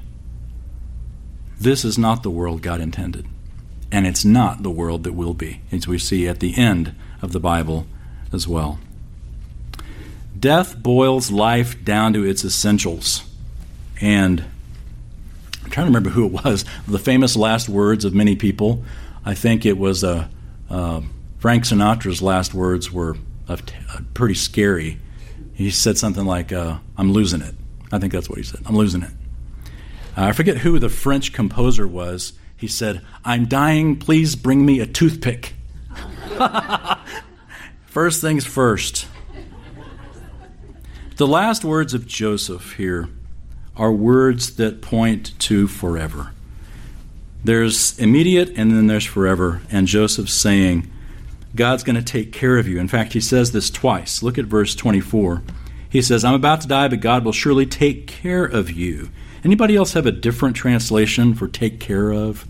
This 1.59 1.83
is 1.83 1.97
not 1.97 2.23
the 2.23 2.29
world 2.29 2.61
God 2.61 2.81
intended. 2.81 3.25
And 3.91 4.05
it's 4.05 4.25
not 4.25 4.63
the 4.63 4.69
world 4.69 5.03
that 5.03 5.13
will 5.13 5.33
be, 5.33 5.61
as 5.71 5.87
we 5.87 5.97
see 5.97 6.27
at 6.27 6.39
the 6.39 6.57
end 6.57 6.93
of 7.21 7.31
the 7.31 7.39
Bible 7.39 7.87
as 8.33 8.47
well. 8.47 8.79
Death 10.37 10.77
boils 10.77 11.31
life 11.31 11.83
down 11.83 12.13
to 12.13 12.23
its 12.23 12.43
essentials. 12.43 13.23
And 14.01 14.43
I'm 15.63 15.69
trying 15.71 15.85
to 15.85 15.89
remember 15.89 16.09
who 16.09 16.25
it 16.25 16.31
was. 16.43 16.65
The 16.87 16.99
famous 16.99 17.35
last 17.35 17.69
words 17.69 18.05
of 18.05 18.13
many 18.13 18.35
people. 18.35 18.83
I 19.25 19.33
think 19.33 19.65
it 19.65 19.77
was 19.77 20.03
uh, 20.03 20.27
uh, 20.69 21.01
Frank 21.39 21.63
Sinatra's 21.63 22.21
last 22.21 22.53
words 22.53 22.91
were 22.91 23.17
pretty 24.13 24.35
scary. 24.35 24.99
He 25.53 25.71
said 25.71 25.97
something 25.97 26.25
like, 26.25 26.51
uh, 26.51 26.77
I'm 26.97 27.11
losing 27.13 27.41
it. 27.41 27.55
I 27.91 27.99
think 27.99 28.13
that's 28.13 28.29
what 28.29 28.37
he 28.37 28.43
said. 28.43 28.61
I'm 28.65 28.75
losing 28.75 29.01
it. 29.01 29.11
Uh, 30.17 30.23
I 30.25 30.31
forget 30.31 30.57
who 30.57 30.79
the 30.79 30.89
French 30.89 31.31
composer 31.31 31.87
was. 31.87 32.33
He 32.57 32.67
said, 32.67 33.01
I'm 33.23 33.45
dying, 33.45 33.97
please 33.97 34.35
bring 34.35 34.65
me 34.65 34.79
a 34.79 34.87
toothpick. 34.87 35.53
First 37.85 38.21
things 38.21 38.45
first. 38.45 39.07
The 41.17 41.27
last 41.27 41.63
words 41.63 41.93
of 41.93 42.07
Joseph 42.07 42.73
here 42.73 43.09
are 43.75 43.91
words 43.91 44.55
that 44.55 44.81
point 44.81 45.37
to 45.39 45.67
forever. 45.67 46.31
There's 47.43 47.97
immediate 47.97 48.49
and 48.49 48.71
then 48.71 48.87
there's 48.87 49.05
forever. 49.05 49.61
And 49.71 49.87
Joseph's 49.87 50.33
saying, 50.33 50.91
God's 51.55 51.83
going 51.83 51.95
to 51.95 52.03
take 52.03 52.31
care 52.31 52.57
of 52.57 52.67
you. 52.67 52.79
In 52.79 52.87
fact, 52.87 53.13
he 53.13 53.21
says 53.21 53.51
this 53.51 53.69
twice. 53.69 54.21
Look 54.21 54.37
at 54.37 54.45
verse 54.45 54.75
24. 54.75 55.43
He 55.89 56.01
says, 56.01 56.23
I'm 56.23 56.33
about 56.33 56.61
to 56.61 56.67
die, 56.67 56.87
but 56.87 56.99
God 56.99 57.23
will 57.23 57.31
surely 57.31 57.65
take 57.65 58.05
care 58.05 58.45
of 58.45 58.69
you. 58.69 59.09
Anybody 59.47 59.77
else 59.77 59.93
have 59.93 60.05
a 60.05 60.11
different 60.11 60.57
translation 60.57 61.33
for 61.33 61.47
take 61.47 61.79
care 61.79 62.11
of? 62.11 62.45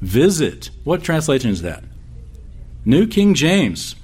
Visit. 0.00 0.70
What 0.82 1.02
translation 1.02 1.50
is 1.50 1.60
that? 1.60 1.84
New 2.86 3.06
King 3.06 3.34
James. 3.34 3.96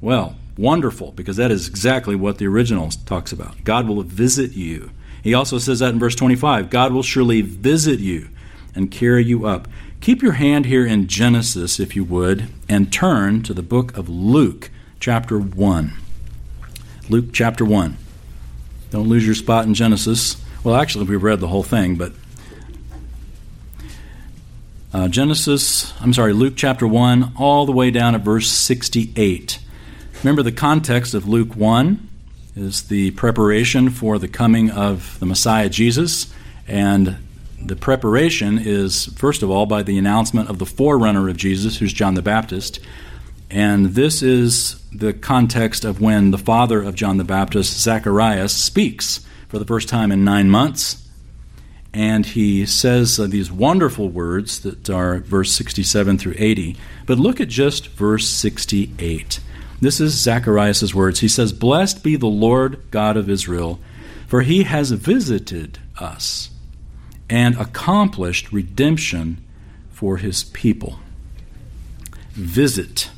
Well, 0.00 0.36
wonderful, 0.56 1.10
because 1.10 1.36
that 1.36 1.50
is 1.50 1.66
exactly 1.66 2.14
what 2.14 2.38
the 2.38 2.46
original 2.46 2.90
talks 2.90 3.32
about. 3.32 3.64
God 3.64 3.88
will 3.88 4.04
visit 4.04 4.52
you. 4.52 4.92
He 5.20 5.34
also 5.34 5.58
says 5.58 5.80
that 5.80 5.92
in 5.92 5.98
verse 5.98 6.14
25 6.14 6.70
God 6.70 6.92
will 6.92 7.02
surely 7.02 7.40
visit 7.40 7.98
you 7.98 8.28
and 8.72 8.88
carry 8.88 9.24
you 9.24 9.46
up. 9.48 9.66
Keep 10.00 10.22
your 10.22 10.34
hand 10.34 10.66
here 10.66 10.86
in 10.86 11.08
Genesis, 11.08 11.80
if 11.80 11.96
you 11.96 12.04
would, 12.04 12.46
and 12.68 12.92
turn 12.92 13.42
to 13.42 13.52
the 13.52 13.64
book 13.64 13.96
of 13.96 14.08
Luke, 14.08 14.70
chapter 15.00 15.40
1. 15.40 15.92
Luke 17.08 17.30
chapter 17.32 17.64
1. 17.64 17.96
Don't 18.90 19.08
lose 19.08 19.26
your 19.26 19.34
spot 19.34 19.66
in 19.66 19.74
Genesis. 19.74 20.36
Well, 20.62 20.76
actually, 20.76 21.06
we've 21.06 21.22
read 21.22 21.40
the 21.40 21.48
whole 21.48 21.62
thing, 21.62 21.96
but 21.96 22.12
uh, 24.92 25.08
Genesis, 25.08 25.92
I'm 26.00 26.12
sorry, 26.12 26.32
Luke 26.32 26.54
chapter 26.56 26.86
1, 26.86 27.34
all 27.36 27.66
the 27.66 27.72
way 27.72 27.90
down 27.90 28.14
at 28.14 28.22
verse 28.22 28.48
68. 28.48 29.58
Remember, 30.22 30.42
the 30.42 30.52
context 30.52 31.12
of 31.12 31.28
Luke 31.28 31.54
1 31.54 32.08
is 32.56 32.84
the 32.84 33.10
preparation 33.12 33.90
for 33.90 34.18
the 34.18 34.28
coming 34.28 34.70
of 34.70 35.18
the 35.20 35.26
Messiah 35.26 35.68
Jesus. 35.68 36.32
And 36.66 37.18
the 37.62 37.76
preparation 37.76 38.58
is, 38.58 39.06
first 39.16 39.42
of 39.42 39.50
all, 39.50 39.66
by 39.66 39.82
the 39.82 39.98
announcement 39.98 40.48
of 40.48 40.58
the 40.58 40.66
forerunner 40.66 41.28
of 41.28 41.36
Jesus, 41.36 41.76
who's 41.76 41.92
John 41.92 42.14
the 42.14 42.22
Baptist. 42.22 42.80
And 43.50 43.94
this 43.94 44.22
is 44.22 44.82
the 44.90 45.12
context 45.12 45.84
of 45.84 46.00
when 46.00 46.30
the 46.30 46.38
father 46.38 46.82
of 46.82 46.94
John 46.94 47.16
the 47.16 47.24
Baptist, 47.24 47.80
Zacharias, 47.80 48.54
speaks 48.54 49.24
for 49.48 49.58
the 49.58 49.64
first 49.64 49.88
time 49.88 50.10
in 50.10 50.24
nine 50.24 50.50
months 50.50 51.06
and 51.96 52.26
he 52.26 52.66
says 52.66 53.18
uh, 53.18 53.26
these 53.26 53.50
wonderful 53.50 54.10
words 54.10 54.60
that 54.60 54.90
are 54.90 55.20
verse 55.20 55.50
67 55.52 56.18
through 56.18 56.34
80. 56.36 56.76
But 57.06 57.18
look 57.18 57.40
at 57.40 57.48
just 57.48 57.88
verse 57.88 58.28
68. 58.28 59.40
This 59.80 59.98
is 59.98 60.12
Zacharias' 60.12 60.94
words. 60.94 61.20
He 61.20 61.28
says, 61.28 61.54
Blessed 61.54 62.04
be 62.04 62.16
the 62.16 62.26
Lord 62.26 62.82
God 62.90 63.16
of 63.16 63.30
Israel, 63.30 63.80
for 64.26 64.42
he 64.42 64.64
has 64.64 64.90
visited 64.90 65.78
us 65.98 66.50
and 67.30 67.58
accomplished 67.58 68.52
redemption 68.52 69.42
for 69.88 70.18
his 70.18 70.44
people. 70.44 70.98
Visit. 72.32 73.08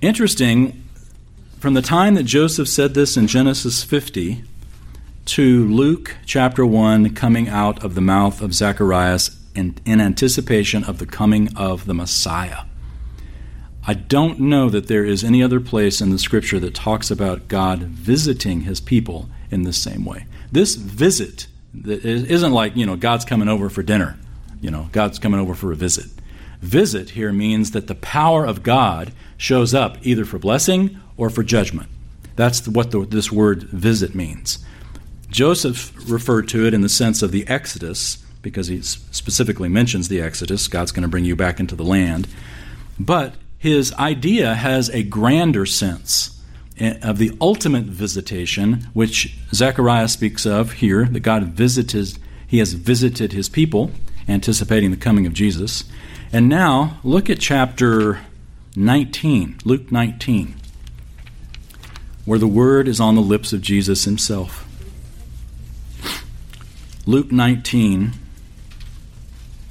Interesting, 0.00 0.82
from 1.58 1.74
the 1.74 1.82
time 1.82 2.14
that 2.14 2.22
Joseph 2.22 2.68
said 2.68 2.94
this 2.94 3.18
in 3.18 3.26
Genesis 3.26 3.84
50 3.84 4.42
to 5.26 5.68
Luke 5.68 6.16
chapter 6.24 6.64
1 6.64 7.14
coming 7.14 7.50
out 7.50 7.84
of 7.84 7.94
the 7.94 8.00
mouth 8.00 8.40
of 8.40 8.54
Zacharias 8.54 9.36
in, 9.54 9.76
in, 9.84 10.00
anticipation 10.00 10.84
of 10.84 11.00
the 11.00 11.06
coming 11.06 11.54
of 11.54 11.84
the 11.84 11.92
Messiah. 11.92 12.62
I 13.86 13.92
don't 13.92 14.40
know 14.40 14.70
that 14.70 14.86
there 14.86 15.04
is 15.04 15.22
any 15.22 15.42
other 15.42 15.60
place 15.60 16.00
in 16.00 16.08
the 16.08 16.18
scripture 16.18 16.58
that 16.60 16.74
talks 16.74 17.10
about 17.10 17.48
God 17.48 17.80
visiting 17.80 18.62
his 18.62 18.80
people 18.80 19.28
in 19.50 19.64
the 19.64 19.72
same 19.74 20.06
way. 20.06 20.24
This 20.50 20.76
visit 20.76 21.46
isn't 21.84 22.52
like, 22.52 22.74
you 22.74 22.86
know, 22.86 22.96
God's 22.96 23.26
coming 23.26 23.50
over 23.50 23.68
for 23.68 23.82
dinner. 23.82 24.18
You 24.62 24.70
know, 24.70 24.88
God's 24.92 25.18
coming 25.18 25.40
over 25.40 25.54
for 25.54 25.72
a 25.72 25.76
visit. 25.76 26.06
Visit 26.60 27.10
here 27.10 27.32
means 27.32 27.70
that 27.70 27.86
the 27.86 27.94
power 27.94 28.44
of 28.44 28.62
God 28.62 29.12
shows 29.36 29.74
up 29.74 29.96
either 30.02 30.24
for 30.24 30.38
blessing 30.38 31.00
or 31.16 31.30
for 31.30 31.42
judgment. 31.42 31.88
That's 32.36 32.66
what 32.68 32.90
the, 32.90 33.04
this 33.06 33.32
word 33.32 33.64
visit 33.64 34.14
means. 34.14 34.64
Joseph 35.30 35.92
referred 36.10 36.48
to 36.48 36.66
it 36.66 36.74
in 36.74 36.80
the 36.80 36.88
sense 36.88 37.22
of 37.22 37.32
the 37.32 37.46
Exodus, 37.46 38.18
because 38.42 38.66
he 38.66 38.82
specifically 38.82 39.68
mentions 39.68 40.08
the 40.08 40.20
Exodus. 40.20 40.68
God's 40.68 40.92
going 40.92 41.02
to 41.02 41.08
bring 41.08 41.24
you 41.24 41.36
back 41.36 41.60
into 41.60 41.76
the 41.76 41.84
land. 41.84 42.26
But 42.98 43.34
his 43.58 43.92
idea 43.94 44.54
has 44.54 44.88
a 44.90 45.02
grander 45.02 45.66
sense 45.66 46.42
eh, 46.78 46.98
of 47.02 47.18
the 47.18 47.36
ultimate 47.40 47.84
visitation, 47.84 48.88
which 48.92 49.36
Zechariah 49.54 50.08
speaks 50.08 50.46
of 50.46 50.72
here, 50.72 51.04
that 51.06 51.20
God 51.20 51.44
visited, 51.44 52.18
he 52.46 52.58
has 52.58 52.72
visited 52.72 53.32
his 53.32 53.48
people, 53.48 53.90
anticipating 54.28 54.90
the 54.90 54.96
coming 54.96 55.26
of 55.26 55.34
Jesus. 55.34 55.84
And 56.32 56.48
now, 56.48 57.00
look 57.02 57.28
at 57.28 57.40
chapter 57.40 58.20
19, 58.76 59.58
Luke 59.64 59.90
19, 59.90 60.54
where 62.24 62.38
the 62.38 62.46
word 62.46 62.86
is 62.86 63.00
on 63.00 63.16
the 63.16 63.20
lips 63.20 63.52
of 63.52 63.62
Jesus 63.62 64.04
himself. 64.04 64.64
Luke 67.04 67.32
19, 67.32 68.12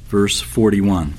verse 0.07 0.41
41. 0.41 1.13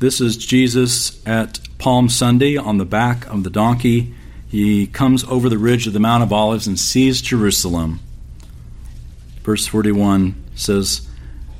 This 0.00 0.20
is 0.20 0.36
Jesus 0.36 1.26
at 1.26 1.60
Palm 1.78 2.10
Sunday 2.10 2.58
on 2.58 2.76
the 2.76 2.84
back 2.84 3.26
of 3.28 3.44
the 3.44 3.50
donkey. 3.50 4.12
He 4.46 4.86
comes 4.86 5.24
over 5.24 5.48
the 5.48 5.56
ridge 5.56 5.86
of 5.86 5.94
the 5.94 6.00
Mount 6.00 6.22
of 6.22 6.34
Olives 6.34 6.66
and 6.66 6.78
sees 6.78 7.22
Jerusalem. 7.22 8.00
Verse 9.42 9.66
41 9.66 10.34
says, 10.54 11.08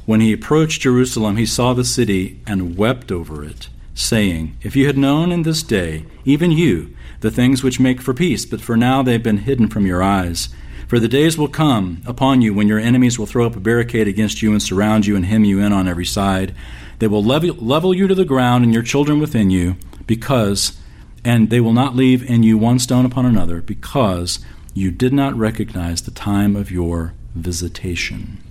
When 0.07 0.21
he 0.21 0.35
approached 0.35 0.83
Jerusalem, 0.83 1.37
he 1.37 1.47
saw 1.47 1.73
the 1.73 1.85
city 1.85 2.41
and 2.47 2.77
wept 2.77 3.11
over 3.11 3.43
it, 3.43 3.71
saying, 3.95 4.57
If 4.63 4.77
you 4.77 4.87
had 4.87 4.99
known 4.99 5.33
in 5.33 5.45
this 5.45 5.63
day, 5.63 6.05
even 6.27 6.51
you, 6.51 6.95
the 7.21 7.31
things 7.31 7.63
which 7.63 7.81
make 7.81 8.03
for 8.03 8.13
peace, 8.13 8.45
but 8.45 8.61
for 8.61 8.77
now 8.77 9.03
they 9.03 9.13
have 9.13 9.23
been 9.23 9.39
hidden 9.39 9.69
from 9.69 9.87
your 9.87 10.03
eyes. 10.03 10.51
For 10.89 10.99
the 10.99 11.09
days 11.09 11.39
will 11.39 11.49
come 11.49 12.03
upon 12.07 12.43
you 12.43 12.53
when 12.53 12.69
your 12.69 12.79
enemies 12.79 13.19
will 13.19 13.25
throw 13.25 13.47
up 13.47 13.57
a 13.57 13.61
barricade 13.61 14.07
against 14.07 14.43
you 14.43 14.53
and 14.53 14.63
surround 14.63 15.07
you 15.07 15.17
and 15.17 15.25
hem 15.25 15.45
you 15.45 15.59
in 15.59 15.73
on 15.73 15.89
every 15.89 16.05
side. 16.05 16.55
They 16.99 17.09
will 17.09 17.25
level, 17.25 17.95
you 17.95 18.07
to 18.07 18.15
the 18.15 18.27
ground 18.27 18.63
and 18.63 18.75
your 18.75 18.83
children 18.83 19.21
within 19.21 19.49
you, 19.49 19.77
because, 20.07 20.79
and 21.25 21.49
they 21.49 21.61
will 21.61 21.73
not 21.73 21.97
leave 21.97 22.29
in 22.29 22.43
you 22.43 22.59
one 22.59 22.79
stone 22.79 23.07
upon 23.07 23.25
another, 23.25 23.63
because 23.63 24.39
you 24.75 24.91
did 24.91 25.15
not 25.15 25.35
recognize 25.35 26.03
the 26.03 26.11
time 26.11 26.57
of 26.57 26.71
your 26.71 27.15
visitation. 27.35 28.44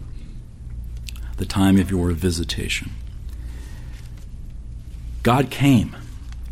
The 1.38 1.46
time 1.46 1.80
of 1.80 1.90
your 1.90 2.12
visitation. 2.12 2.92
God 5.24 5.50
came, 5.50 5.96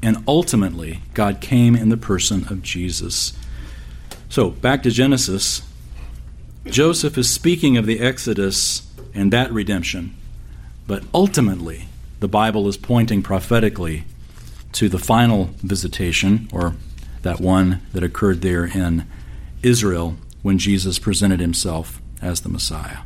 and 0.02 0.24
ultimately, 0.28 1.02
God 1.14 1.42
came 1.42 1.76
in 1.76 1.90
the 1.90 1.98
person 1.98 2.48
of 2.50 2.64
Jesus. 2.64 3.34
So, 4.30 4.50
back 4.50 4.82
to 4.84 4.92
Genesis. 4.92 5.62
Joseph 6.66 7.18
is 7.18 7.30
speaking 7.30 7.76
of 7.76 7.86
the 7.86 8.00
Exodus 8.00 8.88
and 9.14 9.34
that 9.34 9.52
redemption, 9.52 10.16
but 10.88 11.04
ultimately, 11.14 11.88
the 12.20 12.28
Bible 12.28 12.68
is 12.68 12.78
pointing 12.78 13.22
prophetically 13.22 14.04
to 14.74 14.88
the 14.88 15.00
final 15.00 15.50
visitation, 15.58 16.48
or 16.54 16.76
that 17.24 17.42
one 17.42 17.82
that 17.94 18.04
occurred 18.04 18.42
there 18.42 18.66
in 18.66 19.06
Israel 19.64 20.16
when 20.44 20.58
Jesus 20.58 20.98
presented 20.98 21.40
himself 21.40 22.02
as 22.22 22.42
the 22.42 22.50
Messiah. 22.50 23.00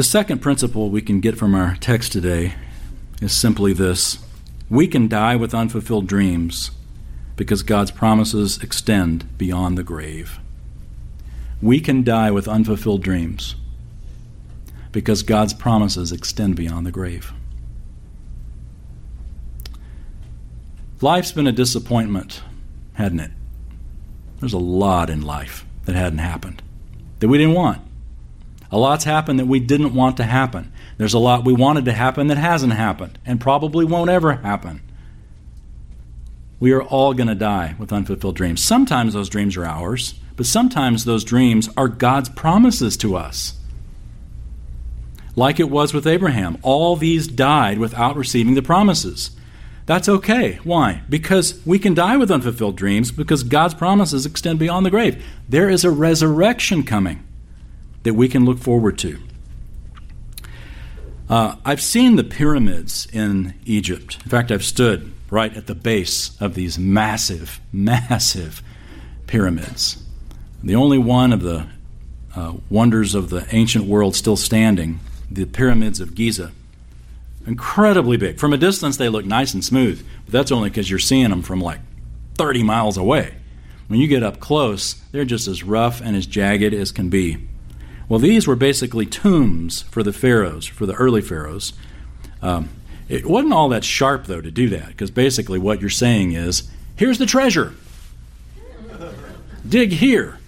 The 0.00 0.04
second 0.04 0.38
principle 0.38 0.88
we 0.88 1.02
can 1.02 1.20
get 1.20 1.36
from 1.36 1.54
our 1.54 1.76
text 1.76 2.10
today 2.10 2.54
is 3.20 3.34
simply 3.34 3.74
this 3.74 4.18
we 4.70 4.86
can 4.86 5.08
die 5.08 5.36
with 5.36 5.54
unfulfilled 5.54 6.06
dreams 6.06 6.70
because 7.36 7.62
God's 7.62 7.90
promises 7.90 8.62
extend 8.62 9.36
beyond 9.36 9.76
the 9.76 9.82
grave. 9.82 10.40
We 11.60 11.80
can 11.80 12.02
die 12.02 12.30
with 12.30 12.48
unfulfilled 12.48 13.02
dreams 13.02 13.56
because 14.90 15.22
God's 15.22 15.52
promises 15.52 16.12
extend 16.12 16.56
beyond 16.56 16.86
the 16.86 16.92
grave. 16.92 17.34
Life's 21.02 21.32
been 21.32 21.46
a 21.46 21.52
disappointment, 21.52 22.40
hadn't 22.94 23.20
it? 23.20 23.32
There's 24.38 24.54
a 24.54 24.58
lot 24.58 25.10
in 25.10 25.20
life 25.20 25.66
that 25.84 25.94
hadn't 25.94 26.20
happened, 26.20 26.62
that 27.18 27.28
we 27.28 27.36
didn't 27.36 27.52
want. 27.52 27.82
A 28.72 28.78
lot's 28.78 29.04
happened 29.04 29.38
that 29.38 29.46
we 29.46 29.58
didn't 29.60 29.94
want 29.94 30.16
to 30.18 30.24
happen. 30.24 30.72
There's 30.96 31.14
a 31.14 31.18
lot 31.18 31.44
we 31.44 31.52
wanted 31.52 31.84
to 31.86 31.92
happen 31.92 32.28
that 32.28 32.38
hasn't 32.38 32.72
happened 32.72 33.18
and 33.26 33.40
probably 33.40 33.84
won't 33.84 34.10
ever 34.10 34.34
happen. 34.34 34.80
We 36.60 36.72
are 36.72 36.82
all 36.82 37.14
going 37.14 37.28
to 37.28 37.34
die 37.34 37.74
with 37.78 37.92
unfulfilled 37.92 38.36
dreams. 38.36 38.62
Sometimes 38.62 39.12
those 39.12 39.30
dreams 39.30 39.56
are 39.56 39.64
ours, 39.64 40.14
but 40.36 40.46
sometimes 40.46 41.04
those 41.04 41.24
dreams 41.24 41.68
are 41.76 41.88
God's 41.88 42.28
promises 42.28 42.96
to 42.98 43.16
us. 43.16 43.54
like 45.36 45.58
it 45.60 45.70
was 45.70 45.94
with 45.94 46.06
Abraham. 46.06 46.58
All 46.62 46.96
these 46.96 47.26
died 47.26 47.78
without 47.78 48.16
receiving 48.16 48.54
the 48.54 48.62
promises. 48.62 49.30
That's 49.86 50.08
okay. 50.08 50.58
Why? 50.64 51.02
Because 51.08 51.64
we 51.64 51.78
can 51.78 51.94
die 51.94 52.16
with 52.16 52.30
unfulfilled 52.30 52.76
dreams 52.76 53.10
because 53.10 53.42
God's 53.42 53.74
promises 53.74 54.26
extend 54.26 54.58
beyond 54.58 54.84
the 54.84 54.90
grave. 54.90 55.24
There 55.48 55.70
is 55.70 55.84
a 55.84 55.90
resurrection 55.90 56.82
coming 56.82 57.24
that 58.02 58.14
we 58.14 58.28
can 58.28 58.44
look 58.44 58.58
forward 58.58 58.98
to. 58.98 59.18
Uh, 61.28 61.54
I've 61.64 61.80
seen 61.80 62.16
the 62.16 62.24
pyramids 62.24 63.06
in 63.12 63.54
Egypt. 63.64 64.18
In 64.24 64.30
fact, 64.30 64.50
I've 64.50 64.64
stood 64.64 65.12
right 65.30 65.56
at 65.56 65.68
the 65.68 65.74
base 65.74 66.36
of 66.40 66.54
these 66.54 66.78
massive, 66.78 67.60
massive 67.72 68.62
pyramids. 69.26 70.02
The 70.62 70.74
only 70.74 70.98
one 70.98 71.32
of 71.32 71.42
the 71.42 71.66
uh, 72.34 72.54
wonders 72.68 73.14
of 73.14 73.30
the 73.30 73.46
ancient 73.52 73.84
world 73.84 74.16
still 74.16 74.36
standing, 74.36 75.00
the 75.30 75.44
pyramids 75.44 76.00
of 76.00 76.14
Giza. 76.14 76.52
Incredibly 77.46 78.16
big. 78.16 78.38
From 78.38 78.52
a 78.52 78.58
distance, 78.58 78.96
they 78.96 79.08
look 79.08 79.24
nice 79.24 79.54
and 79.54 79.64
smooth, 79.64 80.06
but 80.26 80.32
that's 80.32 80.52
only 80.52 80.68
because 80.68 80.90
you're 80.90 80.98
seeing 80.98 81.30
them 81.30 81.42
from 81.42 81.60
like 81.60 81.80
30 82.36 82.62
miles 82.62 82.96
away. 82.96 83.34
When 83.88 83.98
you 83.98 84.08
get 84.08 84.22
up 84.22 84.40
close, 84.40 84.94
they're 85.12 85.24
just 85.24 85.48
as 85.48 85.64
rough 85.64 86.00
and 86.00 86.16
as 86.16 86.26
jagged 86.26 86.74
as 86.74 86.92
can 86.92 87.08
be. 87.08 87.38
Well, 88.10 88.18
these 88.18 88.48
were 88.48 88.56
basically 88.56 89.06
tombs 89.06 89.82
for 89.82 90.02
the 90.02 90.12
pharaohs, 90.12 90.66
for 90.66 90.84
the 90.84 90.94
early 90.94 91.22
pharaohs. 91.22 91.72
Um, 92.42 92.68
it 93.08 93.24
wasn't 93.24 93.52
all 93.52 93.68
that 93.68 93.84
sharp, 93.84 94.24
though, 94.24 94.40
to 94.40 94.50
do 94.50 94.68
that, 94.70 94.88
because 94.88 95.12
basically 95.12 95.60
what 95.60 95.80
you're 95.80 95.90
saying 95.90 96.32
is 96.32 96.68
here's 96.96 97.18
the 97.18 97.26
treasure. 97.26 97.72
Dig 99.66 99.92
here. 99.92 100.40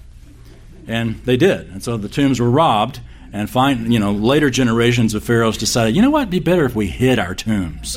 And 0.88 1.22
they 1.24 1.36
did. 1.36 1.68
And 1.68 1.84
so 1.84 1.96
the 1.96 2.08
tombs 2.08 2.40
were 2.40 2.50
robbed. 2.50 3.00
And 3.34 3.48
find, 3.48 3.90
you 3.90 3.98
know, 3.98 4.12
later 4.12 4.50
generations 4.50 5.14
of 5.14 5.24
pharaohs 5.24 5.56
decided, 5.56 5.96
you 5.96 6.02
know 6.02 6.10
what, 6.10 6.22
it'd 6.22 6.30
be 6.30 6.38
better 6.40 6.66
if 6.66 6.74
we 6.74 6.88
hid 6.88 7.18
our 7.18 7.34
tombs. 7.34 7.96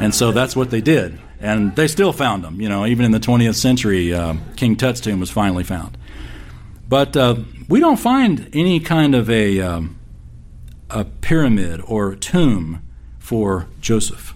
And 0.00 0.14
so 0.14 0.32
that's 0.32 0.56
what 0.56 0.70
they 0.70 0.80
did. 0.80 1.18
And 1.38 1.76
they 1.76 1.86
still 1.86 2.14
found 2.14 2.42
them. 2.42 2.62
You 2.62 2.70
know, 2.70 2.86
even 2.86 3.04
in 3.04 3.10
the 3.10 3.20
20th 3.20 3.56
century, 3.56 4.14
uh, 4.14 4.36
King 4.56 4.76
Tut's 4.76 5.00
tomb 5.00 5.20
was 5.20 5.30
finally 5.30 5.64
found. 5.64 5.98
But 6.88 7.14
uh, 7.14 7.34
we 7.70 7.78
don't 7.78 8.00
find 8.00 8.50
any 8.52 8.80
kind 8.80 9.14
of 9.14 9.30
a, 9.30 9.60
um, 9.60 9.96
a 10.90 11.04
pyramid 11.04 11.80
or 11.86 12.16
tomb 12.16 12.82
for 13.20 13.68
Joseph. 13.80 14.34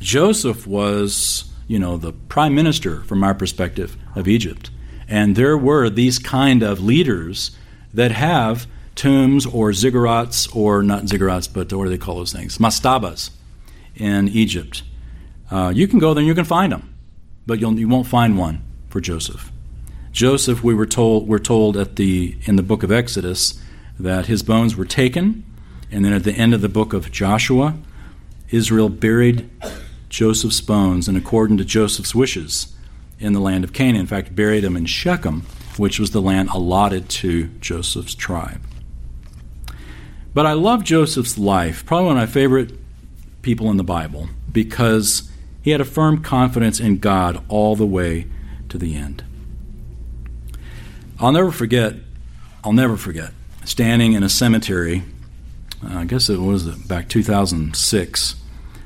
Joseph 0.00 0.64
was, 0.64 1.50
you 1.66 1.80
know, 1.80 1.96
the 1.96 2.12
prime 2.12 2.54
minister 2.54 3.02
from 3.02 3.24
our 3.24 3.34
perspective 3.34 3.96
of 4.14 4.28
Egypt. 4.28 4.70
And 5.08 5.34
there 5.34 5.58
were 5.58 5.90
these 5.90 6.20
kind 6.20 6.62
of 6.62 6.78
leaders 6.80 7.50
that 7.92 8.12
have 8.12 8.68
tombs 8.94 9.44
or 9.44 9.70
ziggurats, 9.70 10.54
or 10.54 10.84
not 10.84 11.04
ziggurats, 11.04 11.52
but 11.52 11.72
what 11.72 11.84
do 11.84 11.90
they 11.90 11.98
call 11.98 12.16
those 12.16 12.32
things? 12.32 12.58
Mastabas 12.58 13.30
in 13.96 14.28
Egypt. 14.28 14.84
Uh, 15.50 15.72
you 15.74 15.88
can 15.88 15.98
go 15.98 16.14
there 16.14 16.20
and 16.20 16.28
you 16.28 16.36
can 16.36 16.44
find 16.44 16.72
them, 16.72 16.94
but 17.46 17.58
you'll, 17.58 17.78
you 17.78 17.88
won't 17.88 18.06
find 18.06 18.38
one 18.38 18.62
for 18.90 19.00
Joseph. 19.00 19.51
Joseph, 20.12 20.62
we 20.62 20.74
were 20.74 20.86
told, 20.86 21.26
we're 21.26 21.38
told 21.38 21.76
at 21.76 21.96
the, 21.96 22.36
in 22.44 22.56
the 22.56 22.62
book 22.62 22.82
of 22.82 22.92
Exodus 22.92 23.58
that 23.98 24.26
his 24.26 24.42
bones 24.42 24.76
were 24.76 24.84
taken, 24.84 25.42
and 25.90 26.04
then 26.04 26.12
at 26.12 26.24
the 26.24 26.32
end 26.32 26.52
of 26.52 26.60
the 26.60 26.68
book 26.68 26.92
of 26.92 27.10
Joshua, 27.10 27.74
Israel 28.50 28.90
buried 28.90 29.48
Joseph's 30.10 30.60
bones 30.60 31.08
in 31.08 31.16
accordance 31.16 31.60
to 31.62 31.64
Joseph's 31.64 32.14
wishes 32.14 32.74
in 33.18 33.32
the 33.32 33.40
land 33.40 33.64
of 33.64 33.72
Canaan. 33.72 34.02
In 34.02 34.06
fact, 34.06 34.36
buried 34.36 34.64
him 34.64 34.76
in 34.76 34.84
Shechem, 34.84 35.46
which 35.78 35.98
was 35.98 36.10
the 36.10 36.20
land 36.20 36.50
allotted 36.50 37.08
to 37.08 37.46
Joseph's 37.60 38.14
tribe. 38.14 38.60
But 40.34 40.44
I 40.44 40.52
love 40.52 40.84
Joseph's 40.84 41.38
life, 41.38 41.86
probably 41.86 42.08
one 42.08 42.16
of 42.18 42.28
my 42.28 42.32
favorite 42.32 42.72
people 43.40 43.70
in 43.70 43.78
the 43.78 43.84
Bible, 43.84 44.28
because 44.50 45.30
he 45.62 45.70
had 45.70 45.80
a 45.80 45.86
firm 45.86 46.22
confidence 46.22 46.80
in 46.80 46.98
God 46.98 47.42
all 47.48 47.76
the 47.76 47.86
way 47.86 48.26
to 48.68 48.76
the 48.76 48.94
end. 48.94 49.24
I'll 51.22 51.30
never 51.30 51.52
forget, 51.52 51.94
I'll 52.64 52.72
never 52.72 52.96
forget, 52.96 53.30
standing 53.64 54.14
in 54.14 54.24
a 54.24 54.28
cemetery, 54.28 55.04
uh, 55.84 55.98
I 55.98 56.04
guess 56.04 56.28
it 56.28 56.38
was 56.38 56.64
back 56.64 57.08
2006. 57.08 58.34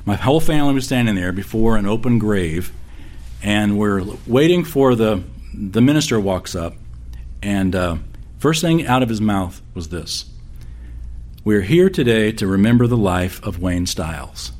My 0.04 0.16
whole 0.16 0.40
family 0.40 0.74
was 0.74 0.84
standing 0.84 1.14
there 1.14 1.32
before 1.32 1.78
an 1.78 1.86
open 1.86 2.18
grave, 2.18 2.74
and 3.42 3.78
we're 3.78 4.04
waiting 4.26 4.64
for 4.64 4.94
the, 4.94 5.22
the 5.54 5.80
minister 5.80 6.20
walks 6.20 6.54
up, 6.54 6.74
and 7.42 7.74
uh, 7.74 7.96
first 8.38 8.60
thing 8.60 8.86
out 8.86 9.02
of 9.02 9.08
his 9.08 9.22
mouth 9.22 9.62
was 9.72 9.88
this. 9.88 10.26
We're 11.42 11.62
here 11.62 11.88
today 11.88 12.32
to 12.32 12.46
remember 12.46 12.86
the 12.86 12.98
life 12.98 13.42
of 13.44 13.62
Wayne 13.62 13.86
Stiles. 13.86 14.52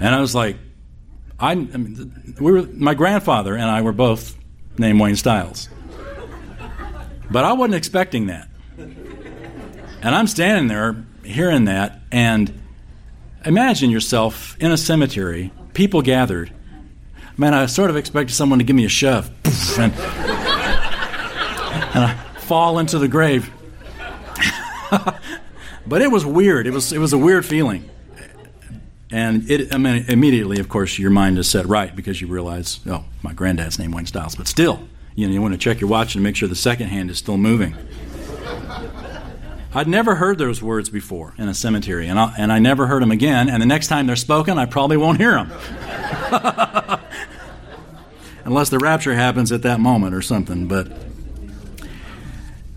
And 0.00 0.12
I 0.12 0.20
was 0.20 0.34
like, 0.34 0.56
I, 1.38 1.52
I 1.52 1.54
mean, 1.54 2.34
we 2.40 2.50
were, 2.50 2.62
my 2.62 2.94
grandfather 2.94 3.54
and 3.54 3.66
I 3.66 3.82
were 3.82 3.92
both 3.92 4.36
named 4.76 5.00
Wayne 5.00 5.14
Stiles. 5.14 5.68
But 7.30 7.44
I 7.44 7.52
wasn't 7.52 7.74
expecting 7.74 8.26
that. 8.26 8.48
And 8.78 10.14
I'm 10.14 10.26
standing 10.26 10.68
there 10.68 11.04
hearing 11.24 11.64
that, 11.64 12.00
and 12.12 12.60
imagine 13.44 13.90
yourself 13.90 14.56
in 14.60 14.70
a 14.70 14.76
cemetery, 14.76 15.50
people 15.74 16.02
gathered. 16.02 16.52
Man, 17.36 17.54
I 17.54 17.66
sort 17.66 17.90
of 17.90 17.96
expected 17.96 18.34
someone 18.34 18.60
to 18.60 18.64
give 18.64 18.76
me 18.76 18.84
a 18.84 18.88
shove, 18.88 19.30
and, 19.78 19.92
and 19.92 20.00
I 22.04 22.14
fall 22.38 22.78
into 22.78 22.98
the 22.98 23.08
grave. 23.08 23.50
but 25.86 26.02
it 26.02 26.10
was 26.10 26.24
weird. 26.24 26.66
It 26.66 26.72
was 26.72 26.92
it 26.92 26.98
was 26.98 27.12
a 27.12 27.18
weird 27.18 27.44
feeling. 27.44 27.90
And 29.10 29.48
it, 29.50 29.72
I 29.72 29.78
mean, 29.78 30.04
immediately, 30.08 30.58
of 30.58 30.68
course, 30.68 30.98
your 30.98 31.10
mind 31.10 31.38
is 31.38 31.48
set 31.48 31.66
right 31.66 31.94
because 31.94 32.20
you 32.20 32.26
realize, 32.26 32.80
oh, 32.86 33.04
my 33.22 33.32
granddad's 33.32 33.78
name 33.78 33.92
Wayne 33.92 34.06
Stiles. 34.06 34.34
But 34.34 34.48
still, 34.48 34.88
you 35.16 35.26
know, 35.26 35.32
you 35.32 35.42
want 35.42 35.54
to 35.54 35.58
check 35.58 35.80
your 35.80 35.88
watch 35.88 36.14
and 36.14 36.22
make 36.22 36.36
sure 36.36 36.46
the 36.48 36.54
second 36.54 36.88
hand 36.88 37.10
is 37.10 37.18
still 37.18 37.38
moving. 37.38 37.74
I'd 39.74 39.88
never 39.88 40.14
heard 40.14 40.38
those 40.38 40.62
words 40.62 40.88
before 40.90 41.34
in 41.38 41.48
a 41.48 41.54
cemetery, 41.54 42.06
and 42.06 42.18
I, 42.18 42.34
and 42.38 42.52
I 42.52 42.58
never 42.58 42.86
heard 42.86 43.02
them 43.02 43.10
again. 43.10 43.48
And 43.48 43.62
the 43.62 43.66
next 43.66 43.88
time 43.88 44.06
they're 44.06 44.16
spoken, 44.16 44.58
I 44.58 44.66
probably 44.66 44.96
won't 44.96 45.18
hear 45.18 45.32
them. 45.32 45.50
Unless 48.44 48.68
the 48.70 48.78
rapture 48.78 49.14
happens 49.14 49.52
at 49.52 49.62
that 49.62 49.80
moment 49.80 50.14
or 50.14 50.22
something. 50.22 50.68
But 50.68 50.92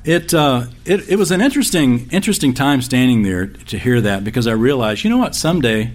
it, 0.04 0.34
uh, 0.34 0.66
it, 0.86 1.10
it 1.10 1.16
was 1.18 1.32
an 1.32 1.42
interesting, 1.42 2.10
interesting 2.12 2.54
time 2.54 2.82
standing 2.82 3.24
there 3.24 3.48
to 3.48 3.78
hear 3.78 4.02
that 4.02 4.24
because 4.24 4.48
I 4.48 4.54
realized, 4.54 5.04
you 5.04 5.10
know 5.10 5.18
what, 5.18 5.36
someday 5.36 5.94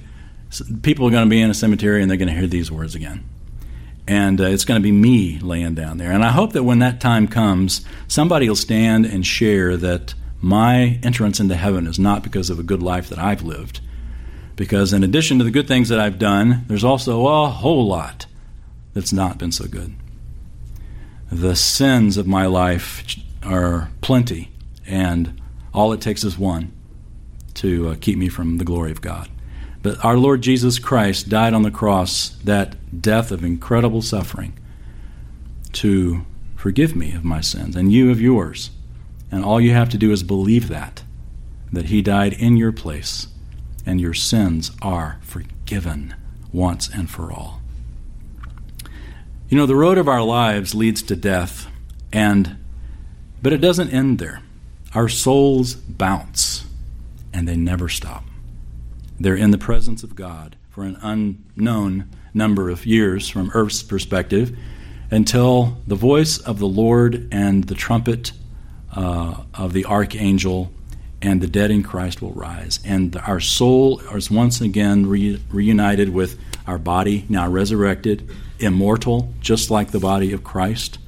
people 0.82 1.06
are 1.08 1.10
going 1.10 1.26
to 1.26 1.30
be 1.30 1.40
in 1.40 1.50
a 1.50 1.54
cemetery 1.54 2.02
and 2.02 2.10
they're 2.10 2.18
going 2.18 2.28
to 2.28 2.34
hear 2.34 2.46
these 2.46 2.70
words 2.70 2.94
again 2.94 3.24
and 4.06 4.40
uh, 4.40 4.44
it's 4.44 4.64
going 4.64 4.80
to 4.80 4.82
be 4.82 4.92
me 4.92 5.38
laying 5.38 5.74
down 5.74 5.98
there. 5.98 6.12
And 6.12 6.24
I 6.24 6.30
hope 6.30 6.52
that 6.52 6.64
when 6.64 6.80
that 6.80 7.00
time 7.00 7.26
comes, 7.26 7.84
somebody 8.06 8.48
will 8.48 8.56
stand 8.56 9.06
and 9.06 9.26
share 9.26 9.76
that 9.78 10.14
my 10.40 10.98
entrance 11.02 11.40
into 11.40 11.56
heaven 11.56 11.86
is 11.86 11.98
not 11.98 12.22
because 12.22 12.50
of 12.50 12.58
a 12.58 12.62
good 12.62 12.82
life 12.82 13.08
that 13.08 13.18
I've 13.18 13.42
lived. 13.42 13.80
Because 14.56 14.92
in 14.92 15.02
addition 15.02 15.38
to 15.38 15.44
the 15.44 15.50
good 15.50 15.66
things 15.66 15.88
that 15.88 15.98
I've 15.98 16.18
done, 16.18 16.64
there's 16.68 16.84
also 16.84 17.26
a 17.26 17.48
whole 17.48 17.86
lot 17.86 18.26
that's 18.92 19.12
not 19.12 19.38
been 19.38 19.52
so 19.52 19.66
good. 19.66 19.94
The 21.32 21.56
sins 21.56 22.16
of 22.16 22.26
my 22.26 22.46
life 22.46 23.04
are 23.42 23.90
plenty, 24.02 24.50
and 24.86 25.40
all 25.72 25.92
it 25.92 26.00
takes 26.00 26.22
is 26.22 26.38
one 26.38 26.72
to 27.54 27.88
uh, 27.88 27.96
keep 28.00 28.18
me 28.18 28.28
from 28.28 28.58
the 28.58 28.64
glory 28.64 28.92
of 28.92 29.00
God. 29.00 29.28
But 29.84 30.02
our 30.02 30.16
Lord 30.16 30.40
Jesus 30.40 30.78
Christ 30.78 31.28
died 31.28 31.52
on 31.52 31.62
the 31.62 31.70
cross, 31.70 32.30
that 32.42 33.02
death 33.02 33.30
of 33.30 33.44
incredible 33.44 34.00
suffering, 34.00 34.58
to 35.74 36.24
forgive 36.56 36.96
me 36.96 37.12
of 37.12 37.22
my 37.22 37.42
sins 37.42 37.76
and 37.76 37.92
you 37.92 38.10
of 38.10 38.18
yours. 38.18 38.70
And 39.30 39.44
all 39.44 39.60
you 39.60 39.72
have 39.72 39.90
to 39.90 39.98
do 39.98 40.10
is 40.10 40.22
believe 40.22 40.68
that, 40.68 41.02
that 41.70 41.86
He 41.86 42.00
died 42.00 42.32
in 42.32 42.56
your 42.56 42.72
place, 42.72 43.26
and 43.84 44.00
your 44.00 44.14
sins 44.14 44.70
are 44.80 45.18
forgiven 45.20 46.14
once 46.50 46.88
and 46.88 47.10
for 47.10 47.30
all. 47.30 47.60
You 49.50 49.58
know, 49.58 49.66
the 49.66 49.76
road 49.76 49.98
of 49.98 50.08
our 50.08 50.22
lives 50.22 50.74
leads 50.74 51.02
to 51.02 51.14
death, 51.14 51.66
and 52.10 52.56
but 53.42 53.52
it 53.52 53.60
doesn't 53.60 53.90
end 53.90 54.18
there. 54.18 54.40
Our 54.94 55.10
souls 55.10 55.74
bounce, 55.74 56.64
and 57.34 57.46
they 57.46 57.56
never 57.56 57.90
stop. 57.90 58.24
They're 59.18 59.36
in 59.36 59.50
the 59.50 59.58
presence 59.58 60.02
of 60.02 60.16
God 60.16 60.56
for 60.70 60.84
an 60.84 60.98
unknown 61.02 62.08
number 62.32 62.68
of 62.68 62.84
years 62.84 63.28
from 63.28 63.50
Earth's 63.54 63.82
perspective 63.82 64.56
until 65.10 65.78
the 65.86 65.94
voice 65.94 66.38
of 66.38 66.58
the 66.58 66.66
Lord 66.66 67.28
and 67.30 67.64
the 67.64 67.74
trumpet 67.74 68.32
uh, 68.94 69.44
of 69.54 69.72
the 69.72 69.84
archangel 69.84 70.72
and 71.22 71.40
the 71.40 71.46
dead 71.46 71.70
in 71.70 71.82
Christ 71.82 72.20
will 72.20 72.32
rise. 72.32 72.80
And 72.84 73.16
our 73.16 73.40
soul 73.40 74.00
is 74.00 74.30
once 74.30 74.60
again 74.60 75.06
re- 75.06 75.40
reunited 75.50 76.10
with 76.10 76.38
our 76.66 76.78
body, 76.78 77.24
now 77.28 77.48
resurrected, 77.48 78.28
immortal, 78.58 79.32
just 79.40 79.70
like 79.70 79.90
the 79.90 80.00
body 80.00 80.32
of 80.32 80.44
Christ. 80.44 80.98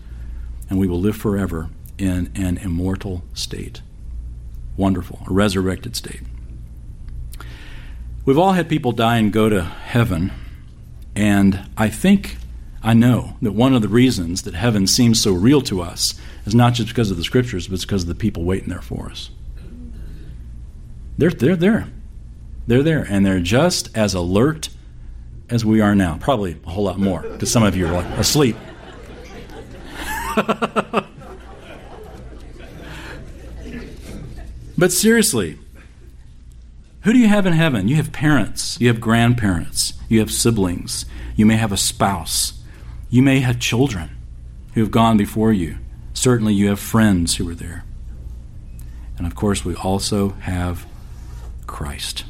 And 0.70 0.78
we 0.78 0.86
will 0.86 1.00
live 1.00 1.16
forever 1.16 1.70
in 1.98 2.30
an 2.34 2.59
immortal 2.59 3.24
state. 3.34 3.82
wonderful, 4.76 5.20
a 5.26 5.32
resurrected 5.32 5.96
state. 5.96 6.20
We've 8.26 8.38
all 8.38 8.52
had 8.54 8.68
people 8.68 8.90
die 8.90 9.18
and 9.18 9.32
go 9.32 9.48
to 9.48 9.62
heaven, 9.62 10.32
and 11.14 11.70
I 11.76 11.88
think 11.88 12.38
I 12.82 12.92
know 12.92 13.36
that 13.40 13.52
one 13.52 13.72
of 13.72 13.82
the 13.82 13.88
reasons 13.88 14.42
that 14.42 14.54
heaven 14.54 14.88
seems 14.88 15.22
so 15.22 15.32
real 15.32 15.62
to 15.62 15.80
us 15.80 16.20
is 16.44 16.52
not 16.52 16.74
just 16.74 16.88
because 16.88 17.12
of 17.12 17.18
the 17.18 17.22
scriptures, 17.22 17.68
but 17.68 17.74
it's 17.74 17.84
because 17.84 18.02
of 18.02 18.08
the 18.08 18.16
people 18.16 18.42
waiting 18.42 18.68
there 18.68 18.82
for 18.82 19.08
us. 19.08 19.30
They're, 21.16 21.30
they're 21.30 21.54
there. 21.54 21.86
They're 22.66 22.82
there, 22.82 23.06
and 23.08 23.24
they're 23.24 23.38
just 23.38 23.96
as 23.96 24.12
alert 24.12 24.70
as 25.48 25.64
we 25.64 25.80
are 25.80 25.94
now. 25.94 26.18
Probably 26.18 26.58
a 26.66 26.70
whole 26.70 26.82
lot 26.82 26.98
more, 26.98 27.20
because 27.22 27.52
some 27.52 27.62
of 27.62 27.76
you 27.76 27.86
are 27.86 27.92
like 27.92 28.06
asleep. 28.18 28.56
but 34.76 34.90
seriously, 34.90 35.60
who 37.07 37.12
do 37.12 37.20
you 37.20 37.28
have 37.28 37.46
in 37.46 37.52
heaven? 37.52 37.86
You 37.86 37.94
have 37.94 38.11
parents, 38.11 38.76
you 38.80 38.88
have 38.88 39.00
grandparents, 39.00 39.92
you 40.09 40.18
have 40.18 40.32
siblings, 40.32 41.07
you 41.36 41.46
may 41.46 41.54
have 41.54 41.70
a 41.70 41.76
spouse, 41.76 42.61
you 43.11 43.22
may 43.22 43.38
have 43.38 43.61
children 43.61 44.16
who 44.74 44.80
have 44.80 44.90
gone 44.90 45.16
before 45.16 45.52
you. 45.52 45.78
Certainly, 46.14 46.54
you 46.54 46.66
have 46.66 46.80
friends 46.80 47.36
who 47.36 47.48
are 47.48 47.54
there. 47.54 47.84
And 49.16 49.24
of 49.24 49.36
course, 49.36 49.64
we 49.64 49.76
also 49.76 50.30
have 50.30 50.84
Christ. 51.68 52.24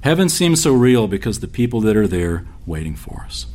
Heaven 0.00 0.28
seems 0.28 0.60
so 0.60 0.72
real 0.72 1.06
because 1.06 1.38
the 1.38 1.46
people 1.46 1.80
that 1.82 1.96
are 1.96 2.08
there 2.08 2.44
waiting 2.66 2.96
for 2.96 3.20
us. 3.20 3.46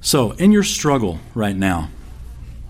So, 0.00 0.30
in 0.30 0.50
your 0.50 0.62
struggle 0.62 1.18
right 1.34 1.56
now, 1.56 1.90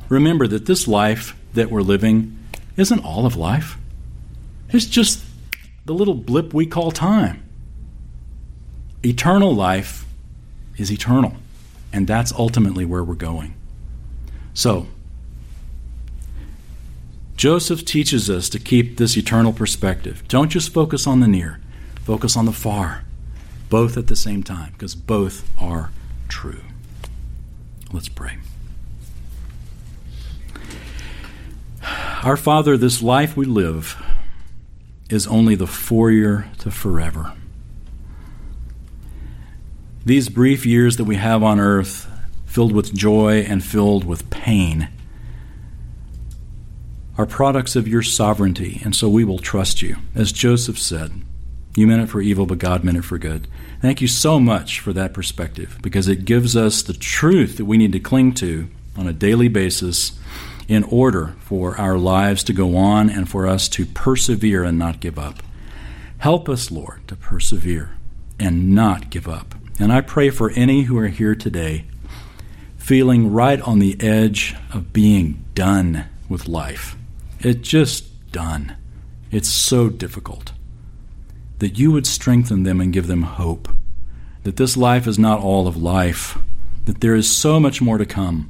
remember 0.09 0.49
that 0.49 0.67
this 0.67 0.89
life 0.89 1.37
that 1.55 1.71
we're 1.71 1.83
living 1.83 2.37
isn't 2.77 3.05
all 3.05 3.25
of 3.25 3.37
life. 3.37 3.79
It's 4.77 4.85
just 4.85 5.25
the 5.87 5.95
little 5.95 6.15
blip 6.15 6.53
we 6.53 6.67
call 6.67 6.91
time. 6.91 7.43
Eternal 9.03 9.55
life 9.55 10.05
is 10.77 10.93
eternal, 10.93 11.33
and 11.95 12.07
that's 12.07 12.31
ultimately 12.33 12.85
where 12.85 13.03
we're 13.03 13.15
going. 13.15 13.55
So, 14.53 14.89
Joseph 17.37 17.87
teaches 17.87 18.29
us 18.29 18.51
to 18.51 18.59
keep 18.59 18.99
this 18.99 19.17
eternal 19.17 19.55
perspective. 19.55 20.23
Don't 20.29 20.51
just 20.51 20.75
focus 20.75 21.07
on 21.07 21.21
the 21.21 21.29
near, 21.29 21.59
focus 22.05 22.37
on 22.37 22.45
the 22.45 22.53
far, 22.53 23.05
both 23.71 23.97
at 23.97 24.09
the 24.09 24.17
same 24.17 24.43
time, 24.43 24.73
because 24.73 24.95
both 24.95 25.49
are 25.59 25.91
true. 26.29 26.61
Let's 27.93 28.11
pray. 28.11 28.37
Our 32.23 32.37
Father, 32.37 32.77
this 32.77 33.01
life 33.01 33.39
we 33.39 33.47
live 33.47 33.97
is 35.09 35.27
only 35.27 35.55
the 35.55 35.67
foyer 35.67 36.47
to 36.59 36.71
forever. 36.71 37.33
These 40.05 40.29
brief 40.29 40.65
years 40.65 40.97
that 40.97 41.05
we 41.05 41.17
have 41.17 41.43
on 41.43 41.59
earth, 41.59 42.09
filled 42.45 42.73
with 42.73 42.95
joy 42.95 43.41
and 43.41 43.65
filled 43.65 44.05
with 44.05 44.31
pain, 44.31 44.89
are 47.19 47.27
products 47.27 47.77
of 47.77 47.89
your 47.89 48.03
sovereignty, 48.03 48.81
and 48.85 48.95
so 48.95 49.09
we 49.09 49.25
will 49.25 49.39
trust 49.39 49.83
you. 49.83 49.97
As 50.15 50.33
Joseph 50.33 50.79
said, 50.79 51.13
you 51.75 51.87
meant 51.87 52.03
it 52.03 52.09
for 52.09 52.21
evil, 52.21 52.47
but 52.47 52.59
God 52.59 52.85
meant 52.85 52.99
it 52.99 53.05
for 53.05 53.19
good. 53.19 53.49
Thank 53.81 54.01
you 54.01 54.09
so 54.09 54.39
much 54.39 54.81
for 54.81 54.93
that 54.93 55.13
perspective 55.13 55.79
because 55.83 56.09
it 56.09 56.25
gives 56.25 56.57
us 56.57 56.83
the 56.83 56.93
truth 56.93 57.57
that 57.57 57.65
we 57.65 57.77
need 57.77 57.93
to 57.93 58.01
cling 58.01 58.35
to 58.35 58.69
on 58.97 59.07
a 59.07 59.13
daily 59.13 59.49
basis 59.49 60.19
in 60.69 60.85
order 60.85 61.35
for 61.41 61.77
our 61.79 61.99
lives 61.99 62.43
to 62.45 62.53
go 62.53 62.77
on 62.77 63.09
and 63.09 63.29
for 63.29 63.47
us 63.47 63.69
to 63.69 63.87
persevere 63.87 64.65
and 64.65 64.79
not 64.79 65.01
give 65.01 65.19
up. 65.19 65.43
Help 66.19 66.49
us, 66.49 66.71
Lord, 66.71 67.07
to 67.09 67.17
persevere 67.17 67.97
and 68.39 68.75
not 68.75 69.11
give 69.11 69.29
up. 69.29 69.55
And 69.79 69.93
I 69.93 70.01
pray 70.01 70.31
for 70.31 70.51
any 70.51 70.83
who 70.83 70.99
are 70.99 71.09
here 71.09 71.35
today 71.35 71.85
feeling 72.79 73.33
right 73.33 73.61
on 73.63 73.81
the 73.81 74.01
edge 74.01 74.55
of 74.73 74.93
being 74.93 75.45
done 75.55 76.07
with 76.29 76.49
life. 76.49 76.97
It's 77.41 77.69
just 77.69 78.31
done. 78.33 78.77
It's 79.31 79.49
so 79.49 79.89
difficult 79.89 80.53
that 81.59 81.79
you 81.79 81.91
would 81.91 82.07
strengthen 82.07 82.63
them 82.63 82.81
and 82.81 82.93
give 82.93 83.07
them 83.07 83.23
hope. 83.23 83.69
That 84.45 84.57
this 84.57 84.77
life 84.77 85.07
is 85.07 85.19
not 85.19 85.41
all 85.41 85.67
of 85.67 85.77
life, 85.77 86.39
that 86.85 87.01
there 87.01 87.17
is 87.17 87.35
so 87.35 87.59
much 87.59 87.83
more 87.83 87.99
to 87.99 88.07
come. 88.07 88.49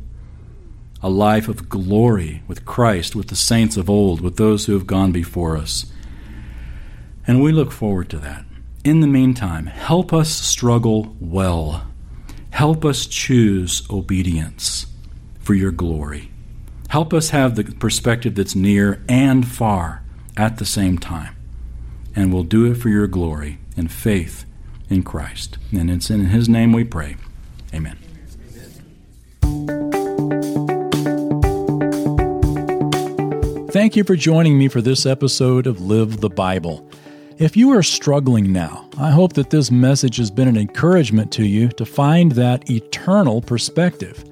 A 1.07 1.11
life 1.11 1.48
of 1.48 1.68
glory 1.68 2.42
with 2.48 2.64
Christ, 2.64 3.14
with 3.14 3.28
the 3.28 3.36
saints 3.36 3.76
of 3.76 3.88
old, 3.88 4.20
with 4.20 4.36
those 4.36 4.66
who 4.66 4.72
have 4.72 4.86
gone 4.86 5.12
before 5.12 5.57
us. 5.57 5.86
And 7.26 7.42
we 7.42 7.52
look 7.52 7.70
forward 7.70 8.11
to 8.11 8.18
that. 8.18 8.44
In 8.84 9.00
the 9.00 9.07
meantime, 9.07 9.66
help 9.66 10.12
us 10.12 10.30
struggle 10.30 11.16
well. 11.20 11.86
Help 12.50 12.84
us 12.84 13.07
choose 13.07 13.86
obedience 13.90 14.86
for 15.38 15.54
your 15.54 15.72
glory. 15.72 16.30
Help 16.88 17.12
us 17.12 17.30
have 17.30 17.54
the 17.54 17.64
perspective 17.64 18.34
that's 18.34 18.54
near 18.54 19.04
and 19.09 19.46
far 19.46 20.02
at 20.36 20.59
the 20.59 20.64
same 20.64 20.98
time 20.98 21.36
and 22.16 22.32
we'll 22.32 22.42
do 22.42 22.64
it 22.64 22.76
for 22.76 22.88
your 22.88 23.07
glory 23.07 23.59
and 23.76 23.92
faith 23.92 24.46
in 24.88 25.02
Christ. 25.02 25.59
And 25.70 25.90
it's 25.90 26.11
in 26.11 26.26
His 26.26 26.48
name 26.48 26.72
we 26.72 26.82
pray. 26.82 27.16
Amen. 27.74 27.98
Thank 33.76 33.94
you 33.94 34.04
for 34.04 34.16
joining 34.16 34.56
me 34.56 34.68
for 34.68 34.80
this 34.80 35.04
episode 35.04 35.66
of 35.66 35.82
Live 35.82 36.22
the 36.22 36.30
Bible. 36.30 36.88
If 37.36 37.58
you 37.58 37.72
are 37.72 37.82
struggling 37.82 38.50
now, 38.50 38.88
I 38.96 39.10
hope 39.10 39.34
that 39.34 39.50
this 39.50 39.70
message 39.70 40.16
has 40.16 40.30
been 40.30 40.48
an 40.48 40.56
encouragement 40.56 41.30
to 41.32 41.44
you 41.44 41.68
to 41.68 41.84
find 41.84 42.32
that 42.32 42.70
eternal 42.70 43.42
perspective. 43.42 44.24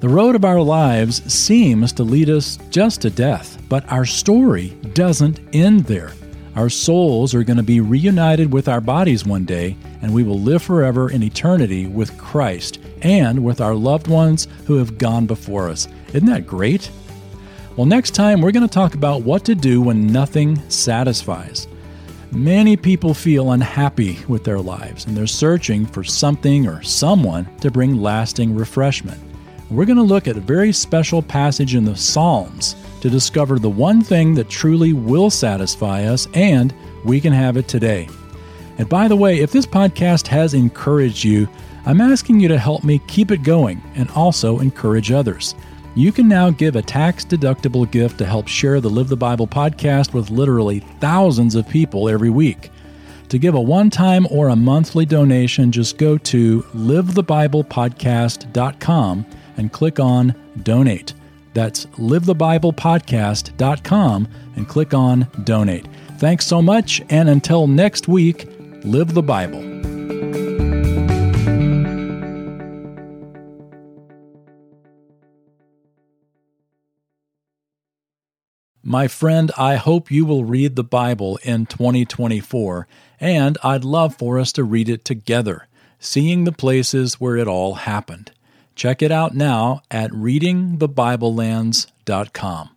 The 0.00 0.10
road 0.10 0.34
of 0.34 0.44
our 0.44 0.60
lives 0.60 1.22
seems 1.32 1.90
to 1.94 2.02
lead 2.02 2.28
us 2.28 2.58
just 2.68 3.00
to 3.00 3.08
death, 3.08 3.56
but 3.70 3.90
our 3.90 4.04
story 4.04 4.76
doesn't 4.92 5.40
end 5.54 5.86
there. 5.86 6.12
Our 6.54 6.68
souls 6.68 7.34
are 7.34 7.44
going 7.44 7.56
to 7.56 7.62
be 7.62 7.80
reunited 7.80 8.52
with 8.52 8.68
our 8.68 8.82
bodies 8.82 9.24
one 9.24 9.46
day, 9.46 9.74
and 10.02 10.12
we 10.12 10.22
will 10.22 10.38
live 10.38 10.62
forever 10.62 11.10
in 11.10 11.22
eternity 11.22 11.86
with 11.86 12.18
Christ 12.18 12.78
and 13.00 13.42
with 13.42 13.62
our 13.62 13.74
loved 13.74 14.06
ones 14.06 14.48
who 14.66 14.76
have 14.76 14.98
gone 14.98 15.24
before 15.24 15.70
us. 15.70 15.88
Isn't 16.08 16.26
that 16.26 16.46
great? 16.46 16.90
Well, 17.74 17.86
next 17.86 18.10
time 18.10 18.42
we're 18.42 18.52
going 18.52 18.68
to 18.68 18.72
talk 18.72 18.92
about 18.94 19.22
what 19.22 19.46
to 19.46 19.54
do 19.54 19.80
when 19.80 20.06
nothing 20.06 20.60
satisfies. 20.68 21.68
Many 22.30 22.76
people 22.76 23.14
feel 23.14 23.52
unhappy 23.52 24.18
with 24.28 24.44
their 24.44 24.58
lives 24.58 25.06
and 25.06 25.16
they're 25.16 25.26
searching 25.26 25.86
for 25.86 26.04
something 26.04 26.68
or 26.68 26.82
someone 26.82 27.48
to 27.60 27.70
bring 27.70 27.96
lasting 27.96 28.54
refreshment. 28.54 29.18
We're 29.70 29.86
going 29.86 29.96
to 29.96 30.02
look 30.02 30.28
at 30.28 30.36
a 30.36 30.40
very 30.40 30.70
special 30.70 31.22
passage 31.22 31.74
in 31.74 31.86
the 31.86 31.96
Psalms 31.96 32.76
to 33.00 33.08
discover 33.08 33.58
the 33.58 33.70
one 33.70 34.02
thing 34.02 34.34
that 34.34 34.50
truly 34.50 34.92
will 34.92 35.30
satisfy 35.30 36.04
us, 36.04 36.28
and 36.34 36.74
we 37.06 37.22
can 37.22 37.32
have 37.32 37.56
it 37.56 37.68
today. 37.68 38.06
And 38.76 38.86
by 38.86 39.08
the 39.08 39.16
way, 39.16 39.40
if 39.40 39.50
this 39.50 39.64
podcast 39.64 40.26
has 40.26 40.52
encouraged 40.52 41.24
you, 41.24 41.48
I'm 41.86 42.02
asking 42.02 42.38
you 42.38 42.48
to 42.48 42.58
help 42.58 42.84
me 42.84 43.00
keep 43.06 43.30
it 43.30 43.42
going 43.42 43.80
and 43.94 44.10
also 44.10 44.58
encourage 44.58 45.10
others. 45.10 45.54
You 45.94 46.10
can 46.10 46.26
now 46.26 46.48
give 46.50 46.74
a 46.76 46.82
tax 46.82 47.22
deductible 47.24 47.90
gift 47.90 48.18
to 48.18 48.24
help 48.24 48.48
share 48.48 48.80
the 48.80 48.88
Live 48.88 49.08
the 49.08 49.16
Bible 49.16 49.46
podcast 49.46 50.14
with 50.14 50.30
literally 50.30 50.80
thousands 51.00 51.54
of 51.54 51.68
people 51.68 52.08
every 52.08 52.30
week. 52.30 52.70
To 53.28 53.38
give 53.38 53.54
a 53.54 53.60
one 53.60 53.90
time 53.90 54.26
or 54.30 54.48
a 54.48 54.56
monthly 54.56 55.04
donation, 55.04 55.70
just 55.70 55.98
go 55.98 56.16
to 56.18 56.62
livethebiblepodcast.com 56.62 59.26
and 59.56 59.72
click 59.72 60.00
on 60.00 60.34
Donate. 60.62 61.14
That's 61.54 61.86
livethebiblepodcast.com 61.86 64.28
and 64.56 64.68
click 64.68 64.92
on 64.94 65.28
donate. 65.44 65.86
Thanks 66.18 66.46
so 66.46 66.62
much, 66.62 67.02
and 67.10 67.28
until 67.28 67.66
next 67.66 68.08
week, 68.08 68.48
live 68.84 69.12
the 69.14 69.22
Bible. 69.22 69.91
My 78.92 79.08
friend, 79.08 79.50
I 79.56 79.76
hope 79.76 80.10
you 80.10 80.26
will 80.26 80.44
read 80.44 80.76
the 80.76 80.84
Bible 80.84 81.38
in 81.44 81.64
2024, 81.64 82.86
and 83.20 83.56
I'd 83.64 83.86
love 83.86 84.16
for 84.16 84.38
us 84.38 84.52
to 84.52 84.64
read 84.64 84.90
it 84.90 85.02
together, 85.02 85.66
seeing 85.98 86.44
the 86.44 86.52
places 86.52 87.14
where 87.14 87.38
it 87.38 87.48
all 87.48 87.72
happened. 87.72 88.32
Check 88.74 89.00
it 89.00 89.10
out 89.10 89.34
now 89.34 89.80
at 89.90 90.10
readingthebiblelands.com. 90.10 92.68